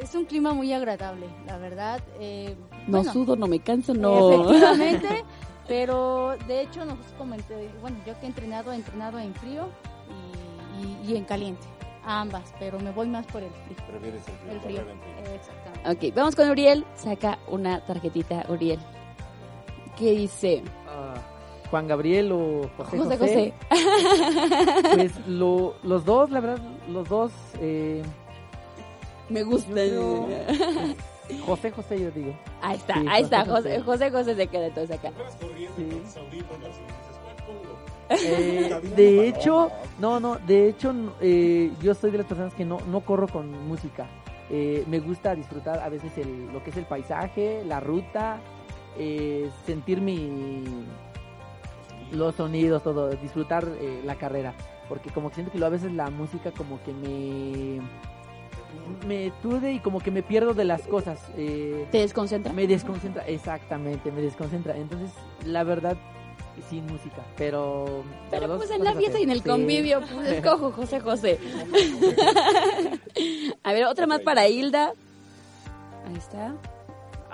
Es 0.00 0.14
un 0.14 0.24
clima 0.24 0.52
muy 0.52 0.72
agradable, 0.72 1.26
la 1.46 1.58
verdad. 1.58 2.00
eh, 2.20 2.54
No 2.86 2.98
bueno, 2.98 3.12
sudo, 3.12 3.36
no 3.36 3.46
me 3.48 3.58
canso, 3.60 3.92
no. 3.94 4.44
Efectivamente, 4.50 5.24
pero 5.68 6.36
de 6.46 6.62
hecho 6.62 6.84
nos 6.84 6.98
comenté, 7.18 7.68
bueno, 7.80 7.96
yo 8.06 8.18
que 8.20 8.26
he 8.26 8.28
entrenado, 8.28 8.72
he 8.72 8.76
entrenado 8.76 9.18
en 9.18 9.34
frío 9.34 9.68
y, 10.80 11.08
y- 11.08 11.12
y 11.12 11.16
en 11.16 11.24
caliente, 11.24 11.66
ambas, 12.04 12.52
pero 12.58 12.78
me 12.80 12.90
voy 12.92 13.08
más 13.08 13.26
por 13.26 13.42
el 13.42 13.50
frío. 13.50 13.76
Prefieres 13.86 14.26
el 14.28 14.34
frío, 14.34 14.52
El 14.52 14.60
frío, 14.60 14.78
correr 14.80 14.94
en 14.94 15.00
frío. 15.24 15.34
exactamente. 15.34 16.08
Ok, 16.08 16.14
vamos 16.16 16.36
con 16.36 16.50
Uriel. 16.50 16.84
Saca 16.94 17.38
una 17.48 17.80
tarjetita, 17.84 18.44
Uriel. 18.48 18.80
¿Qué 19.98 20.10
dice? 20.12 20.62
Ah, 20.88 21.14
Juan 21.70 21.86
Gabriel 21.88 22.32
o 22.32 22.68
José 22.76 22.98
José 22.98 23.18
José. 23.18 23.54
José. 23.70 24.84
Pues 24.94 25.26
lo- 25.26 25.74
los 25.82 26.04
dos, 26.04 26.30
la 26.30 26.40
verdad, 26.40 26.58
los 26.88 27.08
dos. 27.08 27.32
Eh, 27.60 28.02
Me 29.28 29.42
gusta. 29.42 29.70
yo 29.86 30.26
creo- 30.26 30.94
José 31.46 31.70
José, 31.70 31.98
yo 32.00 32.10
digo. 32.10 32.34
Ahí 32.60 32.76
está, 32.76 32.94
Sí, 32.94 33.06
ahí 33.08 33.22
está. 33.22 33.44
José 33.46 33.80
José, 33.80 33.80
José 33.82 34.10
José 34.10 34.34
se 34.36 34.46
queda 34.48 34.66
entonces 34.66 34.98
acá. 34.98 35.12
Sí. 35.76 36.02
Eh, 38.24 38.80
de 38.96 39.28
hecho, 39.28 39.70
no, 39.98 40.20
no, 40.20 40.36
de 40.46 40.68
hecho, 40.68 40.94
eh, 41.20 41.70
yo 41.82 41.94
soy 41.94 42.10
de 42.10 42.18
las 42.18 42.26
personas 42.26 42.54
que 42.54 42.64
no, 42.64 42.78
no 42.90 43.00
corro 43.00 43.28
con 43.28 43.50
música. 43.68 44.06
Eh, 44.50 44.84
me 44.86 45.00
gusta 45.00 45.34
disfrutar 45.34 45.78
a 45.78 45.88
veces 45.88 46.16
el, 46.18 46.52
lo 46.52 46.62
que 46.62 46.70
es 46.70 46.76
el 46.76 46.84
paisaje, 46.84 47.62
la 47.64 47.80
ruta, 47.80 48.40
eh, 48.98 49.48
sentir 49.64 50.00
mi, 50.00 50.62
los 52.12 52.34
sonidos, 52.34 52.82
todo, 52.82 53.08
disfrutar 53.10 53.66
eh, 53.80 54.02
la 54.04 54.16
carrera. 54.16 54.54
Porque 54.88 55.10
como 55.10 55.28
que 55.28 55.36
siento 55.36 55.52
que 55.52 55.64
a 55.64 55.68
veces 55.68 55.92
la 55.92 56.10
música 56.10 56.50
como 56.52 56.82
que 56.82 56.92
me, 56.92 57.80
me 59.06 59.32
tude 59.42 59.72
y 59.72 59.78
como 59.78 60.00
que 60.00 60.10
me 60.10 60.22
pierdo 60.22 60.54
de 60.54 60.64
las 60.64 60.82
cosas. 60.82 61.20
Eh, 61.36 61.86
¿Te 61.90 61.98
desconcentra? 61.98 62.52
me 62.52 62.66
desconcentra, 62.66 63.26
exactamente, 63.26 64.12
me 64.12 64.20
desconcentra. 64.20 64.76
Entonces, 64.76 65.12
la 65.46 65.64
verdad, 65.64 65.96
sin 66.68 66.86
música, 66.86 67.22
pero... 67.36 68.02
Pero 68.30 68.48
dos 68.48 68.58
pues 68.58 68.70
en 68.70 68.84
la 68.84 68.94
fiesta 68.94 69.18
y 69.18 69.22
en 69.22 69.30
el 69.30 69.42
sí. 69.42 69.48
convivio, 69.48 70.00
pues 70.12 70.28
escojo 70.28 70.72
José 70.72 71.00
José. 71.00 71.38
A 73.62 73.72
ver, 73.72 73.84
otra 73.86 74.06
más 74.06 74.20
para 74.20 74.48
Hilda. 74.48 74.92
Ahí 76.06 76.16
está. 76.16 76.54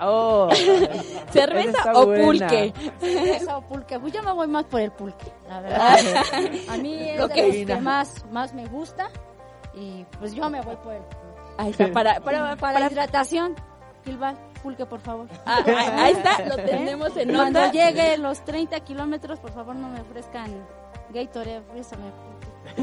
Oh, 0.01 0.49
¿Cerveza 1.31 1.91
o 1.93 2.05
buena. 2.05 2.23
pulque? 2.25 2.73
Cerveza 2.99 3.57
o 3.57 3.61
pulque. 3.67 3.99
Pues 3.99 4.13
yo 4.13 4.23
me 4.23 4.31
voy 4.31 4.47
más 4.47 4.63
por 4.65 4.79
el 4.79 4.91
pulque, 4.91 5.31
la 5.49 5.59
verdad. 5.61 5.97
A 6.69 6.77
mí 6.77 7.09
es 7.09 7.21
Ok. 7.21 7.33
de 7.33 7.65
los 7.65 7.67
que 7.67 7.75
más, 7.81 8.25
más 8.31 8.53
me 8.53 8.65
gusta 8.67 9.09
y 9.73 10.05
pues 10.17 10.33
yo 10.33 10.49
me 10.49 10.61
voy 10.61 10.75
por 10.77 10.93
el 10.93 11.01
pulque. 11.01 11.17
Ahí 11.57 11.71
está, 11.71 11.91
para, 11.91 12.21
para, 12.21 12.55
Para 12.55 12.73
para, 12.73 12.89
hidratación, 12.89 13.55
Gilbal, 14.05 14.37
pulque, 14.59 14.85
por 14.85 14.99
favor. 15.01 15.27
Ah, 15.45 15.63
ah, 15.67 16.03
ahí 16.03 16.13
está, 16.13 16.45
lo 16.45 16.55
tenemos 16.55 17.15
en 17.17 17.33
Cuando 17.33 17.71
llegue 17.71 18.17
los 18.17 18.43
30 18.45 18.79
kilómetros, 18.81 19.39
por 19.39 19.51
favor 19.51 19.75
no 19.75 19.89
me 19.89 20.01
ofrezcan 20.01 20.51
Gatorade, 21.13 21.59
ofrézame 21.69 22.11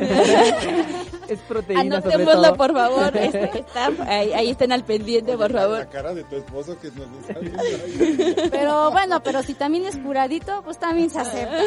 es 1.28 1.38
proteína 1.46 2.00
sobre 2.00 2.14
Anotémoslo, 2.14 2.42
todo. 2.48 2.56
por 2.56 2.72
favor. 2.72 3.16
Este, 3.16 3.58
está, 3.60 3.90
ahí, 4.08 4.32
ahí 4.32 4.50
estén 4.50 4.72
al 4.72 4.84
pendiente, 4.84 5.36
por 5.36 5.50
La 5.52 5.60
favor. 5.60 5.88
cara 5.88 6.12
de 6.14 6.24
tu 6.24 6.36
esposo 6.36 6.76
que 6.80 6.88
nos 6.90 7.06
está. 7.20 8.48
Pero 8.50 8.90
bueno, 8.90 9.22
pero 9.22 9.42
si 9.42 9.54
también 9.54 9.86
es 9.86 9.96
curadito, 9.96 10.62
pues 10.64 10.78
también 10.78 11.08
se 11.10 11.20
acepta. 11.20 11.58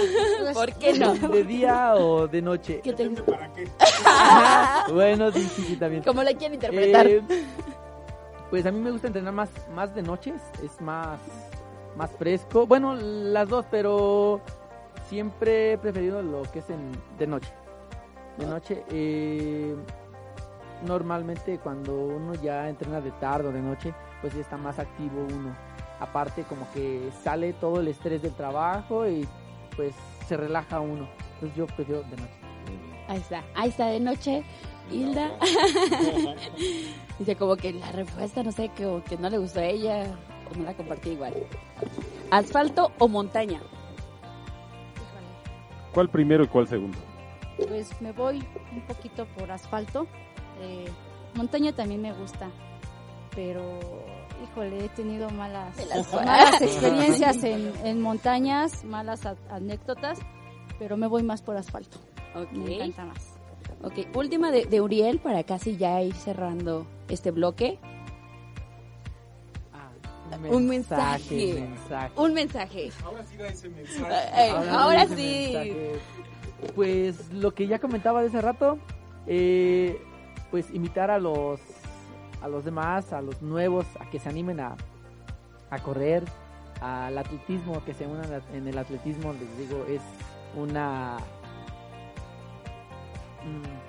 Pues, 0.42 0.54
¿Por 0.58 0.74
qué 0.74 0.94
no? 1.00 1.14
¿De 1.14 1.44
día 1.44 1.94
o 1.96 2.28
de 2.28 2.42
noche? 2.42 2.82
¿Qué 2.84 2.94
te- 2.94 3.10
¿Para 3.10 3.54
qué? 3.54 3.68
bueno, 4.92 5.32
sí, 5.32 5.48
sí, 5.56 5.64
sí, 5.70 5.76
también. 5.78 6.04
Como 6.04 6.22
la 6.24 6.34
quieren 6.34 6.56
interpretar. 6.56 7.08
Eh, 7.08 7.22
pues 8.50 8.66
a 8.66 8.72
mí 8.72 8.80
me 8.80 8.92
gusta 8.92 9.08
entrenar 9.08 9.34
más, 9.34 9.50
más 9.76 9.94
de 9.94 10.02
noche, 10.02 10.34
es 10.64 10.82
más, 10.82 11.20
más 11.96 12.12
fresco. 12.12 12.66
Bueno, 12.66 12.96
las 12.96 13.48
dos, 13.48 13.66
pero 13.70 14.42
siempre 15.08 15.74
he 15.74 15.78
preferido 15.78 16.22
lo 16.22 16.44
que 16.44 16.60
es 16.60 16.70
en, 16.70 16.92
de 17.18 17.28
noche. 17.28 17.52
De 18.38 18.46
noche, 18.46 18.84
eh, 18.90 19.76
normalmente 20.86 21.60
cuando 21.60 21.94
uno 21.94 22.34
ya 22.36 22.70
entrena 22.70 23.02
de 23.02 23.12
tarde 23.12 23.50
o 23.50 23.52
de 23.52 23.62
noche, 23.62 23.94
pues 24.22 24.34
ya 24.34 24.42
está 24.42 24.58
más 24.58 24.80
activo 24.80 25.28
uno. 25.30 25.56
Aparte 26.00 26.44
como 26.44 26.66
que 26.72 27.12
sale 27.24 27.54
todo 27.54 27.82
el 27.82 27.90
estrés 27.90 28.22
del 28.22 28.34
trabajo 28.34 29.08
y 29.08 29.28
pues 29.76 29.94
se 30.28 30.38
relaja 30.38 30.80
uno. 30.80 31.08
Entonces 31.36 31.58
yo 31.58 31.68
prefiero 31.68 32.02
de 32.04 32.18
noche. 32.18 32.40
Ahí 33.08 33.18
está, 33.18 33.44
ahí 33.56 33.70
está 33.70 33.88
de 33.88 34.00
noche. 34.00 34.44
Hilda. 34.92 35.32
Dice 37.20 37.36
como 37.36 37.56
que 37.58 37.74
la 37.74 37.92
respuesta, 37.92 38.42
no 38.44 38.52
sé, 38.52 38.70
que, 38.70 38.86
o 38.86 39.04
que 39.04 39.18
no 39.18 39.30
le 39.30 39.38
gustó 39.38 39.60
a 39.60 39.66
ella 39.66 40.06
o 40.52 40.58
no 40.58 40.64
la 40.64 40.74
compartí 40.74 41.10
igual. 41.12 41.34
¿Asfalto 42.32 42.92
o 42.98 43.08
montaña? 43.08 43.60
¿Cuál 45.94 46.10
primero 46.10 46.44
y 46.44 46.48
cuál 46.48 46.68
segundo? 46.68 46.98
Pues 47.68 48.00
me 48.02 48.12
voy 48.14 48.44
un 48.72 48.82
poquito 48.82 49.26
por 49.38 49.52
asfalto. 49.52 50.08
Eh, 50.62 50.86
montaña 51.36 51.74
también 51.74 52.02
me 52.02 52.14
gusta, 52.14 52.50
pero 53.36 53.80
híjole, 54.44 54.86
he 54.86 54.90
tenido 54.90 55.30
malas, 55.32 55.76
malas 56.14 56.62
experiencias 56.62 57.44
en, 57.44 57.74
en 57.84 58.02
montañas, 58.02 58.84
malas 58.86 59.26
a- 59.26 59.36
anécdotas, 59.50 60.20
pero 60.78 60.96
me 60.96 61.08
voy 61.08 61.24
más 61.24 61.42
por 61.42 61.58
asfalto. 61.58 61.98
Me 62.54 62.76
encanta 62.76 63.06
más. 63.06 63.34
Ok, 63.84 64.16
última 64.16 64.52
de, 64.52 64.66
de 64.66 64.82
Uriel 64.82 65.20
para 65.20 65.44
casi 65.44 65.76
ya 65.78 66.02
ir 66.02 66.14
cerrando 66.14 66.86
este 67.10 67.32
bloque. 67.32 67.78
Ah, 69.74 69.90
Un 70.50 70.68
mensaje. 70.68 71.54
mensaje. 71.60 72.12
Un 72.16 72.34
mensaje. 72.34 72.92
Ahora 73.04 73.24
sí 73.24 73.38
da 73.38 73.48
ese 73.48 73.70
mensaje. 73.70 74.14
Eh, 74.48 74.52
Hablando 74.52 74.80
ahora 74.80 75.04
ese 75.04 75.16
sí. 75.16 75.52
mensaje, 75.54 76.00
Pues 76.76 77.34
lo 77.34 77.54
que 77.54 77.68
ya 77.68 77.80
comentaba 77.80 78.22
de 78.22 78.28
ese 78.28 78.42
rato, 78.42 78.78
eh, 79.28 80.00
pues 80.52 80.70
invitar 80.72 81.12
a 81.12 81.20
los 81.20 81.60
a 82.42 82.48
los 82.48 82.64
demás, 82.64 83.12
a 83.12 83.22
los 83.22 83.42
nuevos, 83.42 83.86
a 84.00 84.10
que 84.10 84.18
se 84.20 84.30
animen 84.30 84.62
a, 84.62 84.78
a 85.70 85.80
correr, 85.80 86.24
al 86.80 87.18
atletismo, 87.18 87.84
que 87.84 87.94
se 87.94 88.08
unan 88.08 88.42
en 88.54 88.66
el 88.66 88.78
atletismo, 88.78 89.34
les 89.34 89.58
digo, 89.70 89.84
es 89.90 90.00
una 90.56 91.18
mm, 93.44 93.89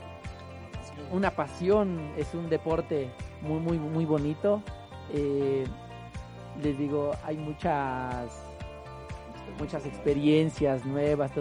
una 1.11 1.31
pasión, 1.33 1.99
es 2.17 2.33
un 2.35 2.49
deporte 2.49 3.11
muy 3.43 3.59
muy 3.61 3.79
muy 3.79 4.05
bonito. 4.05 4.63
Eh, 5.13 5.65
les 6.63 6.79
digo, 6.79 7.13
hay 7.25 7.37
muchas 7.37 8.31
muchas 9.59 9.85
experiencias 9.87 10.85
nuevas 10.87 11.33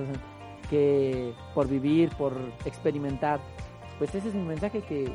que 0.70 1.34
por 1.54 1.68
vivir, 1.68 2.10
por 2.18 2.34
experimentar. 2.66 3.40
Pues 3.98 4.14
ese 4.16 4.30
es 4.30 4.34
mi 4.36 4.44
mensaje 4.44 4.82
que, 4.82 5.12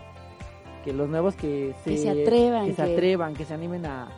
que 0.85 0.93
los 0.93 1.09
nuevos 1.09 1.35
que 1.37 1.75
se, 1.85 1.91
Que 1.91 1.99
se 1.99 2.11
atrevan, 2.11 2.67
que 2.67 2.75
se 2.75 2.85
que- 2.85 2.93
atrevan, 2.93 3.35
que 3.35 3.45
se 3.45 3.55
animen 3.55 3.87
a, 3.87 4.09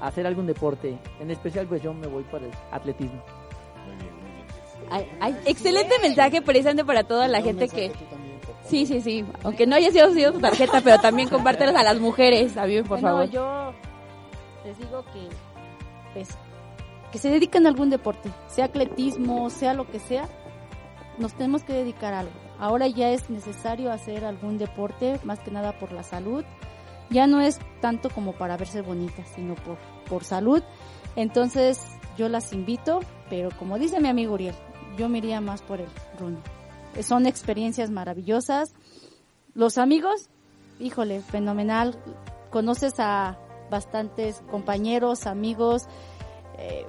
a 0.00 0.06
hacer 0.06 0.26
algún 0.26 0.46
deporte. 0.46 0.96
En 1.20 1.30
especial 1.30 1.66
pues 1.66 1.82
yo 1.82 1.92
me 1.94 2.06
voy 2.06 2.22
por 2.24 2.42
el 2.42 2.50
atletismo. 2.72 3.22
Ay, 4.90 5.06
ay, 5.20 5.36
excelente 5.44 5.94
mensaje 6.00 6.40
precisamente 6.40 6.84
para 6.84 7.04
toda 7.04 7.28
la 7.28 7.42
gente 7.42 7.68
que... 7.68 7.92
Sí, 8.68 8.86
sí, 8.86 9.00
sí. 9.00 9.24
Aunque 9.44 9.66
no 9.66 9.76
haya 9.76 9.90
sido, 9.90 10.12
sido 10.12 10.32
tu 10.32 10.40
tarjeta, 10.40 10.80
pero 10.82 10.98
también 11.00 11.28
compártelas 11.28 11.74
a 11.74 11.82
las 11.82 11.98
mujeres, 11.98 12.56
a 12.56 12.66
mí, 12.66 12.78
por 12.82 13.00
Bueno, 13.00 13.08
favor. 13.08 13.30
yo 13.30 13.72
les 14.64 14.78
digo 14.78 15.04
que 15.12 15.28
pues, 16.12 16.28
que 17.10 17.18
se 17.18 17.30
dediquen 17.30 17.64
a 17.66 17.70
algún 17.70 17.88
deporte, 17.90 18.30
sea 18.48 18.66
atletismo, 18.66 19.48
sea 19.50 19.72
lo 19.72 19.90
que 19.90 19.98
sea, 19.98 20.28
nos 21.18 21.32
tenemos 21.34 21.64
que 21.64 21.72
dedicar 21.72 22.12
a 22.12 22.20
algo. 22.20 22.32
Ahora 22.58 22.86
ya 22.86 23.10
es 23.10 23.30
necesario 23.30 23.90
hacer 23.92 24.24
algún 24.24 24.58
deporte, 24.58 25.18
más 25.24 25.38
que 25.40 25.50
nada 25.50 25.78
por 25.78 25.92
la 25.92 26.02
salud. 26.02 26.44
Ya 27.10 27.26
no 27.26 27.40
es 27.40 27.58
tanto 27.80 28.10
como 28.10 28.32
para 28.32 28.56
verse 28.58 28.82
bonitas, 28.82 29.26
sino 29.34 29.54
por, 29.54 29.78
por 30.08 30.24
salud. 30.24 30.62
Entonces 31.16 31.82
yo 32.18 32.28
las 32.28 32.52
invito, 32.52 33.00
pero 33.30 33.48
como 33.58 33.78
dice 33.78 34.00
mi 34.00 34.08
amigo 34.08 34.34
Uriel, 34.34 34.54
yo 34.98 35.08
me 35.08 35.18
iría 35.18 35.40
más 35.40 35.62
por 35.62 35.80
el 35.80 35.88
running. 36.18 36.42
Son 37.02 37.26
experiencias 37.26 37.90
maravillosas. 37.90 38.74
Los 39.54 39.78
amigos, 39.78 40.28
híjole, 40.80 41.20
fenomenal. 41.20 41.98
Conoces 42.50 42.94
a 42.98 43.38
bastantes 43.70 44.42
compañeros, 44.50 45.26
amigos. 45.26 45.86
eh, 46.58 46.86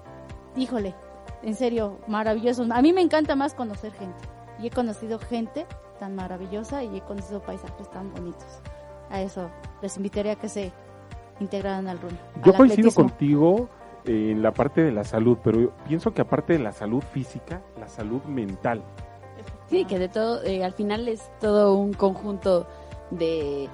híjole, 0.55 0.95
en 1.43 1.55
serio, 1.55 1.99
maravilloso. 2.07 2.65
A 2.71 2.81
mí 2.81 2.93
me 2.93 3.01
encanta 3.01 3.35
más 3.35 3.53
conocer 3.53 3.91
gente. 3.93 4.17
Y 4.59 4.67
he 4.67 4.69
conocido 4.71 5.19
gente 5.19 5.65
tan 5.99 6.15
maravillosa 6.15 6.83
y 6.83 6.97
he 6.97 7.01
conocido 7.01 7.41
paisajes 7.41 7.89
tan 7.91 8.11
bonitos. 8.13 8.61
A 9.09 9.21
eso 9.21 9.49
les 9.81 9.95
invitaría 9.97 10.33
a 10.33 10.35
que 10.35 10.49
se 10.49 10.71
integraran 11.39 11.87
al 11.87 11.99
run. 11.99 12.17
Yo 12.43 12.51
al 12.51 12.57
coincido 12.57 12.89
atletismo. 12.89 13.03
contigo 13.03 13.69
eh, 14.05 14.31
en 14.31 14.41
la 14.41 14.51
parte 14.51 14.81
de 14.81 14.91
la 14.91 15.03
salud, 15.03 15.37
pero 15.43 15.73
pienso 15.87 16.13
que 16.13 16.21
aparte 16.21 16.53
de 16.53 16.59
la 16.59 16.71
salud 16.71 17.01
física, 17.01 17.61
la 17.79 17.87
salud 17.87 18.21
mental. 18.23 18.83
Sí, 19.69 19.85
que 19.85 19.99
de 19.99 20.09
todo, 20.09 20.43
eh, 20.43 20.63
al 20.63 20.73
final 20.73 21.07
es 21.07 21.21
todo 21.39 21.73
un 21.75 21.93
conjunto 21.93 22.67
de, 23.11 23.69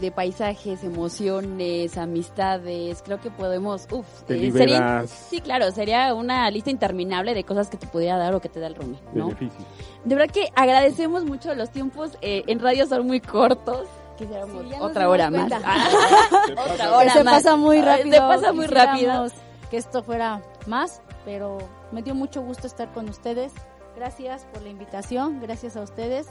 de 0.00 0.10
paisajes, 0.12 0.84
emociones, 0.84 1.96
amistades. 1.98 3.02
Creo 3.04 3.20
que 3.20 3.30
podemos, 3.30 3.88
uff, 3.90 4.06
Te 4.22 4.50
sería, 4.52 5.04
sí, 5.06 5.40
claro, 5.40 5.70
sería 5.72 6.14
una 6.14 6.48
lista 6.50 6.70
interminable 6.70 7.34
de 7.34 7.44
cosas 7.44 7.68
que 7.68 7.76
te 7.76 7.86
pudiera 7.86 8.16
dar 8.18 8.34
o 8.34 8.40
que 8.40 8.48
te 8.48 8.60
da 8.60 8.68
el 8.68 8.74
running, 8.76 9.00
¿no? 9.14 9.26
Beneficios. 9.28 9.64
De 10.04 10.14
verdad 10.14 10.32
que 10.32 10.48
agradecemos 10.54 11.24
mucho 11.24 11.54
los 11.54 11.70
tiempos 11.70 12.16
eh, 12.22 12.44
en 12.46 12.60
radio 12.60 12.86
son 12.86 13.06
muy 13.06 13.20
cortos. 13.20 13.86
Quisiéramos 14.16 14.62
Sí, 14.68 14.72
otra 14.80 15.08
hora 15.10 15.30
más. 15.30 15.48
cuenta. 15.50 15.58
otra 16.72 16.96
hora 16.96 17.12
se 17.12 17.24
más. 17.24 17.34
pasa 17.34 17.56
muy 17.56 17.82
rápido. 17.82 18.12
Se 18.14 18.20
pasa 18.20 18.52
muy 18.52 18.66
rápido. 18.66 18.94
Quisiéramos 18.94 19.32
Que 19.70 19.76
esto 19.76 20.02
fuera 20.02 20.40
más, 20.66 21.02
pero 21.24 21.58
me 21.92 22.00
dio 22.02 22.14
mucho 22.14 22.40
gusto 22.42 22.66
estar 22.66 22.90
con 22.92 23.08
ustedes. 23.08 23.52
Gracias 23.96 24.44
por 24.52 24.62
la 24.62 24.68
invitación, 24.68 25.40
gracias 25.40 25.76
a 25.76 25.80
ustedes. 25.80 26.28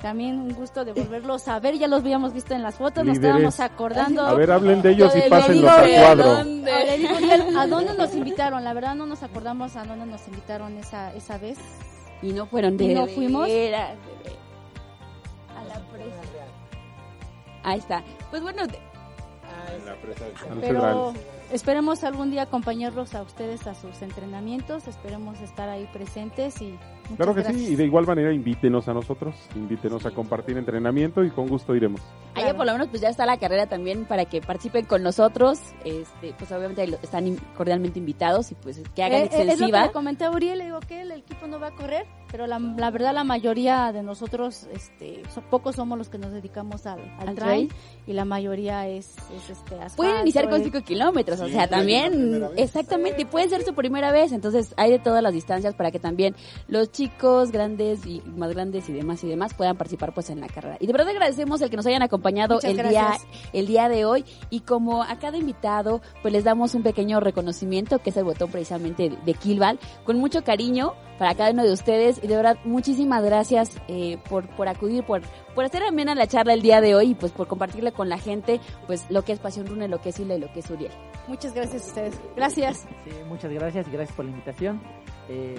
También 0.00 0.38
un 0.38 0.52
gusto 0.54 0.84
de 0.84 0.92
volverlos 0.92 1.48
a 1.48 1.58
ver, 1.58 1.78
ya 1.78 1.88
los 1.88 2.00
habíamos 2.00 2.32
visto 2.34 2.54
en 2.54 2.62
las 2.62 2.74
fotos, 2.76 3.04
nos 3.04 3.16
estábamos 3.16 3.60
acordando. 3.60 4.22
A 4.26 4.34
ver, 4.34 4.50
hablen 4.50 4.82
de 4.82 4.90
ellos 4.92 5.12
y 5.16 5.28
pásenlos 5.28 5.54
digo, 5.56 5.68
a 5.70 5.80
¿de 5.82 5.96
cuadro. 5.96 6.34
dónde? 6.34 6.70
A 6.72 6.78
ver, 6.84 6.98
digo, 6.98 7.16
Uriel, 7.16 7.56
¿a 7.56 7.66
dónde 7.66 7.94
nos 7.94 8.14
invitaron? 8.14 8.62
La 8.62 8.74
verdad 8.74 8.94
no 8.94 9.06
nos 9.06 9.22
acordamos 9.22 9.74
a 9.76 9.84
dónde 9.84 10.04
nos 10.06 10.26
invitaron 10.28 10.76
esa, 10.78 11.14
esa 11.14 11.38
vez. 11.38 11.58
Y 12.22 12.32
no 12.32 12.46
fueron 12.46 12.76
de 12.76 12.84
¿Y 12.84 12.94
no 12.94 13.06
fuimos? 13.06 13.44
A 13.48 13.48
la 15.64 15.80
presa. 15.92 16.20
Ahí 17.62 17.78
está. 17.78 18.02
Pues 18.30 18.42
bueno, 18.42 18.66
de- 18.66 18.78
En 19.76 19.86
la 19.86 19.94
presa 19.96 20.24
Pero 20.60 21.12
cedrales. 21.12 21.20
Esperemos 21.52 22.04
algún 22.04 22.30
día 22.30 22.42
acompañarlos 22.42 23.14
a 23.14 23.22
ustedes 23.22 23.66
a 23.66 23.74
sus 23.74 24.02
entrenamientos, 24.02 24.88
esperemos 24.88 25.40
estar 25.40 25.68
ahí 25.68 25.88
presentes 25.92 26.60
y 26.60 26.78
Muchas 27.10 27.16
Claro 27.16 27.34
que 27.34 27.42
gracias. 27.42 27.62
sí, 27.66 27.72
y 27.72 27.76
de 27.76 27.84
igual 27.84 28.06
manera 28.06 28.32
invítenos 28.32 28.88
a 28.88 28.94
nosotros, 28.94 29.34
invítenos 29.54 30.04
a 30.06 30.10
compartir 30.10 30.56
entrenamiento 30.58 31.24
y 31.24 31.30
con 31.30 31.46
gusto 31.48 31.74
iremos. 31.74 32.00
Allá 32.34 32.54
por 32.56 32.66
lo 32.66 32.72
menos 32.72 32.88
pues 32.88 33.00
ya 33.00 33.08
está 33.08 33.24
la 33.26 33.38
carrera 33.38 33.66
también 33.66 34.04
para 34.04 34.24
que 34.26 34.40
participen 34.40 34.84
con 34.86 35.02
nosotros. 35.02 35.58
Este, 35.84 36.34
pues 36.38 36.50
obviamente 36.52 36.84
están 37.02 37.36
cordialmente 37.56 37.98
invitados 37.98 38.50
y 38.52 38.54
pues 38.56 38.82
que 38.94 39.02
hagan 39.02 39.22
Eh, 39.22 39.24
eh, 39.24 39.26
es 39.26 39.32
lo 39.32 39.38
que 39.44 39.50
extensiva. 39.52 39.86
le 39.86 39.92
comenté 39.92 40.24
a 40.24 40.30
Uriel, 40.30 40.58
le 40.58 40.64
digo 40.66 40.80
que 40.80 41.00
el 41.02 41.12
equipo 41.12 41.46
no 41.46 41.58
va 41.60 41.68
a 41.68 41.74
correr, 41.74 42.06
pero 42.30 42.46
la, 42.46 42.58
la 42.58 42.90
verdad 42.90 43.14
la 43.14 43.24
mayoría 43.24 43.92
de 43.92 44.02
nosotros, 44.02 44.66
este, 44.72 45.22
so- 45.34 45.40
pocos 45.42 45.76
somos 45.76 45.96
los 45.96 46.08
que 46.08 46.18
nos 46.18 46.32
dedicamos 46.32 46.86
al, 46.86 46.98
al 47.18 47.28
Al 47.28 47.34
trail 47.36 47.68
trail. 47.68 47.72
y 48.06 48.12
la 48.12 48.24
mayoría 48.24 48.86
es, 48.88 49.14
es 49.34 49.50
este 49.50 49.74
asfalto, 49.76 49.96
Pueden 49.96 50.20
iniciar 50.22 50.48
con 50.50 50.60
es- 50.60 50.64
5 50.64 50.82
kilómetros, 50.82 51.40
o 51.40 51.46
Sí, 51.46 51.52
sea, 51.52 51.62
ser 51.62 51.70
la 51.70 51.76
también, 51.78 52.44
exactamente, 52.56 53.22
y 53.22 53.24
puede 53.24 53.48
ser 53.48 53.62
su 53.64 53.74
primera 53.74 54.10
vez, 54.12 54.32
entonces 54.32 54.74
hay 54.76 54.90
de 54.90 54.98
todas 54.98 55.22
las 55.22 55.32
distancias 55.32 55.74
para 55.74 55.90
que 55.90 55.98
también 56.00 56.34
los 56.68 56.90
chicos 56.96 57.52
grandes 57.52 58.06
y 58.06 58.22
más 58.22 58.50
grandes 58.54 58.88
y 58.88 58.92
demás 58.94 59.22
y 59.22 59.28
demás 59.28 59.52
puedan 59.52 59.76
participar 59.76 60.14
pues 60.14 60.30
en 60.30 60.40
la 60.40 60.48
carrera. 60.48 60.78
Y 60.80 60.86
de 60.86 60.92
verdad 60.94 61.10
agradecemos 61.10 61.60
el 61.60 61.68
que 61.68 61.76
nos 61.76 61.84
hayan 61.84 62.02
acompañado 62.02 62.54
Muchas 62.54 62.70
el 62.70 62.76
día, 62.76 63.02
gracias. 63.02 63.28
el 63.52 63.66
día 63.66 63.88
de 63.90 64.06
hoy 64.06 64.24
y 64.48 64.60
como 64.60 65.02
a 65.02 65.18
cada 65.18 65.36
invitado 65.36 66.00
pues 66.22 66.32
les 66.32 66.44
damos 66.44 66.74
un 66.74 66.82
pequeño 66.82 67.20
reconocimiento 67.20 67.98
que 67.98 68.10
es 68.10 68.16
el 68.16 68.24
botón 68.24 68.50
precisamente 68.50 69.10
de, 69.10 69.16
de 69.16 69.34
Kilval, 69.34 69.78
con 70.04 70.18
mucho 70.18 70.42
cariño 70.42 70.94
para 71.18 71.34
cada 71.34 71.50
uno 71.50 71.64
de 71.64 71.72
ustedes 71.72 72.18
y 72.22 72.28
de 72.28 72.36
verdad 72.36 72.56
muchísimas 72.64 73.22
gracias 73.22 73.70
eh, 73.88 74.18
por, 74.30 74.48
por 74.56 74.68
acudir, 74.68 75.04
por, 75.04 75.20
por 75.54 75.66
hacer 75.66 75.82
amena 75.82 76.14
la 76.14 76.26
charla 76.26 76.54
el 76.54 76.62
día 76.62 76.80
de 76.80 76.94
hoy 76.94 77.10
y 77.10 77.14
pues 77.14 77.32
por 77.32 77.46
compartirle 77.46 77.92
con 77.92 78.08
la 78.08 78.18
gente 78.18 78.58
pues 78.86 79.04
lo 79.10 79.22
que 79.22 79.32
es 79.32 79.38
Pasión 79.38 79.66
Rune, 79.66 79.88
lo 79.88 80.00
que 80.00 80.08
es 80.08 80.18
Hilda 80.18 80.36
y 80.36 80.40
lo 80.40 80.50
que 80.50 80.60
es 80.60 80.70
Uriel. 80.70 80.92
Muchas 81.28 81.52
gracias 81.52 81.82
a 81.82 81.86
ustedes. 81.88 82.20
Gracias. 82.36 82.86
Sí, 83.04 83.10
muchas 83.28 83.52
gracias 83.52 83.86
y 83.86 83.90
gracias 83.90 84.16
por 84.16 84.24
la 84.24 84.30
invitación. 84.30 84.80
Eh, 85.28 85.56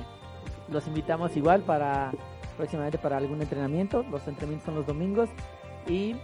los 0.70 0.88
invitamos 0.88 1.36
igual 1.38 1.62
para 1.62 2.12
próximamente 2.58 2.98
para 2.98 3.18
algún 3.18 3.42
entrenamiento. 3.42 4.04
Los 4.10 4.28
entrenamientos 4.28 4.66
son 4.66 4.76
los 4.76 4.86
domingos 4.88 5.30
y 5.88 6.16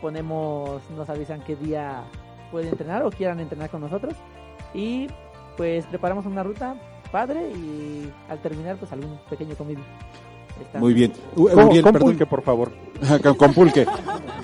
ponemos, 0.00 0.80
nos 0.96 1.08
avisan 1.10 1.42
qué 1.44 1.56
día 1.56 2.04
pueden 2.50 2.68
entrenar 2.70 3.02
o 3.04 3.10
quieran 3.10 3.40
entrenar 3.40 3.68
con 3.70 3.80
nosotros 3.80 4.14
y 4.74 5.06
pues 5.56 5.86
preparamos 5.86 6.24
una 6.26 6.42
ruta 6.42 6.76
padre 7.10 7.50
y 7.50 8.10
al 8.28 8.38
terminar 8.40 8.76
pues 8.76 8.92
algún 8.92 9.18
pequeño 9.28 9.54
convivio. 9.56 9.84
Está- 10.60 10.78
Muy 10.78 10.92
bien. 10.94 11.12
Uriel, 11.36 11.82
perdón. 11.82 12.00
pulque, 12.02 12.26
por 12.26 12.42
favor. 12.42 12.72
con, 13.22 13.34
con 13.34 13.54
pulque. 13.54 13.86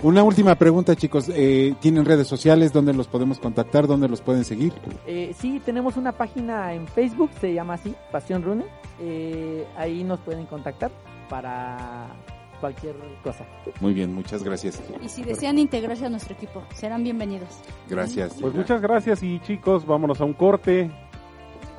Una 0.05 0.23
última 0.23 0.55
pregunta, 0.57 0.95
chicos. 0.95 1.31
Eh, 1.35 1.75
¿Tienen 1.81 2.05
redes 2.05 2.29
sociales? 2.29 2.75
¿Dónde 2.75 2.93
los 2.93 3.09
podemos 3.09 3.39
contactar? 3.39 3.87
¿Dónde 3.87 4.07
los 4.07 4.21
pueden 4.21 4.45
seguir? 4.45 4.75
Eh, 5.07 5.35
sí, 5.39 5.63
tenemos 5.65 5.97
una 5.97 6.13
página 6.13 6.75
en 6.75 6.87
Facebook, 6.87 7.31
se 7.41 7.55
llama 7.55 7.75
así, 7.75 7.95
Pasión 8.13 8.43
Rune. 8.43 8.67
Eh, 9.01 9.67
ahí 9.79 10.05
nos 10.05 10.21
pueden 10.21 10.45
contactar 10.45 10.91
para 11.31 12.15
cualquier 12.61 12.95
cosa. 13.23 13.47
Muy 13.81 13.95
bien, 13.95 14.13
muchas 14.15 14.45
gracias. 14.45 14.79
Y 15.03 15.09
si 15.09 15.23
desean 15.23 15.59
integrarse 15.59 16.05
a 16.05 16.11
nuestro 16.11 16.35
equipo, 16.35 16.63
serán 16.75 17.03
bienvenidos. 17.03 17.49
Gracias. 17.89 18.35
Pues 18.39 18.53
Gina. 18.53 18.63
muchas 18.63 18.83
gracias 18.83 19.23
y 19.23 19.41
chicos, 19.41 19.87
vámonos 19.87 20.21
a 20.21 20.25
un 20.27 20.35
corte 20.35 20.91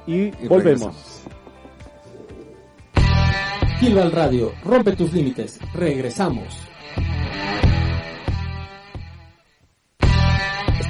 y, 0.07 0.31
Y 0.43 0.47
volvemos. 0.49 1.21
Kilval 3.79 4.11
Radio, 4.11 4.51
rompe 4.63 4.93
tus 4.95 5.13
límites. 5.13 5.59
Regresamos. 5.75 6.65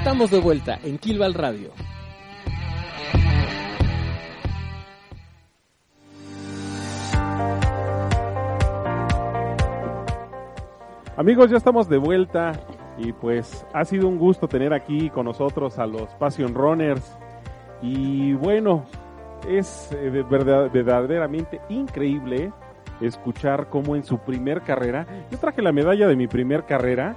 Estamos 0.06 0.30
de 0.30 0.38
vuelta 0.38 0.78
en 0.84 0.98
Kilval 0.98 1.34
Radio. 1.34 1.70
Amigos, 11.16 11.50
ya 11.50 11.56
estamos 11.56 11.88
de 11.88 11.98
vuelta 11.98 12.52
y 12.98 13.12
pues 13.14 13.66
ha 13.74 13.84
sido 13.84 14.06
un 14.06 14.16
gusto 14.16 14.46
tener 14.46 14.72
aquí 14.72 15.10
con 15.10 15.24
nosotros 15.24 15.76
a 15.80 15.88
los 15.88 16.14
Passion 16.14 16.54
Runners. 16.54 17.18
Y 17.82 18.34
bueno, 18.34 18.86
es 19.48 19.90
eh, 19.90 20.12
de 20.12 20.22
verdad, 20.22 20.70
verdaderamente 20.72 21.60
increíble 21.68 22.52
escuchar 23.00 23.70
cómo 23.70 23.96
en 23.96 24.04
su 24.04 24.18
primer 24.18 24.62
carrera, 24.62 25.04
yo 25.32 25.38
traje 25.38 25.62
la 25.62 25.72
medalla 25.72 26.06
de 26.06 26.14
mi 26.14 26.28
primer 26.28 26.64
carrera, 26.64 27.16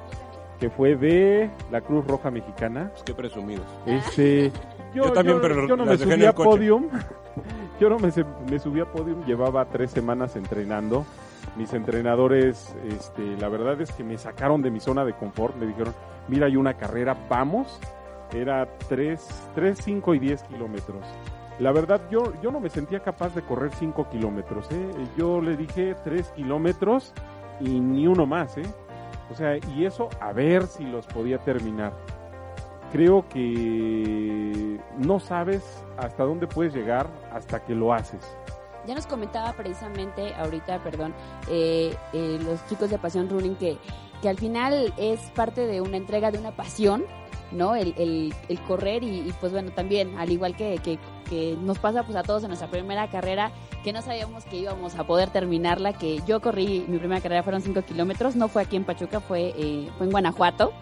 que 0.59 0.69
fue 0.69 0.95
de 0.95 1.49
la 1.71 1.81
Cruz 1.81 2.05
Roja 2.05 2.29
Mexicana. 2.31 2.89
Pues 2.91 3.03
qué 3.03 3.13
presumidos. 3.13 3.65
Este, 3.85 4.51
yo, 4.93 5.05
Yo 5.05 5.13
también, 5.13 5.37
yo- 5.37 5.41
pero 5.41 5.67
yo 5.67 5.75
no 5.77 5.85
me 5.85 5.97
subí 5.97 6.25
a 6.25 6.33
coche. 6.33 6.49
podium. 6.49 6.89
Yo 7.79 7.87
no 7.89 7.97
me 7.99 8.59
subí 8.59 8.81
a 8.81 8.85
podium, 8.91 9.23
llevaba 9.23 9.63
tres 9.65 9.91
semanas 9.91 10.35
entrenando. 10.35 11.05
Mis 11.55 11.71
entrenadores, 11.73 12.75
este, 12.89 13.37
la 13.37 13.47
verdad 13.47 13.79
es 13.79 13.91
que 13.93 14.03
me 14.03 14.17
sacaron 14.17 14.61
de 14.61 14.69
mi 14.71 14.81
zona 14.81 15.05
de 15.05 15.13
confort. 15.13 15.55
Me 15.55 15.65
dijeron, 15.65 15.93
mira, 16.27 16.47
hay 16.47 16.57
una 16.57 16.73
carrera, 16.73 17.15
vamos. 17.29 17.79
Era 18.33 18.67
3, 18.89 19.25
3 19.55 19.77
5 19.81 20.13
y 20.15 20.19
10 20.19 20.43
kilómetros. 20.43 21.05
La 21.59 21.71
verdad, 21.71 22.01
yo, 22.11 22.33
yo 22.41 22.51
no 22.51 22.59
me 22.59 22.69
sentía 22.69 22.99
capaz 22.99 23.33
de 23.33 23.41
correr 23.43 23.71
5 23.73 24.09
kilómetros. 24.09 24.67
¿eh? 24.71 24.91
Yo 25.17 25.39
le 25.39 25.55
dije 25.55 25.95
3 26.03 26.29
kilómetros 26.31 27.13
y 27.61 27.79
ni 27.79 28.07
uno 28.07 28.25
más. 28.25 28.57
¿eh? 28.57 28.63
O 29.31 29.35
sea, 29.35 29.57
y 29.57 29.85
eso 29.85 30.09
a 30.19 30.33
ver 30.33 30.65
si 30.67 30.85
los 30.85 31.05
podía 31.05 31.37
terminar 31.39 31.93
creo 32.91 33.27
que 33.29 34.79
no 34.97 35.19
sabes 35.19 35.63
hasta 35.97 36.23
dónde 36.23 36.47
puedes 36.47 36.73
llegar 36.73 37.07
hasta 37.31 37.63
que 37.63 37.75
lo 37.75 37.93
haces. 37.93 38.21
Ya 38.87 38.95
nos 38.95 39.05
comentaba 39.05 39.53
precisamente 39.53 40.33
ahorita, 40.35 40.79
perdón, 40.79 41.13
eh, 41.49 41.95
eh, 42.13 42.39
los 42.43 42.65
chicos 42.67 42.89
de 42.89 42.97
Pasión 42.97 43.29
Running 43.29 43.55
que, 43.55 43.77
que 44.21 44.29
al 44.29 44.37
final 44.37 44.93
es 44.97 45.19
parte 45.31 45.67
de 45.67 45.81
una 45.81 45.97
entrega 45.97 46.31
de 46.31 46.39
una 46.39 46.51
pasión, 46.51 47.05
¿no? 47.51 47.75
El, 47.75 47.93
el, 47.97 48.33
el 48.47 48.59
correr 48.61 49.03
y, 49.03 49.19
y, 49.19 49.33
pues 49.39 49.51
bueno, 49.51 49.71
también, 49.71 50.17
al 50.17 50.31
igual 50.31 50.55
que, 50.55 50.79
que, 50.83 50.99
que 51.29 51.57
nos 51.61 51.79
pasa 51.79 52.03
pues 52.03 52.15
a 52.15 52.23
todos 52.23 52.43
en 52.43 52.49
nuestra 52.49 52.69
primera 52.69 53.09
carrera, 53.09 53.51
que 53.83 53.93
no 53.93 54.01
sabíamos 54.01 54.45
que 54.45 54.57
íbamos 54.57 54.95
a 54.95 55.05
poder 55.05 55.29
terminarla, 55.29 55.93
que 55.93 56.21
yo 56.27 56.41
corrí, 56.41 56.85
mi 56.87 56.97
primera 56.97 57.21
carrera 57.21 57.43
fueron 57.43 57.61
5 57.61 57.81
kilómetros, 57.83 58.35
no 58.35 58.47
fue 58.47 58.61
aquí 58.61 58.75
en 58.75 58.83
Pachuca, 58.83 59.19
fue, 59.19 59.53
eh, 59.57 59.89
fue 59.97 60.05
en 60.05 60.11
Guanajuato, 60.11 60.73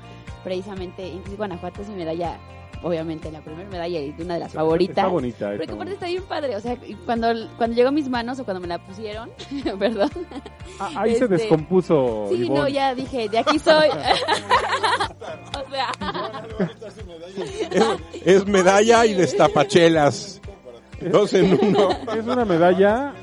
precisamente, 0.44 1.12
en 1.12 1.36
Guanajuato 1.36 1.82
es 1.82 1.90
mi 1.90 1.96
medalla, 1.96 2.38
obviamente 2.84 3.32
la 3.32 3.42
primera 3.42 3.70
medalla 3.70 4.00
y 4.00 4.14
una 4.20 4.36
de 4.36 4.40
las 4.42 4.54
favoritas. 4.54 4.98
Está 4.98 5.08
bonita. 5.08 5.50
Pero 5.50 5.64
está 5.64 5.66
que 5.66 5.74
aparte 5.74 5.94
está 5.94 6.06
bien 6.08 6.24
padre, 6.24 6.56
o 6.56 6.60
sea, 6.60 6.78
y 6.86 6.94
cuando, 6.96 7.28
cuando 7.58 7.76
llegó 7.76 7.90
a 7.90 7.92
mis 7.92 8.10
manos 8.10 8.40
o 8.40 8.46
cuando 8.46 8.62
me 8.62 8.68
la 8.68 8.80
pusieron, 8.80 9.30
perdón. 9.80 10.10
Ah, 10.80 10.92
ahí 10.96 11.16
se 11.16 11.26
este, 11.26 11.38
descompuso. 11.38 12.28
Sí, 12.30 12.36
Ivonne. 12.36 12.60
no, 12.60 12.68
ya 12.68 12.96
dije, 12.96 13.30
de 13.30 13.40
aquí 13.40 13.60
soy. 13.60 13.90
o 13.90 15.70
sea, 15.70 15.92
Es, 17.72 17.86
es 18.26 18.46
medalla 18.46 19.06
y 19.06 19.14
destapachelas. 19.14 20.42
Dos 21.02 21.34
en 21.34 21.54
uno. 21.62 21.90
Es 22.16 22.26
una 22.26 22.44
medalla 22.44 23.14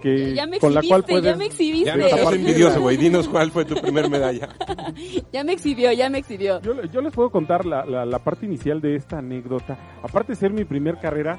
que 0.00 0.34
ya 0.34 0.46
me 0.46 0.58
con 0.58 0.72
la 0.74 0.80
cual 0.82 1.00
exhibiste, 1.00 1.12
puedes 1.12 1.24
ya 1.32 1.36
me 1.36 1.44
exhibiste. 1.46 1.86
Ya 1.86 1.96
no 1.96 2.30
envidioso, 2.32 2.80
güey. 2.80 2.96
Dinos 2.96 3.28
cuál 3.28 3.50
fue 3.50 3.64
tu 3.64 3.74
primer 3.74 4.08
medalla. 4.08 4.48
Ya 5.32 5.42
me 5.44 5.52
exhibió, 5.52 5.90
ya 5.92 6.08
me 6.08 6.18
exhibió. 6.18 6.60
Yo, 6.62 6.82
yo 6.84 7.00
les 7.00 7.12
puedo 7.12 7.30
contar 7.30 7.66
la, 7.66 7.84
la- 7.84 8.04
la 8.06 8.18
parte 8.20 8.46
inicial 8.46 8.80
de 8.80 8.94
esta 8.96 9.18
anécdota. 9.18 9.76
Aparte 10.02 10.32
de 10.32 10.36
ser 10.36 10.52
mi 10.52 10.64
primer 10.64 10.98
carrera, 10.98 11.38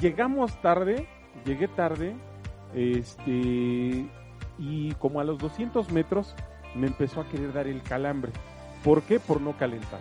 llegamos 0.00 0.60
tarde, 0.62 1.06
llegué 1.44 1.68
tarde, 1.68 2.14
este, 2.74 4.06
y 4.58 4.92
como 4.98 5.20
a 5.20 5.24
los 5.24 5.38
200 5.38 5.90
metros 5.92 6.34
me 6.74 6.86
empezó 6.86 7.20
a 7.20 7.28
querer 7.28 7.52
dar 7.52 7.66
el 7.66 7.82
calambre. 7.82 8.32
¿Por 8.82 9.02
qué? 9.02 9.20
Por 9.20 9.40
no 9.40 9.56
calentar. 9.56 10.00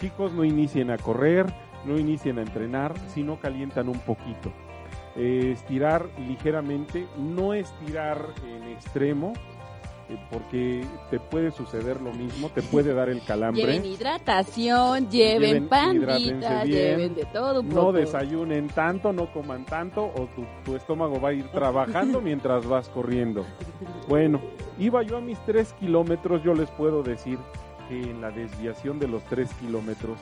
Chicos, 0.00 0.32
no 0.32 0.44
inicien 0.44 0.90
a 0.90 0.96
correr, 0.98 1.46
no 1.84 1.98
inicien 1.98 2.38
a 2.38 2.42
entrenar 2.42 2.94
si 3.08 3.22
no 3.22 3.40
calientan 3.40 3.88
un 3.88 3.98
poquito. 4.00 4.52
Eh, 5.20 5.50
estirar 5.52 6.08
ligeramente, 6.28 7.06
no 7.18 7.52
estirar 7.52 8.24
en 8.46 8.68
extremo, 8.68 9.32
eh, 10.08 10.16
porque 10.30 10.84
te 11.10 11.18
puede 11.18 11.50
suceder 11.50 12.00
lo 12.00 12.12
mismo, 12.12 12.50
te 12.50 12.62
puede 12.62 12.94
dar 12.94 13.08
el 13.08 13.20
calambre. 13.24 13.62
Lleven 13.64 13.84
hidratación, 13.84 15.10
lleven, 15.10 15.64
Lleven- 15.64 15.68
panditas, 15.68 16.64
lleven 16.66 17.14
de 17.16 17.24
todo 17.26 17.60
un 17.62 17.68
No 17.68 17.90
desayunen 17.90 18.68
tanto, 18.68 19.12
no 19.12 19.32
coman 19.32 19.66
tanto, 19.66 20.04
o 20.04 20.28
tu, 20.36 20.44
tu 20.64 20.76
estómago 20.76 21.20
va 21.20 21.30
a 21.30 21.32
ir 21.32 21.48
trabajando 21.48 22.20
mientras 22.22 22.64
vas 22.66 22.88
corriendo. 22.88 23.44
Bueno, 24.08 24.40
iba 24.78 25.02
yo 25.02 25.16
a 25.16 25.20
mis 25.20 25.38
tres 25.44 25.72
kilómetros, 25.80 26.44
yo 26.44 26.54
les 26.54 26.70
puedo 26.70 27.02
decir 27.02 27.38
que 27.88 28.00
en 28.00 28.20
la 28.20 28.30
desviación 28.30 29.00
de 29.00 29.08
los 29.08 29.24
tres 29.24 29.52
kilómetros 29.54 30.18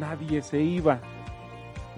nadie 0.00 0.40
se 0.42 0.62
iba. 0.62 1.00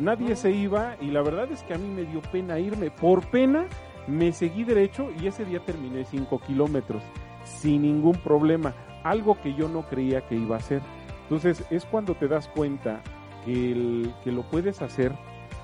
Nadie 0.00 0.34
se 0.34 0.50
iba 0.50 0.96
y 0.98 1.10
la 1.10 1.20
verdad 1.20 1.52
es 1.52 1.62
que 1.62 1.74
a 1.74 1.78
mí 1.78 1.86
me 1.86 2.06
dio 2.06 2.22
pena 2.22 2.58
irme. 2.58 2.90
Por 2.90 3.30
pena 3.30 3.66
me 4.06 4.32
seguí 4.32 4.64
derecho 4.64 5.10
y 5.20 5.26
ese 5.26 5.44
día 5.44 5.60
terminé 5.60 6.04
cinco 6.06 6.40
kilómetros 6.40 7.02
sin 7.44 7.82
ningún 7.82 8.16
problema. 8.16 8.74
Algo 9.04 9.38
que 9.42 9.54
yo 9.54 9.68
no 9.68 9.82
creía 9.82 10.26
que 10.26 10.36
iba 10.36 10.56
a 10.56 10.58
hacer. 10.58 10.80
Entonces 11.24 11.64
es 11.68 11.84
cuando 11.84 12.14
te 12.14 12.28
das 12.28 12.48
cuenta 12.48 13.02
que, 13.44 14.10
que 14.24 14.32
lo 14.32 14.42
puedes 14.42 14.80
hacer, 14.80 15.12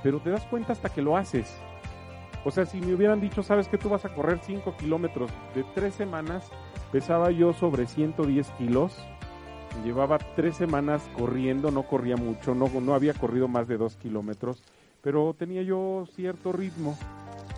pero 0.02 0.20
te 0.20 0.28
das 0.28 0.44
cuenta 0.46 0.74
hasta 0.74 0.90
que 0.90 1.00
lo 1.00 1.16
haces. 1.16 1.58
O 2.44 2.50
sea, 2.50 2.66
si 2.66 2.78
me 2.80 2.94
hubieran 2.94 3.20
dicho, 3.20 3.42
sabes 3.42 3.68
que 3.68 3.78
tú 3.78 3.88
vas 3.88 4.04
a 4.04 4.14
correr 4.14 4.38
5 4.40 4.76
kilómetros 4.76 5.30
de 5.54 5.64
tres 5.74 5.94
semanas, 5.94 6.48
pesaba 6.92 7.30
yo 7.30 7.52
sobre 7.54 7.86
110 7.86 8.50
kilos. 8.52 8.96
Llevaba 9.84 10.18
tres 10.18 10.56
semanas 10.56 11.02
corriendo, 11.16 11.70
no 11.70 11.82
corría 11.84 12.16
mucho, 12.16 12.54
no, 12.54 12.68
no 12.80 12.94
había 12.94 13.14
corrido 13.14 13.48
más 13.48 13.68
de 13.68 13.76
2 13.76 13.96
kilómetros, 13.96 14.62
pero 15.02 15.34
tenía 15.38 15.62
yo 15.62 16.04
cierto 16.14 16.52
ritmo. 16.52 16.96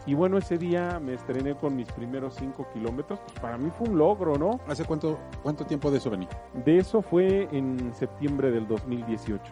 Y 0.07 0.15
bueno, 0.15 0.39
ese 0.39 0.57
día 0.57 0.99
me 1.01 1.15
estrené 1.15 1.55
con 1.55 1.77
mis 1.77 1.91
primeros 1.93 2.35
5 2.37 2.69
kilómetros. 2.73 3.21
Pues 3.21 3.39
para 3.41 3.59
mí 3.59 3.71
fue 3.77 3.89
un 3.89 3.99
logro, 3.99 4.39
¿no? 4.39 4.59
¿Hace 4.67 4.85
cuánto, 4.85 5.19
cuánto 5.43 5.67
tiempo 5.67 5.91
de 5.91 5.99
eso 5.99 6.09
venía? 6.09 6.29
De 6.65 6.79
eso 6.79 7.03
fue 7.03 7.49
en 7.53 7.93
septiembre 7.95 8.51
del 8.51 8.67
2018. 8.67 9.43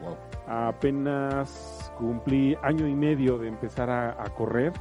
Wow. 0.00 0.16
Apenas 0.46 1.92
cumplí 1.98 2.56
año 2.62 2.86
y 2.86 2.94
medio 2.94 3.36
de 3.36 3.48
empezar 3.48 3.90
a, 3.90 4.22
a 4.22 4.30
correr 4.30 4.72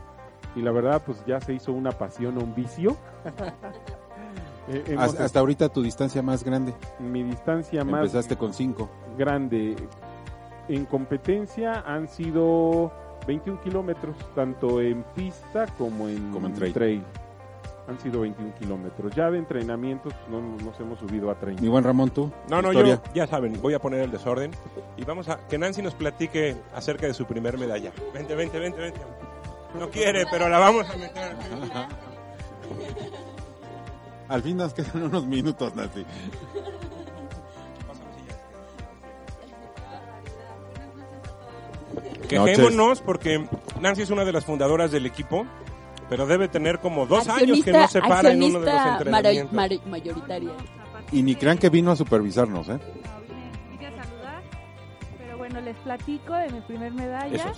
y 0.56 0.62
la 0.62 0.72
verdad 0.72 1.02
pues 1.06 1.24
ya 1.26 1.42
se 1.42 1.54
hizo 1.54 1.74
una 1.74 1.92
pasión 1.92 2.38
o 2.38 2.42
un 2.42 2.56
vicio. 2.56 2.96
Eh, 4.68 4.84
hemos- 4.88 5.04
Hasta, 5.06 5.26
hasta 5.26 5.40
ahorita 5.40 5.70
tu 5.70 5.82
distancia 5.84 6.22
más 6.22 6.44
grande. 6.44 6.74
mi 7.00 7.24
distancia 7.24 7.84
más 7.84 8.02
Empezaste 8.06 8.36
con 8.36 8.54
5. 8.54 8.90
grande 9.18 9.76
en 10.68 10.86
competencia 10.86 11.84
han 11.86 12.08
sido 12.08 12.92
21 13.28 13.62
kilómetros, 13.62 14.16
tanto 14.34 14.82
en 14.82 15.04
pista 15.16 15.68
como 15.78 16.08
en, 16.10 16.32
Como 16.32 16.48
en 16.48 16.54
trail. 16.74 17.04
Han 17.88 18.00
sido 18.00 18.22
21 18.22 18.52
kilómetros. 18.56 19.14
Ya 19.14 19.30
de 19.30 19.38
entrenamientos 19.38 20.12
pues, 20.14 20.30
no 20.30 20.42
nos 20.66 20.80
hemos 20.80 20.98
subido 20.98 21.30
a 21.30 21.36
30. 21.36 21.62
Mi 21.62 21.68
buen 21.68 21.84
Ramón, 21.84 22.10
tú. 22.10 22.32
No, 22.50 22.60
no, 22.60 22.70
Historia. 22.72 22.96
yo 23.06 23.12
ya 23.14 23.28
saben, 23.28 23.62
voy 23.62 23.76
a 23.76 23.80
poner 23.80 24.00
el 24.02 24.10
desorden 24.10 24.50
y 24.98 25.04
vamos 25.04 25.30
a 25.30 25.38
que 25.48 25.60
Nancy 25.60 25.84
nos 25.84 25.94
platique 25.94 26.56
acerca 26.74 27.06
de 27.06 27.14
su 27.14 27.26
primer 27.26 27.60
medalla. 27.60 27.92
Vente, 28.12 28.34
vente, 28.34 28.58
vente, 28.58 28.80
vente. 28.82 29.00
No 29.78 29.90
quiere, 29.92 30.26
pero 30.32 30.50
la 30.50 30.58
vamos 30.58 30.90
a 30.90 30.98
meter. 30.98 31.36
Al 34.28 34.42
fin 34.42 34.58
nos 34.58 34.74
quedan 34.74 35.04
unos 35.04 35.26
minutos, 35.26 35.76
Nancy. 35.76 36.06
Quejémonos 42.28 43.02
porque 43.02 43.46
Nancy 43.80 44.02
es 44.04 44.10
una 44.10 44.26
de 44.26 44.32
las 44.34 44.46
fundadoras 44.46 44.92
del 44.92 45.06
equipo, 45.06 45.46
pero 46.10 46.26
debe 46.26 46.48
tener 46.48 46.80
como 46.80 47.06
dos 47.06 47.28
años 47.30 47.64
que 47.64 47.72
no 47.72 47.88
se 47.88 48.02
para 48.02 48.32
en 48.32 48.44
uno 48.44 48.60
de 48.60 48.66
los 48.66 48.76
maro- 48.76 48.92
entrenamientos. 48.98 49.54
maro- 49.54 49.82
mayoritaria. 49.86 50.52
Y 51.12 51.22
ni 51.22 51.36
crean 51.36 51.58
que 51.58 51.70
vino 51.70 51.92
a 51.92 51.96
supervisarnos, 51.96 52.68
¿eh? 52.70 52.74
No, 52.74 52.80
vine, 53.22 53.52
vine 53.72 53.88
a 53.88 54.04
saludar, 54.04 54.44
pero 55.20 55.38
bueno, 55.38 55.62
les 55.62 55.76
platico 55.78 56.34
de 56.34 56.50
mi 56.50 56.62
primer 56.62 56.92
medalla. 56.94 57.54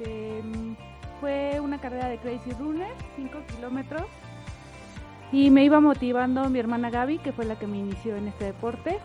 Este, 0.00 0.42
fue 1.20 1.60
una 1.60 1.78
carrera 1.80 2.08
de 2.08 2.18
Crazy 2.18 2.52
Runner, 2.58 2.92
5 3.16 3.38
kilómetros. 3.54 4.02
Y 5.34 5.50
me 5.50 5.64
iba 5.64 5.80
motivando 5.80 6.48
mi 6.48 6.60
hermana 6.60 6.90
Gaby, 6.90 7.18
que 7.18 7.32
fue 7.32 7.44
la 7.44 7.58
que 7.58 7.66
me 7.66 7.76
inició 7.76 8.14
en 8.14 8.28
este 8.28 8.44
deporte. 8.44 9.00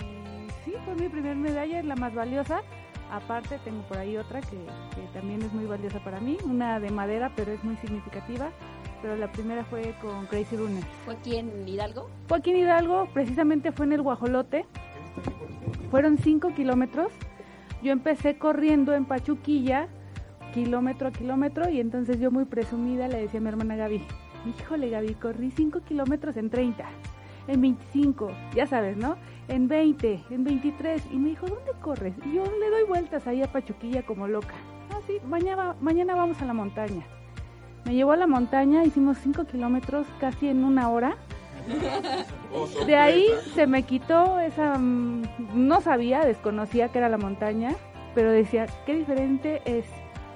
Y 0.00 0.50
sí, 0.64 0.74
fue 0.84 0.96
mi 0.96 1.08
primer 1.08 1.36
medalla, 1.36 1.78
es 1.78 1.84
la 1.84 1.94
más 1.94 2.12
valiosa. 2.16 2.62
Aparte, 3.12 3.60
tengo 3.62 3.82
por 3.82 3.96
ahí 3.96 4.16
otra 4.16 4.40
que, 4.40 4.56
que 4.56 5.06
también 5.14 5.40
es 5.42 5.52
muy 5.52 5.66
valiosa 5.66 6.02
para 6.02 6.18
mí, 6.18 6.36
una 6.44 6.80
de 6.80 6.90
madera, 6.90 7.30
pero 7.36 7.52
es 7.52 7.62
muy 7.62 7.76
significativa. 7.76 8.50
Pero 9.00 9.14
la 9.14 9.30
primera 9.30 9.64
fue 9.64 9.94
con 10.02 10.26
Crazy 10.26 10.56
Runner. 10.56 10.82
¿Fue 11.04 11.14
aquí 11.14 11.36
en 11.36 11.68
Hidalgo? 11.68 12.10
Fue 12.26 12.38
aquí 12.38 12.50
en 12.50 12.56
Hidalgo, 12.56 13.08
precisamente 13.14 13.70
fue 13.70 13.86
en 13.86 13.92
el 13.92 14.02
Guajolote. 14.02 14.66
Fueron 15.92 16.18
5 16.18 16.54
kilómetros. 16.56 17.12
Yo 17.84 17.92
empecé 17.92 18.36
corriendo 18.36 18.94
en 18.94 19.04
Pachuquilla, 19.04 19.86
kilómetro 20.52 21.06
a 21.06 21.12
kilómetro, 21.12 21.68
y 21.68 21.78
entonces 21.78 22.18
yo 22.18 22.32
muy 22.32 22.46
presumida 22.46 23.06
le 23.06 23.18
decía 23.18 23.38
a 23.38 23.42
mi 23.44 23.48
hermana 23.50 23.76
Gaby, 23.76 24.02
híjole 24.46 24.90
Gaby, 24.90 25.14
corrí 25.14 25.50
5 25.50 25.80
kilómetros 25.80 26.36
en 26.36 26.50
30, 26.50 26.84
en 27.48 27.60
25, 27.60 28.30
ya 28.54 28.66
sabes, 28.66 28.96
¿no? 28.96 29.16
En 29.48 29.68
20, 29.68 30.24
en 30.30 30.44
23, 30.44 31.02
y 31.12 31.16
me 31.16 31.30
dijo, 31.30 31.46
¿dónde 31.46 31.72
corres? 31.80 32.14
Y 32.24 32.34
yo 32.34 32.44
le 32.44 32.70
doy 32.70 32.84
vueltas 32.88 33.26
ahí 33.26 33.42
a 33.42 33.52
Pachuquilla 33.52 34.02
como 34.04 34.26
loca. 34.26 34.54
Ah, 34.90 34.98
sí, 35.06 35.18
mañana, 35.28 35.76
mañana 35.80 36.14
vamos 36.14 36.40
a 36.42 36.44
la 36.46 36.52
montaña. 36.52 37.04
Me 37.84 37.94
llevó 37.94 38.12
a 38.12 38.16
la 38.16 38.26
montaña, 38.26 38.84
hicimos 38.84 39.18
5 39.18 39.44
kilómetros 39.44 40.06
casi 40.20 40.48
en 40.48 40.64
una 40.64 40.88
hora. 40.88 41.16
De 42.86 42.96
ahí 42.96 43.26
se 43.54 43.66
me 43.66 43.82
quitó 43.84 44.40
esa... 44.40 44.78
mm, 44.78 45.22
No 45.54 45.80
sabía, 45.80 46.24
desconocía 46.24 46.88
que 46.90 46.98
era 46.98 47.08
la 47.08 47.18
montaña, 47.18 47.70
pero 48.14 48.30
decía, 48.30 48.66
qué 48.86 48.94
diferente 48.94 49.62
es 49.64 49.84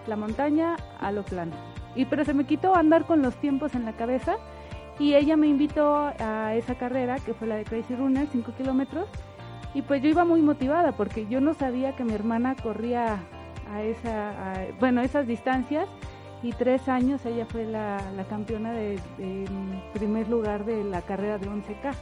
la 0.07 0.17
montaña 0.17 0.77
a 1.01 1.11
lo 1.13 1.25
plano. 1.25 1.70
Y 1.95 2.05
pero 2.05 2.25
se 2.25 2.35
me 2.35 2.45
quitó 2.45 2.75
andar 2.77 3.05
con 3.05 3.23
los 3.23 3.35
tiempos 3.37 3.75
en 3.75 3.85
la 3.85 3.93
cabeza 3.93 4.37
y 4.99 5.15
ella 5.15 5.37
me 5.37 5.47
invitó 5.49 6.13
a 6.19 6.55
esa 6.55 6.75
carrera 6.77 7.17
que 7.19 7.35
fue 7.35 7.49
la 7.49 7.57
de 7.57 7.65
Crazy 7.65 7.95
Runner, 7.95 8.27
5 8.31 8.53
kilómetros. 8.57 9.09
Y 9.75 9.83
pues 9.83 10.03
yo 10.03 10.09
iba 10.09 10.25
muy 10.25 10.43
motivada 10.43 10.93
porque 10.93 11.27
yo 11.29 11.41
no 11.41 11.55
sabía 11.55 11.95
que 11.97 12.05
mi 12.05 12.13
hermana 12.13 12.57
corría 12.61 13.19
a 13.73 13.83
esa, 13.83 14.31
a- 14.31 14.67
bueno, 14.81 15.01
esas 15.01 15.27
distancias 15.27 15.87
y 16.43 16.53
tres 16.53 16.89
años 16.89 17.25
ella 17.27 17.47
fue 17.47 17.65
la, 17.65 17.99
la 18.17 18.25
campeona 18.25 18.73
de, 18.73 18.99
de, 19.19 19.47
mm, 19.51 19.93
primer 19.93 20.29
lugar 20.29 20.65
de 20.65 20.83
la 20.85 21.03
carrera 21.03 21.39
de 21.39 21.47
11K. 21.49 21.93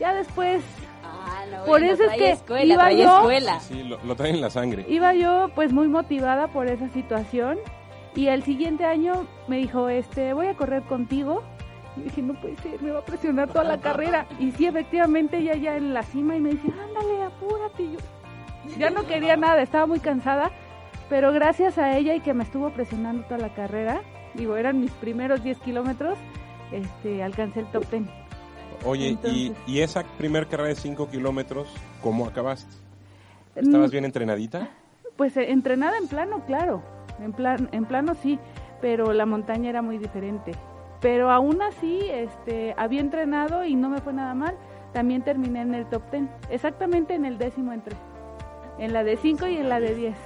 Ya 0.00 0.14
después 0.14 0.62
Ah, 1.04 1.44
no, 1.50 1.58
Por 1.64 1.80
bueno, 1.80 1.86
eso 1.94 2.04
es 2.04 2.12
que 2.18 2.30
escuela, 2.32 2.74
iba 2.74 2.92
yo- 2.92 3.16
escuela. 3.18 3.60
Sí, 3.60 3.82
lo, 3.84 3.98
lo 4.04 4.14
traen 4.14 4.36
en 4.36 4.40
la 4.42 4.50
sangre. 4.50 4.84
iba 4.88 5.14
yo 5.14 5.50
pues 5.54 5.72
muy 5.72 5.88
motivada 5.88 6.48
por 6.48 6.66
esa 6.66 6.88
situación 6.90 7.58
y 8.14 8.28
el 8.28 8.42
siguiente 8.42 8.84
año 8.84 9.26
me 9.46 9.56
dijo, 9.58 9.88
este, 9.88 10.32
voy 10.32 10.46
a 10.48 10.54
correr 10.54 10.82
contigo. 10.84 11.42
Y 11.96 12.02
dije, 12.02 12.22
no 12.22 12.34
puede 12.34 12.56
ser, 12.58 12.80
me 12.82 12.90
va 12.92 13.00
a 13.00 13.04
presionar 13.04 13.48
toda 13.48 13.64
la 13.64 13.78
carrera. 13.80 14.26
Y 14.38 14.52
sí, 14.52 14.66
efectivamente, 14.66 15.38
ella 15.38 15.54
ya 15.56 15.76
en 15.76 15.94
la 15.94 16.02
cima 16.02 16.36
y 16.36 16.40
me 16.40 16.50
dice, 16.50 16.68
ándale, 16.68 17.22
apúrate. 17.24 17.82
Y 17.82 17.92
yo 17.92 17.98
ya 18.78 18.90
no 18.90 19.04
quería 19.06 19.36
nada, 19.36 19.62
estaba 19.62 19.86
muy 19.86 19.98
cansada, 20.00 20.50
pero 21.08 21.32
gracias 21.32 21.78
a 21.78 21.96
ella 21.96 22.14
y 22.14 22.20
que 22.20 22.34
me 22.34 22.44
estuvo 22.44 22.70
presionando 22.70 23.24
toda 23.24 23.38
la 23.38 23.54
carrera, 23.54 24.02
digo, 24.34 24.56
eran 24.56 24.80
mis 24.80 24.90
primeros 24.92 25.42
10 25.42 25.58
kilómetros, 25.60 26.18
este, 26.70 27.22
alcancé 27.22 27.60
el 27.60 27.66
top 27.66 27.84
10. 27.90 28.02
Oye, 28.84 29.06
y, 29.06 29.08
Entonces- 29.10 29.52
y 29.66 29.80
esa 29.80 30.04
primer 30.18 30.46
carrera 30.46 30.68
de 30.68 30.76
5 30.76 31.08
kilómetros, 31.08 31.68
¿cómo 32.02 32.26
acabaste? 32.26 32.72
¿Estabas 33.56 33.88
Mm, 33.88 33.92
bien 33.92 34.04
entrenadita? 34.04 34.68
Pues 35.16 35.36
eh, 35.36 35.50
entrenada 35.50 35.98
en 35.98 36.06
plano, 36.06 36.44
claro. 36.46 36.82
En, 37.20 37.32
plan, 37.32 37.68
en 37.72 37.84
plano 37.84 38.14
sí, 38.14 38.38
pero 38.80 39.12
la 39.12 39.26
montaña 39.26 39.70
era 39.70 39.82
muy 39.82 39.98
diferente. 39.98 40.52
Pero 41.00 41.30
aún 41.30 41.62
así, 41.62 42.00
este, 42.10 42.74
había 42.76 43.00
entrenado 43.00 43.64
y 43.64 43.74
no 43.74 43.88
me 43.88 44.00
fue 44.00 44.12
nada 44.12 44.34
mal. 44.34 44.56
También 44.92 45.22
terminé 45.22 45.60
en 45.60 45.74
el 45.74 45.86
top 45.86 46.02
10, 46.10 46.24
exactamente 46.50 47.14
en 47.14 47.24
el 47.24 47.38
décimo 47.38 47.72
entré. 47.72 47.94
En 48.78 48.92
la 48.92 49.04
de 49.04 49.16
5 49.16 49.46
y 49.48 49.56
en 49.56 49.68
la 49.68 49.80
de 49.80 49.94
10. 49.94 50.16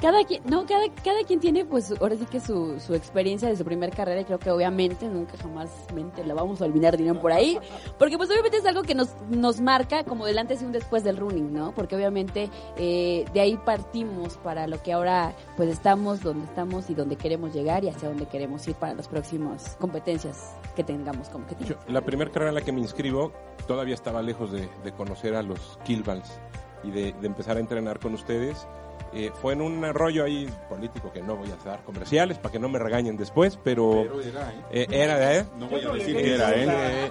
Cada 0.00 0.24
quien, 0.24 0.42
no, 0.44 0.66
cada, 0.66 0.84
cada 1.04 1.22
quien 1.24 1.40
tiene 1.40 1.64
pues 1.64 1.92
ahora 2.00 2.16
sí 2.16 2.26
que 2.26 2.40
su, 2.40 2.78
su 2.80 2.94
experiencia 2.94 3.48
de 3.48 3.56
su 3.56 3.64
primer 3.64 3.90
carrera 3.90 4.20
y 4.20 4.24
creo 4.24 4.38
que 4.38 4.50
obviamente 4.50 5.08
nunca 5.08 5.36
jamás 5.38 5.70
mente 5.94 6.24
la 6.24 6.34
vamos 6.34 6.60
a 6.62 6.64
olvidar, 6.64 6.96
dirían 6.96 7.20
por 7.20 7.32
ahí, 7.32 7.58
porque 7.98 8.16
pues 8.16 8.30
obviamente 8.30 8.58
es 8.58 8.66
algo 8.66 8.82
que 8.82 8.94
nos, 8.94 9.14
nos 9.28 9.60
marca 9.60 10.04
como 10.04 10.26
del 10.26 10.38
antes 10.38 10.62
y 10.62 10.64
un 10.64 10.72
después 10.72 11.04
del 11.04 11.16
running, 11.16 11.52
¿no? 11.52 11.72
Porque 11.74 11.96
obviamente 11.96 12.50
eh, 12.76 13.24
de 13.32 13.40
ahí 13.40 13.56
partimos 13.56 14.36
para 14.38 14.66
lo 14.66 14.82
que 14.82 14.92
ahora 14.92 15.34
pues 15.56 15.68
estamos, 15.68 16.22
donde 16.22 16.44
estamos 16.44 16.90
y 16.90 16.94
donde 16.94 17.16
queremos 17.16 17.52
llegar 17.52 17.84
y 17.84 17.88
hacia 17.88 18.08
donde 18.08 18.26
queremos 18.26 18.66
ir 18.68 18.74
para 18.74 18.94
las 18.94 19.08
próximas 19.08 19.76
competencias 19.80 20.56
que 20.76 20.84
tengamos 20.84 21.28
como 21.28 21.44
objetivo. 21.44 21.70
Yo, 21.70 21.92
la 21.92 22.00
primera 22.02 22.30
carrera 22.30 22.50
en 22.50 22.54
la 22.56 22.62
que 22.62 22.72
me 22.72 22.80
inscribo 22.80 23.32
todavía 23.66 23.94
estaba 23.94 24.22
lejos 24.22 24.52
de, 24.52 24.68
de 24.84 24.92
conocer 24.92 25.34
a 25.34 25.42
los 25.42 25.78
Killballs 25.84 26.40
y 26.84 26.90
de, 26.90 27.12
de 27.12 27.26
empezar 27.26 27.56
a 27.56 27.60
entrenar 27.60 27.98
con 27.98 28.14
ustedes. 28.14 28.66
Eh, 29.14 29.30
fue 29.42 29.52
en 29.52 29.60
un 29.60 29.82
rollo 29.92 30.24
ahí 30.24 30.48
político 30.70 31.12
que 31.12 31.20
no 31.20 31.36
voy 31.36 31.50
a 31.50 31.56
dar 31.64 31.82
comerciales 31.84 32.38
para 32.38 32.52
que 32.52 32.58
no 32.58 32.68
me 32.70 32.78
regañen 32.78 33.16
después, 33.18 33.58
pero, 33.62 33.90
Pero 34.04 34.20
era, 34.22 34.50
¿eh? 34.50 34.64
eh, 34.70 34.86
era. 34.90 35.46
No 35.58 35.68
voy 35.68 35.84
a 35.84 35.92
decir 35.92 36.16
que 36.16 36.34
era. 36.34 36.52
Eh, 36.54 37.10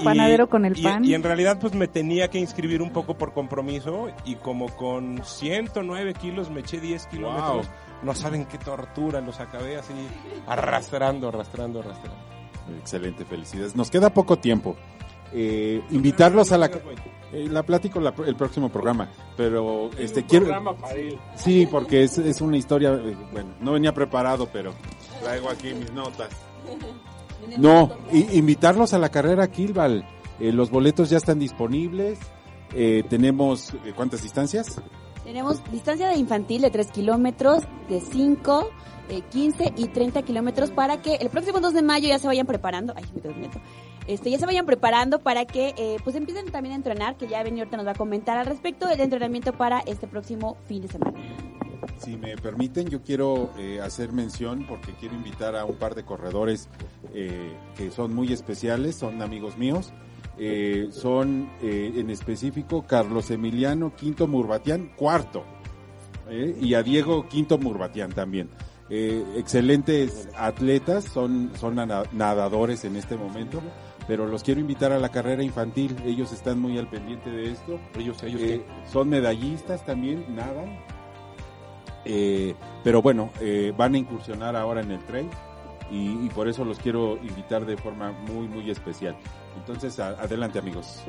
y- 0.00 0.04
Panadero 0.04 0.48
con 0.48 0.64
el 0.64 0.80
pan. 0.82 1.04
Y, 1.04 1.12
en 1.14 1.22
realidad 1.22 1.58
pues 1.60 1.74
me 1.74 1.88
tenía 1.88 2.28
que 2.28 2.38
inscribir 2.38 2.80
un 2.80 2.90
poco 2.90 3.18
por 3.18 3.34
compromiso 3.34 4.08
y 4.24 4.36
como 4.36 4.68
con 4.76 5.22
109 5.24 6.14
kilos 6.14 6.50
me 6.50 6.60
eché 6.60 6.80
10 6.80 7.06
kilómetros. 7.08 7.68
No 8.02 8.14
saben 8.14 8.46
qué 8.46 8.58
tortura, 8.58 9.20
los 9.20 9.38
acabé 9.38 9.76
así 9.76 9.92
arrastrando, 10.46 11.28
arrastrando, 11.28 11.80
arrastrando. 11.80 12.18
Excelente, 12.80 13.24
felicidades. 13.24 13.76
Nos 13.76 13.90
queda 13.90 14.10
poco 14.14 14.38
tiempo. 14.38 14.76
Eh, 15.34 15.82
invitarlos 15.90 16.52
a 16.52 16.58
la... 16.58 16.66
eh, 17.32 17.48
la 17.50 17.62
platico 17.62 18.00
la- 18.00 18.14
el 18.26 18.36
próximo 18.36 18.68
programa, 18.70 19.08
pero 19.36 19.90
este 19.98 20.24
quiero... 20.24 20.46
Sí, 21.36 21.66
porque 21.70 22.02
es, 22.04 22.18
es 22.18 22.40
una 22.40 22.56
historia, 22.56 22.92
eh, 22.94 23.16
bueno, 23.32 23.50
no 23.60 23.72
venía 23.72 23.92
preparado, 23.94 24.48
pero 24.52 24.74
traigo 25.22 25.48
aquí 25.50 25.72
mis 25.74 25.92
notas. 25.92 26.28
No, 27.58 27.90
invitarlos 28.12 28.94
a 28.94 28.98
la 29.00 29.08
carrera 29.08 29.50
Kilval. 29.50 30.06
Eh, 30.38 30.52
los 30.52 30.70
boletos 30.70 31.10
ya 31.10 31.16
están 31.16 31.40
disponibles. 31.40 32.18
Eh, 32.72 33.02
tenemos, 33.10 33.74
eh, 33.84 33.92
¿cuántas 33.96 34.22
distancias? 34.22 34.80
Tenemos 35.24 35.60
distancia 35.72 36.08
de 36.08 36.16
infantil 36.16 36.62
de 36.62 36.70
3 36.70 36.92
kilómetros, 36.92 37.64
de 37.88 38.00
5, 38.00 38.70
eh, 39.08 39.22
15 39.30 39.72
y 39.76 39.88
30 39.88 40.22
kilómetros 40.22 40.70
para 40.70 41.02
que 41.02 41.16
el 41.16 41.30
próximo 41.30 41.58
2 41.60 41.74
de 41.74 41.82
mayo 41.82 42.08
ya 42.08 42.20
se 42.20 42.28
vayan 42.28 42.46
preparando. 42.46 42.94
Ay, 42.96 43.04
me. 43.22 43.50
Este, 44.06 44.30
ya 44.30 44.38
se 44.38 44.46
vayan 44.46 44.66
preparando 44.66 45.20
para 45.20 45.44
que 45.44 45.74
eh, 45.76 45.96
pues 46.02 46.16
empiecen 46.16 46.50
también 46.50 46.72
a 46.72 46.76
entrenar, 46.76 47.16
que 47.16 47.28
ya 47.28 47.42
Beni 47.42 47.60
ahorita 47.60 47.76
nos 47.76 47.86
va 47.86 47.92
a 47.92 47.94
comentar 47.94 48.36
al 48.36 48.46
respecto 48.46 48.86
del 48.88 49.00
entrenamiento 49.00 49.52
para 49.52 49.80
este 49.80 50.06
próximo 50.06 50.56
fin 50.66 50.82
de 50.82 50.88
semana. 50.88 51.18
Si 51.98 52.16
me 52.16 52.36
permiten, 52.36 52.88
yo 52.88 53.02
quiero 53.02 53.50
eh, 53.58 53.80
hacer 53.80 54.12
mención 54.12 54.66
porque 54.68 54.92
quiero 54.98 55.14
invitar 55.14 55.54
a 55.54 55.64
un 55.64 55.76
par 55.76 55.94
de 55.94 56.04
corredores 56.04 56.68
eh, 57.14 57.52
que 57.76 57.90
son 57.92 58.12
muy 58.14 58.32
especiales, 58.32 58.96
son 58.96 59.22
amigos 59.22 59.56
míos. 59.56 59.92
Son 60.92 61.48
en 61.60 62.10
específico 62.10 62.84
Carlos 62.86 63.30
Emiliano 63.30 63.94
Quinto 63.94 64.26
Murbatián, 64.26 64.90
cuarto, 64.96 65.44
y 66.60 66.74
a 66.74 66.82
Diego 66.82 67.28
Quinto 67.28 67.58
Murbatián 67.58 68.10
también. 68.10 68.48
Excelentes 69.36 70.28
atletas, 70.36 71.04
son, 71.04 71.52
son 71.60 71.76
nada- 71.76 72.04
nadadores 72.12 72.84
en 72.84 72.96
este 72.96 73.16
momento, 73.16 73.60
pero 74.06 74.26
los 74.26 74.42
quiero 74.42 74.60
invitar 74.60 74.92
a 74.92 74.98
la 74.98 75.08
carrera 75.10 75.42
infantil. 75.42 75.96
Ellos 76.04 76.32
están 76.32 76.58
muy 76.60 76.78
al 76.78 76.88
pendiente 76.88 77.30
de 77.30 77.50
esto. 77.52 77.78
Ellos, 77.98 78.22
ellos 78.22 78.40
Eh, 78.42 78.62
son 78.90 79.08
medallistas 79.08 79.84
también, 79.86 80.24
nadan. 80.34 80.76
Eh, 82.04 82.54
pero 82.82 83.00
bueno, 83.00 83.30
eh, 83.40 83.72
van 83.76 83.94
a 83.94 83.98
incursionar 83.98 84.56
ahora 84.56 84.80
en 84.80 84.90
el 84.90 84.98
trail 85.04 85.28
y, 85.90 86.26
y 86.26 86.30
por 86.34 86.48
eso 86.48 86.64
los 86.64 86.78
quiero 86.78 87.16
invitar 87.22 87.64
de 87.64 87.76
forma 87.76 88.12
muy, 88.12 88.48
muy 88.48 88.70
especial. 88.70 89.14
Entonces, 89.56 90.00
a- 90.00 90.08
adelante 90.20 90.58
amigos. 90.58 91.04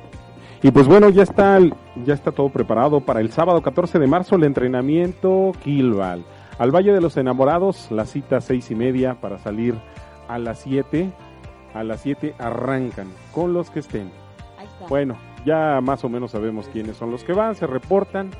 Y 0.61 0.71
pues 0.71 0.87
bueno, 0.87 1.09
ya 1.09 1.23
está, 1.23 1.59
ya 2.05 2.13
está 2.13 2.31
todo 2.31 2.49
preparado 2.49 3.01
para 3.01 3.19
el 3.21 3.31
sábado 3.31 3.61
14 3.61 3.97
de 3.99 4.07
marzo 4.07 4.35
el 4.35 4.43
entrenamiento 4.43 5.51
Kilval. 5.63 6.23
Al 6.59 6.71
Valle 6.71 6.93
de 6.93 7.01
los 7.01 7.17
Enamorados, 7.17 7.87
la 7.89 8.05
cita 8.05 8.39
seis 8.39 8.69
y 8.69 8.75
media 8.75 9.15
para 9.19 9.39
salir 9.39 9.73
a 10.27 10.37
las 10.37 10.59
7. 10.59 11.09
A 11.73 11.83
las 11.83 12.01
7 12.01 12.35
arrancan 12.37 13.07
con 13.31 13.53
los 13.53 13.69
que 13.69 13.79
estén. 13.79 14.11
Ahí 14.57 14.65
está. 14.65 14.87
Bueno, 14.87 15.17
ya 15.45 15.79
más 15.81 16.03
o 16.03 16.09
menos 16.09 16.31
sabemos 16.31 16.67
quiénes 16.67 16.97
son 16.97 17.11
los 17.11 17.23
que 17.23 17.33
van, 17.33 17.55
se 17.55 17.67
reportan 17.67 18.31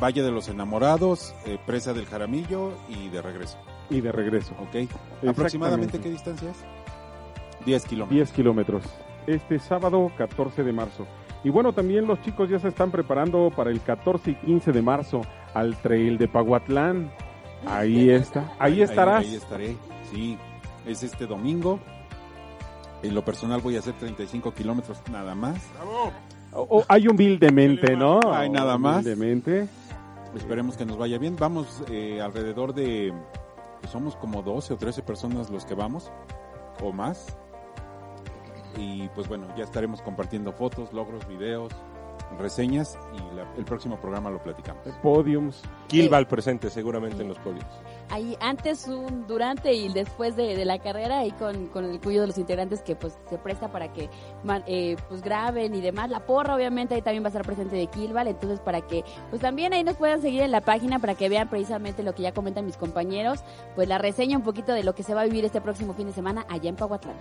Valle 0.00 0.22
de 0.22 0.30
los 0.30 0.48
Enamorados, 0.48 1.34
eh, 1.44 1.58
Presa 1.66 1.92
del 1.92 2.06
Jaramillo 2.06 2.72
y 2.88 3.08
de 3.08 3.22
regreso. 3.22 3.58
y 3.90 4.00
de 4.00 4.12
regreso. 4.12 4.54
¿Ok? 4.60 4.88
¿Aproximadamente 5.28 5.98
qué 5.98 6.10
distancia 6.10 6.50
es? 6.50 6.58
10 7.66 7.84
kilómetros. 7.84 8.16
10 8.16 8.32
kilómetros. 8.32 8.82
Este 9.26 9.58
sábado 9.58 10.10
14 10.16 10.62
de 10.62 10.72
marzo. 10.72 11.06
Y 11.42 11.50
bueno, 11.50 11.72
también 11.72 12.06
los 12.06 12.20
chicos 12.22 12.48
ya 12.48 12.58
se 12.58 12.68
están 12.68 12.90
preparando 12.90 13.50
para 13.54 13.70
el 13.70 13.80
14 13.80 14.30
y 14.30 14.34
15 14.36 14.72
de 14.72 14.82
marzo 14.82 15.22
al 15.54 15.76
trail 15.76 16.18
de 16.18 16.28
Paguatlán. 16.28 17.10
Ahí 17.66 18.10
está. 18.10 18.54
Ahí 18.58 18.82
estarás. 18.82 19.24
Ahí, 19.24 19.34
estaré, 19.34 19.76
sí. 20.10 20.38
Es 20.86 21.02
este 21.02 21.26
domingo. 21.26 21.80
En 23.02 23.14
lo 23.14 23.24
personal 23.24 23.60
voy 23.60 23.76
a 23.76 23.78
hacer 23.80 23.94
35 23.94 24.52
kilómetros 24.52 25.00
nada 25.10 25.34
más. 25.34 25.56
O- 26.52 26.66
o 26.80 26.84
hay 26.88 27.06
humildemente, 27.08 27.96
¿no? 27.96 28.20
Hay 28.34 28.50
nada 28.50 28.76
más. 28.78 29.04
Esperemos 30.36 30.76
que 30.76 30.84
nos 30.84 30.96
vaya 30.98 31.18
bien. 31.18 31.36
Vamos 31.36 31.82
eh, 31.88 32.20
alrededor 32.20 32.74
de, 32.74 33.12
pues 33.80 33.90
somos 33.92 34.16
como 34.16 34.42
12 34.42 34.74
o 34.74 34.76
13 34.76 35.02
personas 35.02 35.50
los 35.50 35.64
que 35.64 35.74
vamos, 35.74 36.10
o 36.82 36.92
más. 36.92 37.36
Y 38.76 39.08
pues 39.08 39.28
bueno, 39.28 39.46
ya 39.56 39.64
estaremos 39.64 40.00
compartiendo 40.02 40.52
fotos, 40.52 40.92
logros, 40.92 41.26
videos, 41.26 41.72
reseñas 42.38 42.98
y 43.14 43.34
la- 43.36 43.46
el 43.56 43.64
próximo 43.64 43.98
programa 44.00 44.30
lo 44.30 44.42
platicamos. 44.42 44.82
Podiums. 45.02 45.62
Kilval 45.88 46.26
presente 46.26 46.70
seguramente 46.70 47.22
en 47.22 47.28
los 47.28 47.38
podios. 47.38 47.64
Ahí 48.10 48.36
antes, 48.40 48.86
un 48.88 49.26
durante 49.26 49.72
y 49.72 49.92
después 49.92 50.36
de, 50.36 50.56
de 50.56 50.64
la 50.64 50.78
carrera, 50.78 51.18
ahí 51.20 51.30
con, 51.32 51.66
con 51.68 51.84
el 51.84 52.00
cuyo 52.00 52.22
de 52.22 52.28
los 52.28 52.38
integrantes 52.38 52.82
que 52.82 52.96
pues 52.96 53.18
se 53.28 53.38
presta 53.38 53.70
para 53.70 53.92
que 53.92 54.08
man- 54.44 54.64
eh, 54.66 54.96
pues 55.08 55.22
graben 55.22 55.74
y 55.74 55.80
demás. 55.80 56.10
La 56.10 56.20
porra 56.26 56.54
obviamente 56.54 56.94
ahí 56.94 57.02
también 57.02 57.22
va 57.22 57.26
a 57.26 57.30
estar 57.30 57.44
presente 57.44 57.76
de 57.76 57.86
Kilval, 57.88 58.28
entonces 58.28 58.60
para 58.60 58.80
que 58.82 59.04
pues 59.30 59.40
también 59.42 59.72
ahí 59.72 59.84
nos 59.84 59.96
puedan 59.96 60.20
seguir 60.20 60.42
en 60.42 60.50
la 60.50 60.60
página 60.60 60.98
para 60.98 61.14
que 61.14 61.28
vean 61.28 61.48
precisamente 61.48 62.02
lo 62.02 62.14
que 62.14 62.22
ya 62.22 62.32
comentan 62.32 62.66
mis 62.66 62.76
compañeros, 62.76 63.40
pues 63.74 63.88
la 63.88 63.98
reseña 63.98 64.36
un 64.36 64.44
poquito 64.44 64.72
de 64.72 64.82
lo 64.84 64.94
que 64.94 65.02
se 65.02 65.14
va 65.14 65.22
a 65.22 65.24
vivir 65.24 65.44
este 65.44 65.60
próximo 65.60 65.94
fin 65.94 66.06
de 66.06 66.12
semana 66.12 66.46
allá 66.48 66.68
en 66.68 66.76
Pahuatlán. 66.76 67.16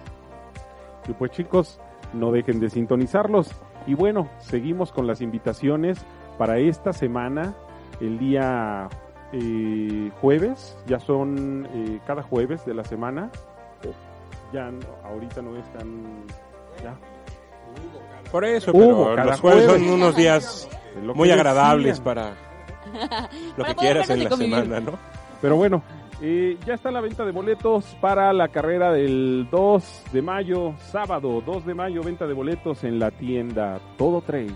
Y 1.07 1.14
pues 1.14 1.32
chicos, 1.32 1.80
no 2.14 2.32
dejen 2.32 2.60
de 2.60 2.70
sintonizarlos. 2.70 3.49
Y 3.90 3.96
bueno, 3.96 4.30
seguimos 4.40 4.92
con 4.92 5.08
las 5.08 5.20
invitaciones 5.20 5.98
para 6.38 6.60
esta 6.60 6.94
semana, 6.94 7.56
el 8.00 8.20
día 8.20 8.88
eh, 9.34 10.12
jueves, 10.22 10.78
ya 10.86 11.00
son 11.00 11.68
eh, 11.74 12.00
cada 12.06 12.22
jueves 12.22 12.64
de 12.68 12.76
la 12.76 12.84
semana. 12.84 13.32
Ya 14.54 14.70
no- 14.70 14.80
ahorita 15.10 15.42
no 15.42 15.56
están... 15.58 16.04
Ya. 16.84 16.96
Por 18.32 18.46
eso, 18.46 18.72
pero 18.72 19.16
cada 19.16 19.32
los 19.32 19.40
jueves 19.40 19.66
son 19.66 19.90
unos 19.90 20.16
días 20.16 20.70
muy 21.16 21.32
agradables 21.32 22.00
para 22.00 22.34
lo 23.58 23.64
Para 23.64 23.70
que 23.74 23.76
quieras 23.76 24.10
en 24.12 24.24
la 24.24 24.30
convivir. 24.30 24.56
semana, 24.56 24.80
¿no? 24.82 25.00
Pero 25.42 25.56
bueno, 25.56 25.82
eh, 26.22 26.58
ya 26.66 26.74
está 26.74 26.92
la 26.92 27.02
venta 27.02 27.24
de 27.26 27.32
boletos 27.32 27.86
para 28.02 28.34
la 28.34 28.50
carrera 28.50 28.92
del 28.92 29.48
2 29.50 30.04
de 30.12 30.22
mayo, 30.22 30.74
sábado 30.92 31.42
2 31.46 31.66
de 31.66 31.74
mayo, 31.74 32.02
venta 32.04 32.28
de 32.28 32.34
boletos 32.34 32.84
en 32.84 33.00
la 33.00 33.12
tienda 33.12 33.80
Todo 33.98 34.22
Trail. 34.22 34.54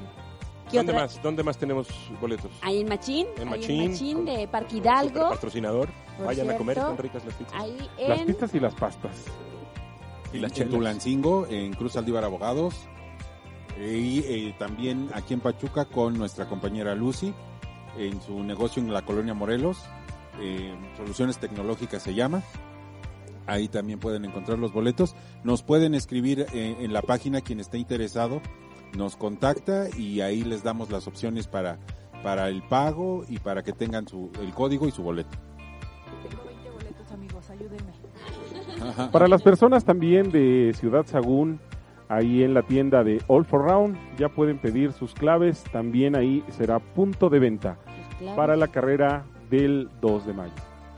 ¿Qué 0.70 0.78
¿Dónde 0.78 0.92
otra? 0.92 1.04
más? 1.04 1.22
¿Dónde 1.22 1.44
más 1.44 1.58
tenemos 1.58 1.88
boletos? 2.20 2.52
Ahí 2.62 2.82
en 2.82 2.88
Machín, 2.90 3.28
En 3.38 3.48
ahí 3.48 3.60
Machín, 3.60 3.82
en 3.82 3.92
Machín 3.92 4.26
de 4.26 4.48
Parque 4.48 4.78
Hidalgo, 4.78 5.30
patrocinador. 5.30 5.90
por 6.18 6.26
Vayan 6.28 6.50
a 6.50 6.58
comer, 6.58 6.78
están 6.78 6.98
ricas 6.98 7.26
las 7.26 7.34
pizzas. 7.36 7.54
ahí 7.62 7.90
Las 8.08 8.22
pizzas 8.22 8.56
y 8.56 8.60
las 8.60 8.74
pastas. 8.76 9.26
Y 10.34 10.40
las 10.40 10.58
en. 10.60 10.70
Tulancingo, 10.70 11.46
en 11.48 11.74
Cruz 11.74 11.96
Aldívar 11.96 12.24
Abogados. 12.24 12.88
Y 13.80 14.20
eh, 14.20 14.56
también 14.58 15.10
aquí 15.14 15.34
en 15.34 15.40
Pachuca 15.40 15.86
con 15.86 16.18
nuestra 16.18 16.48
compañera 16.48 16.94
Lucy, 16.96 17.34
en 17.98 18.22
su 18.22 18.44
negocio 18.44 18.82
en 18.82 18.92
la 18.92 19.04
colonia 19.04 19.34
Morelos. 19.34 19.84
Eh, 20.40 20.76
Soluciones 20.98 21.38
Tecnológicas 21.38 22.04
se 22.04 22.14
llama. 22.14 22.44
Ahí 23.46 23.68
también 23.68 24.00
pueden 24.00 24.26
encontrar 24.26 24.58
los 24.58 24.72
boletos. 24.72 25.16
Nos 25.44 25.64
pueden 25.64 25.96
escribir 25.96 26.46
eh, 26.54 26.78
en 26.80 26.94
la 26.94 27.02
página 27.02 27.42
quien 27.42 27.60
esté 27.60 27.78
interesado. 27.78 28.42
Nos 28.98 29.16
contacta 29.16 29.88
y 29.98 30.22
ahí 30.22 30.44
les 30.44 30.64
damos 30.64 30.92
las 30.92 31.08
opciones 31.08 31.48
para, 31.48 31.78
para 32.24 32.48
el 32.50 32.62
pago 32.64 33.26
y 33.28 33.40
para 33.40 33.64
que 33.64 33.74
tengan 33.74 34.08
su, 34.08 34.32
el 34.42 34.54
código 34.54 34.88
y 34.88 34.92
su 34.92 35.04
boleto. 35.04 35.38
Tengo 36.30 36.44
20 36.46 36.70
boletos, 36.70 37.12
amigos, 37.12 37.50
ayúdenme. 37.50 37.92
Ajá. 38.82 39.12
Para 39.12 39.28
las 39.28 39.42
personas 39.42 39.84
también 39.84 40.32
de 40.32 40.74
Ciudad 40.78 41.06
Sagún, 41.06 41.60
ahí 42.08 42.44
en 42.44 42.54
la 42.54 42.62
tienda 42.62 43.04
de 43.04 43.22
All 43.28 43.46
for 43.46 43.66
Round, 43.66 43.98
ya 44.18 44.30
pueden 44.30 44.60
pedir 44.60 44.94
sus 44.94 45.14
claves. 45.14 45.64
También 45.72 46.16
ahí 46.16 46.44
será 46.50 46.80
punto 46.80 47.30
de 47.30 47.40
venta 47.40 47.78
para 48.36 48.56
la 48.56 48.68
carrera 48.70 49.26
del 49.50 49.90
2 50.02 50.26
de 50.26 50.34
mayo. 50.34 50.54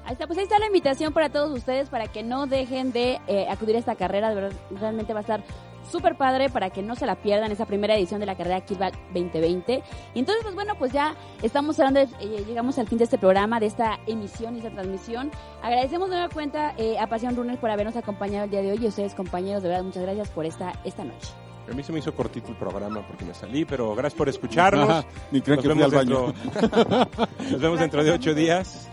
Ahí 0.06 0.14
está, 0.14 0.28
pues 0.28 0.38
ahí 0.38 0.44
está 0.44 0.60
la 0.60 0.68
invitación 0.68 1.14
para 1.14 1.30
todos 1.30 1.52
ustedes 1.58 1.90
para 1.90 2.08
que 2.08 2.22
no 2.22 2.46
dejen 2.46 2.92
de 2.92 3.20
eh, 3.28 3.48
acudir 3.50 3.76
a 3.76 3.80
esta 3.80 3.96
carrera, 3.96 4.30
de 4.30 4.36
verdad, 4.36 4.58
realmente 4.80 5.14
va 5.14 5.20
a 5.20 5.22
estar 5.22 5.44
súper 5.90 6.16
padre 6.16 6.50
para 6.50 6.70
que 6.72 6.82
no 6.84 6.96
se 6.96 7.06
la 7.06 7.16
pierdan 7.16 7.52
esa 7.52 7.66
primera 7.66 7.96
edición 7.96 8.20
de 8.20 8.26
la 8.28 8.36
carrera 8.36 8.62
Kidball 8.62 8.92
2020. 9.14 9.84
Y 10.14 10.20
entonces, 10.20 10.44
pues 10.44 10.54
bueno, 10.56 10.74
pues 10.78 10.92
ya 10.92 11.16
estamos 11.42 11.78
de- 11.78 12.08
eh, 12.20 12.44
llegamos 12.48 12.78
al 12.80 12.88
fin 12.88 12.98
de 13.00 13.04
este 13.06 13.18
programa, 13.18 13.60
de 13.60 13.66
esta 13.68 14.00
emisión 14.08 14.56
y 14.56 14.60
esta 14.60 14.72
transmisión. 14.72 15.32
Agradecemos 15.64 16.10
de 16.10 16.16
nueva 16.18 16.34
cuenta 16.34 16.74
eh, 16.78 16.98
a 17.00 17.08
Pasión 17.08 17.36
Runners 17.36 17.60
por 17.60 17.70
habernos 17.72 17.96
acompañado 17.96 18.46
el 18.46 18.52
día 18.52 18.62
de 18.62 18.72
hoy 18.72 18.80
y 18.82 18.86
a 18.86 18.90
ustedes 18.90 19.16
compañeros, 19.16 19.64
de 19.64 19.70
verdad, 19.70 19.84
muchas 19.84 20.04
gracias 20.04 20.30
por 20.30 20.46
esta, 20.46 20.74
esta 20.84 21.04
noche. 21.04 21.30
A 21.70 21.74
mí 21.74 21.82
se 21.84 21.92
me 21.92 22.00
hizo 22.00 22.14
cortito 22.14 22.50
el 22.50 22.56
programa 22.58 23.02
porque 23.08 23.26
me 23.26 23.34
salí, 23.34 23.66
pero 23.66 23.96
gracias 23.96 24.18
por 24.18 24.30
escucharnos. 24.30 24.90
Ajá, 24.90 25.06
Ni 25.32 25.42
creo 25.42 25.56
Nos 25.56 25.66
que 25.66 25.74
fui 25.74 25.84
al 25.84 25.92
vemos, 25.92 26.06
baño. 26.06 26.34
dentro, 26.62 27.28
nos 27.52 27.62
vemos 27.62 27.80
dentro 27.80 28.04
de 28.04 28.12
ocho 28.12 28.34
días. 28.36 28.88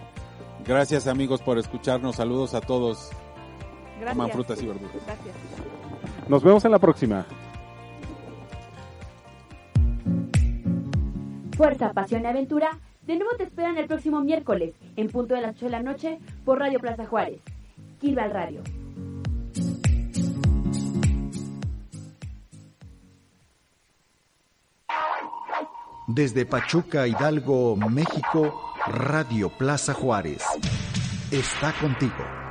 Gracias 0.67 1.07
amigos 1.07 1.43
por 1.43 1.59
escucharnos. 1.59 2.17
Saludos 2.17 2.55
a 2.55 2.61
todos. 2.61 3.11
Gracias. 4.01 4.17
Coman 4.17 4.31
frutas 4.31 4.63
y 4.63 4.67
verduras. 4.67 4.93
Gracias. 5.07 5.37
Nos 6.29 6.43
vemos 6.43 6.65
en 6.65 6.71
la 6.71 6.79
próxima. 6.79 7.27
Fuerza, 11.57 11.93
pasión 11.93 12.23
y 12.23 12.27
aventura. 12.27 12.79
De 13.07 13.17
nuevo 13.17 13.33
te 13.37 13.43
esperan 13.45 13.77
el 13.79 13.87
próximo 13.87 14.21
miércoles, 14.21 14.75
en 14.97 15.09
punto 15.09 15.35
de 15.35 15.41
las 15.43 15.57
8 15.57 15.65
de 15.67 15.71
la 15.71 15.83
noche, 15.83 16.19
por 16.45 16.59
Radio 16.59 16.79
Plaza 16.79 17.05
Juárez. 17.07 17.41
Kilval 18.01 18.31
Radio. 18.31 18.63
Desde 26.15 26.45
Pachuca, 26.45 27.09
Hidalgo, 27.09 27.75
México, 27.75 28.75
Radio 28.87 29.49
Plaza 29.49 29.95
Juárez. 29.95 30.43
Está 31.31 31.73
contigo. 31.73 32.42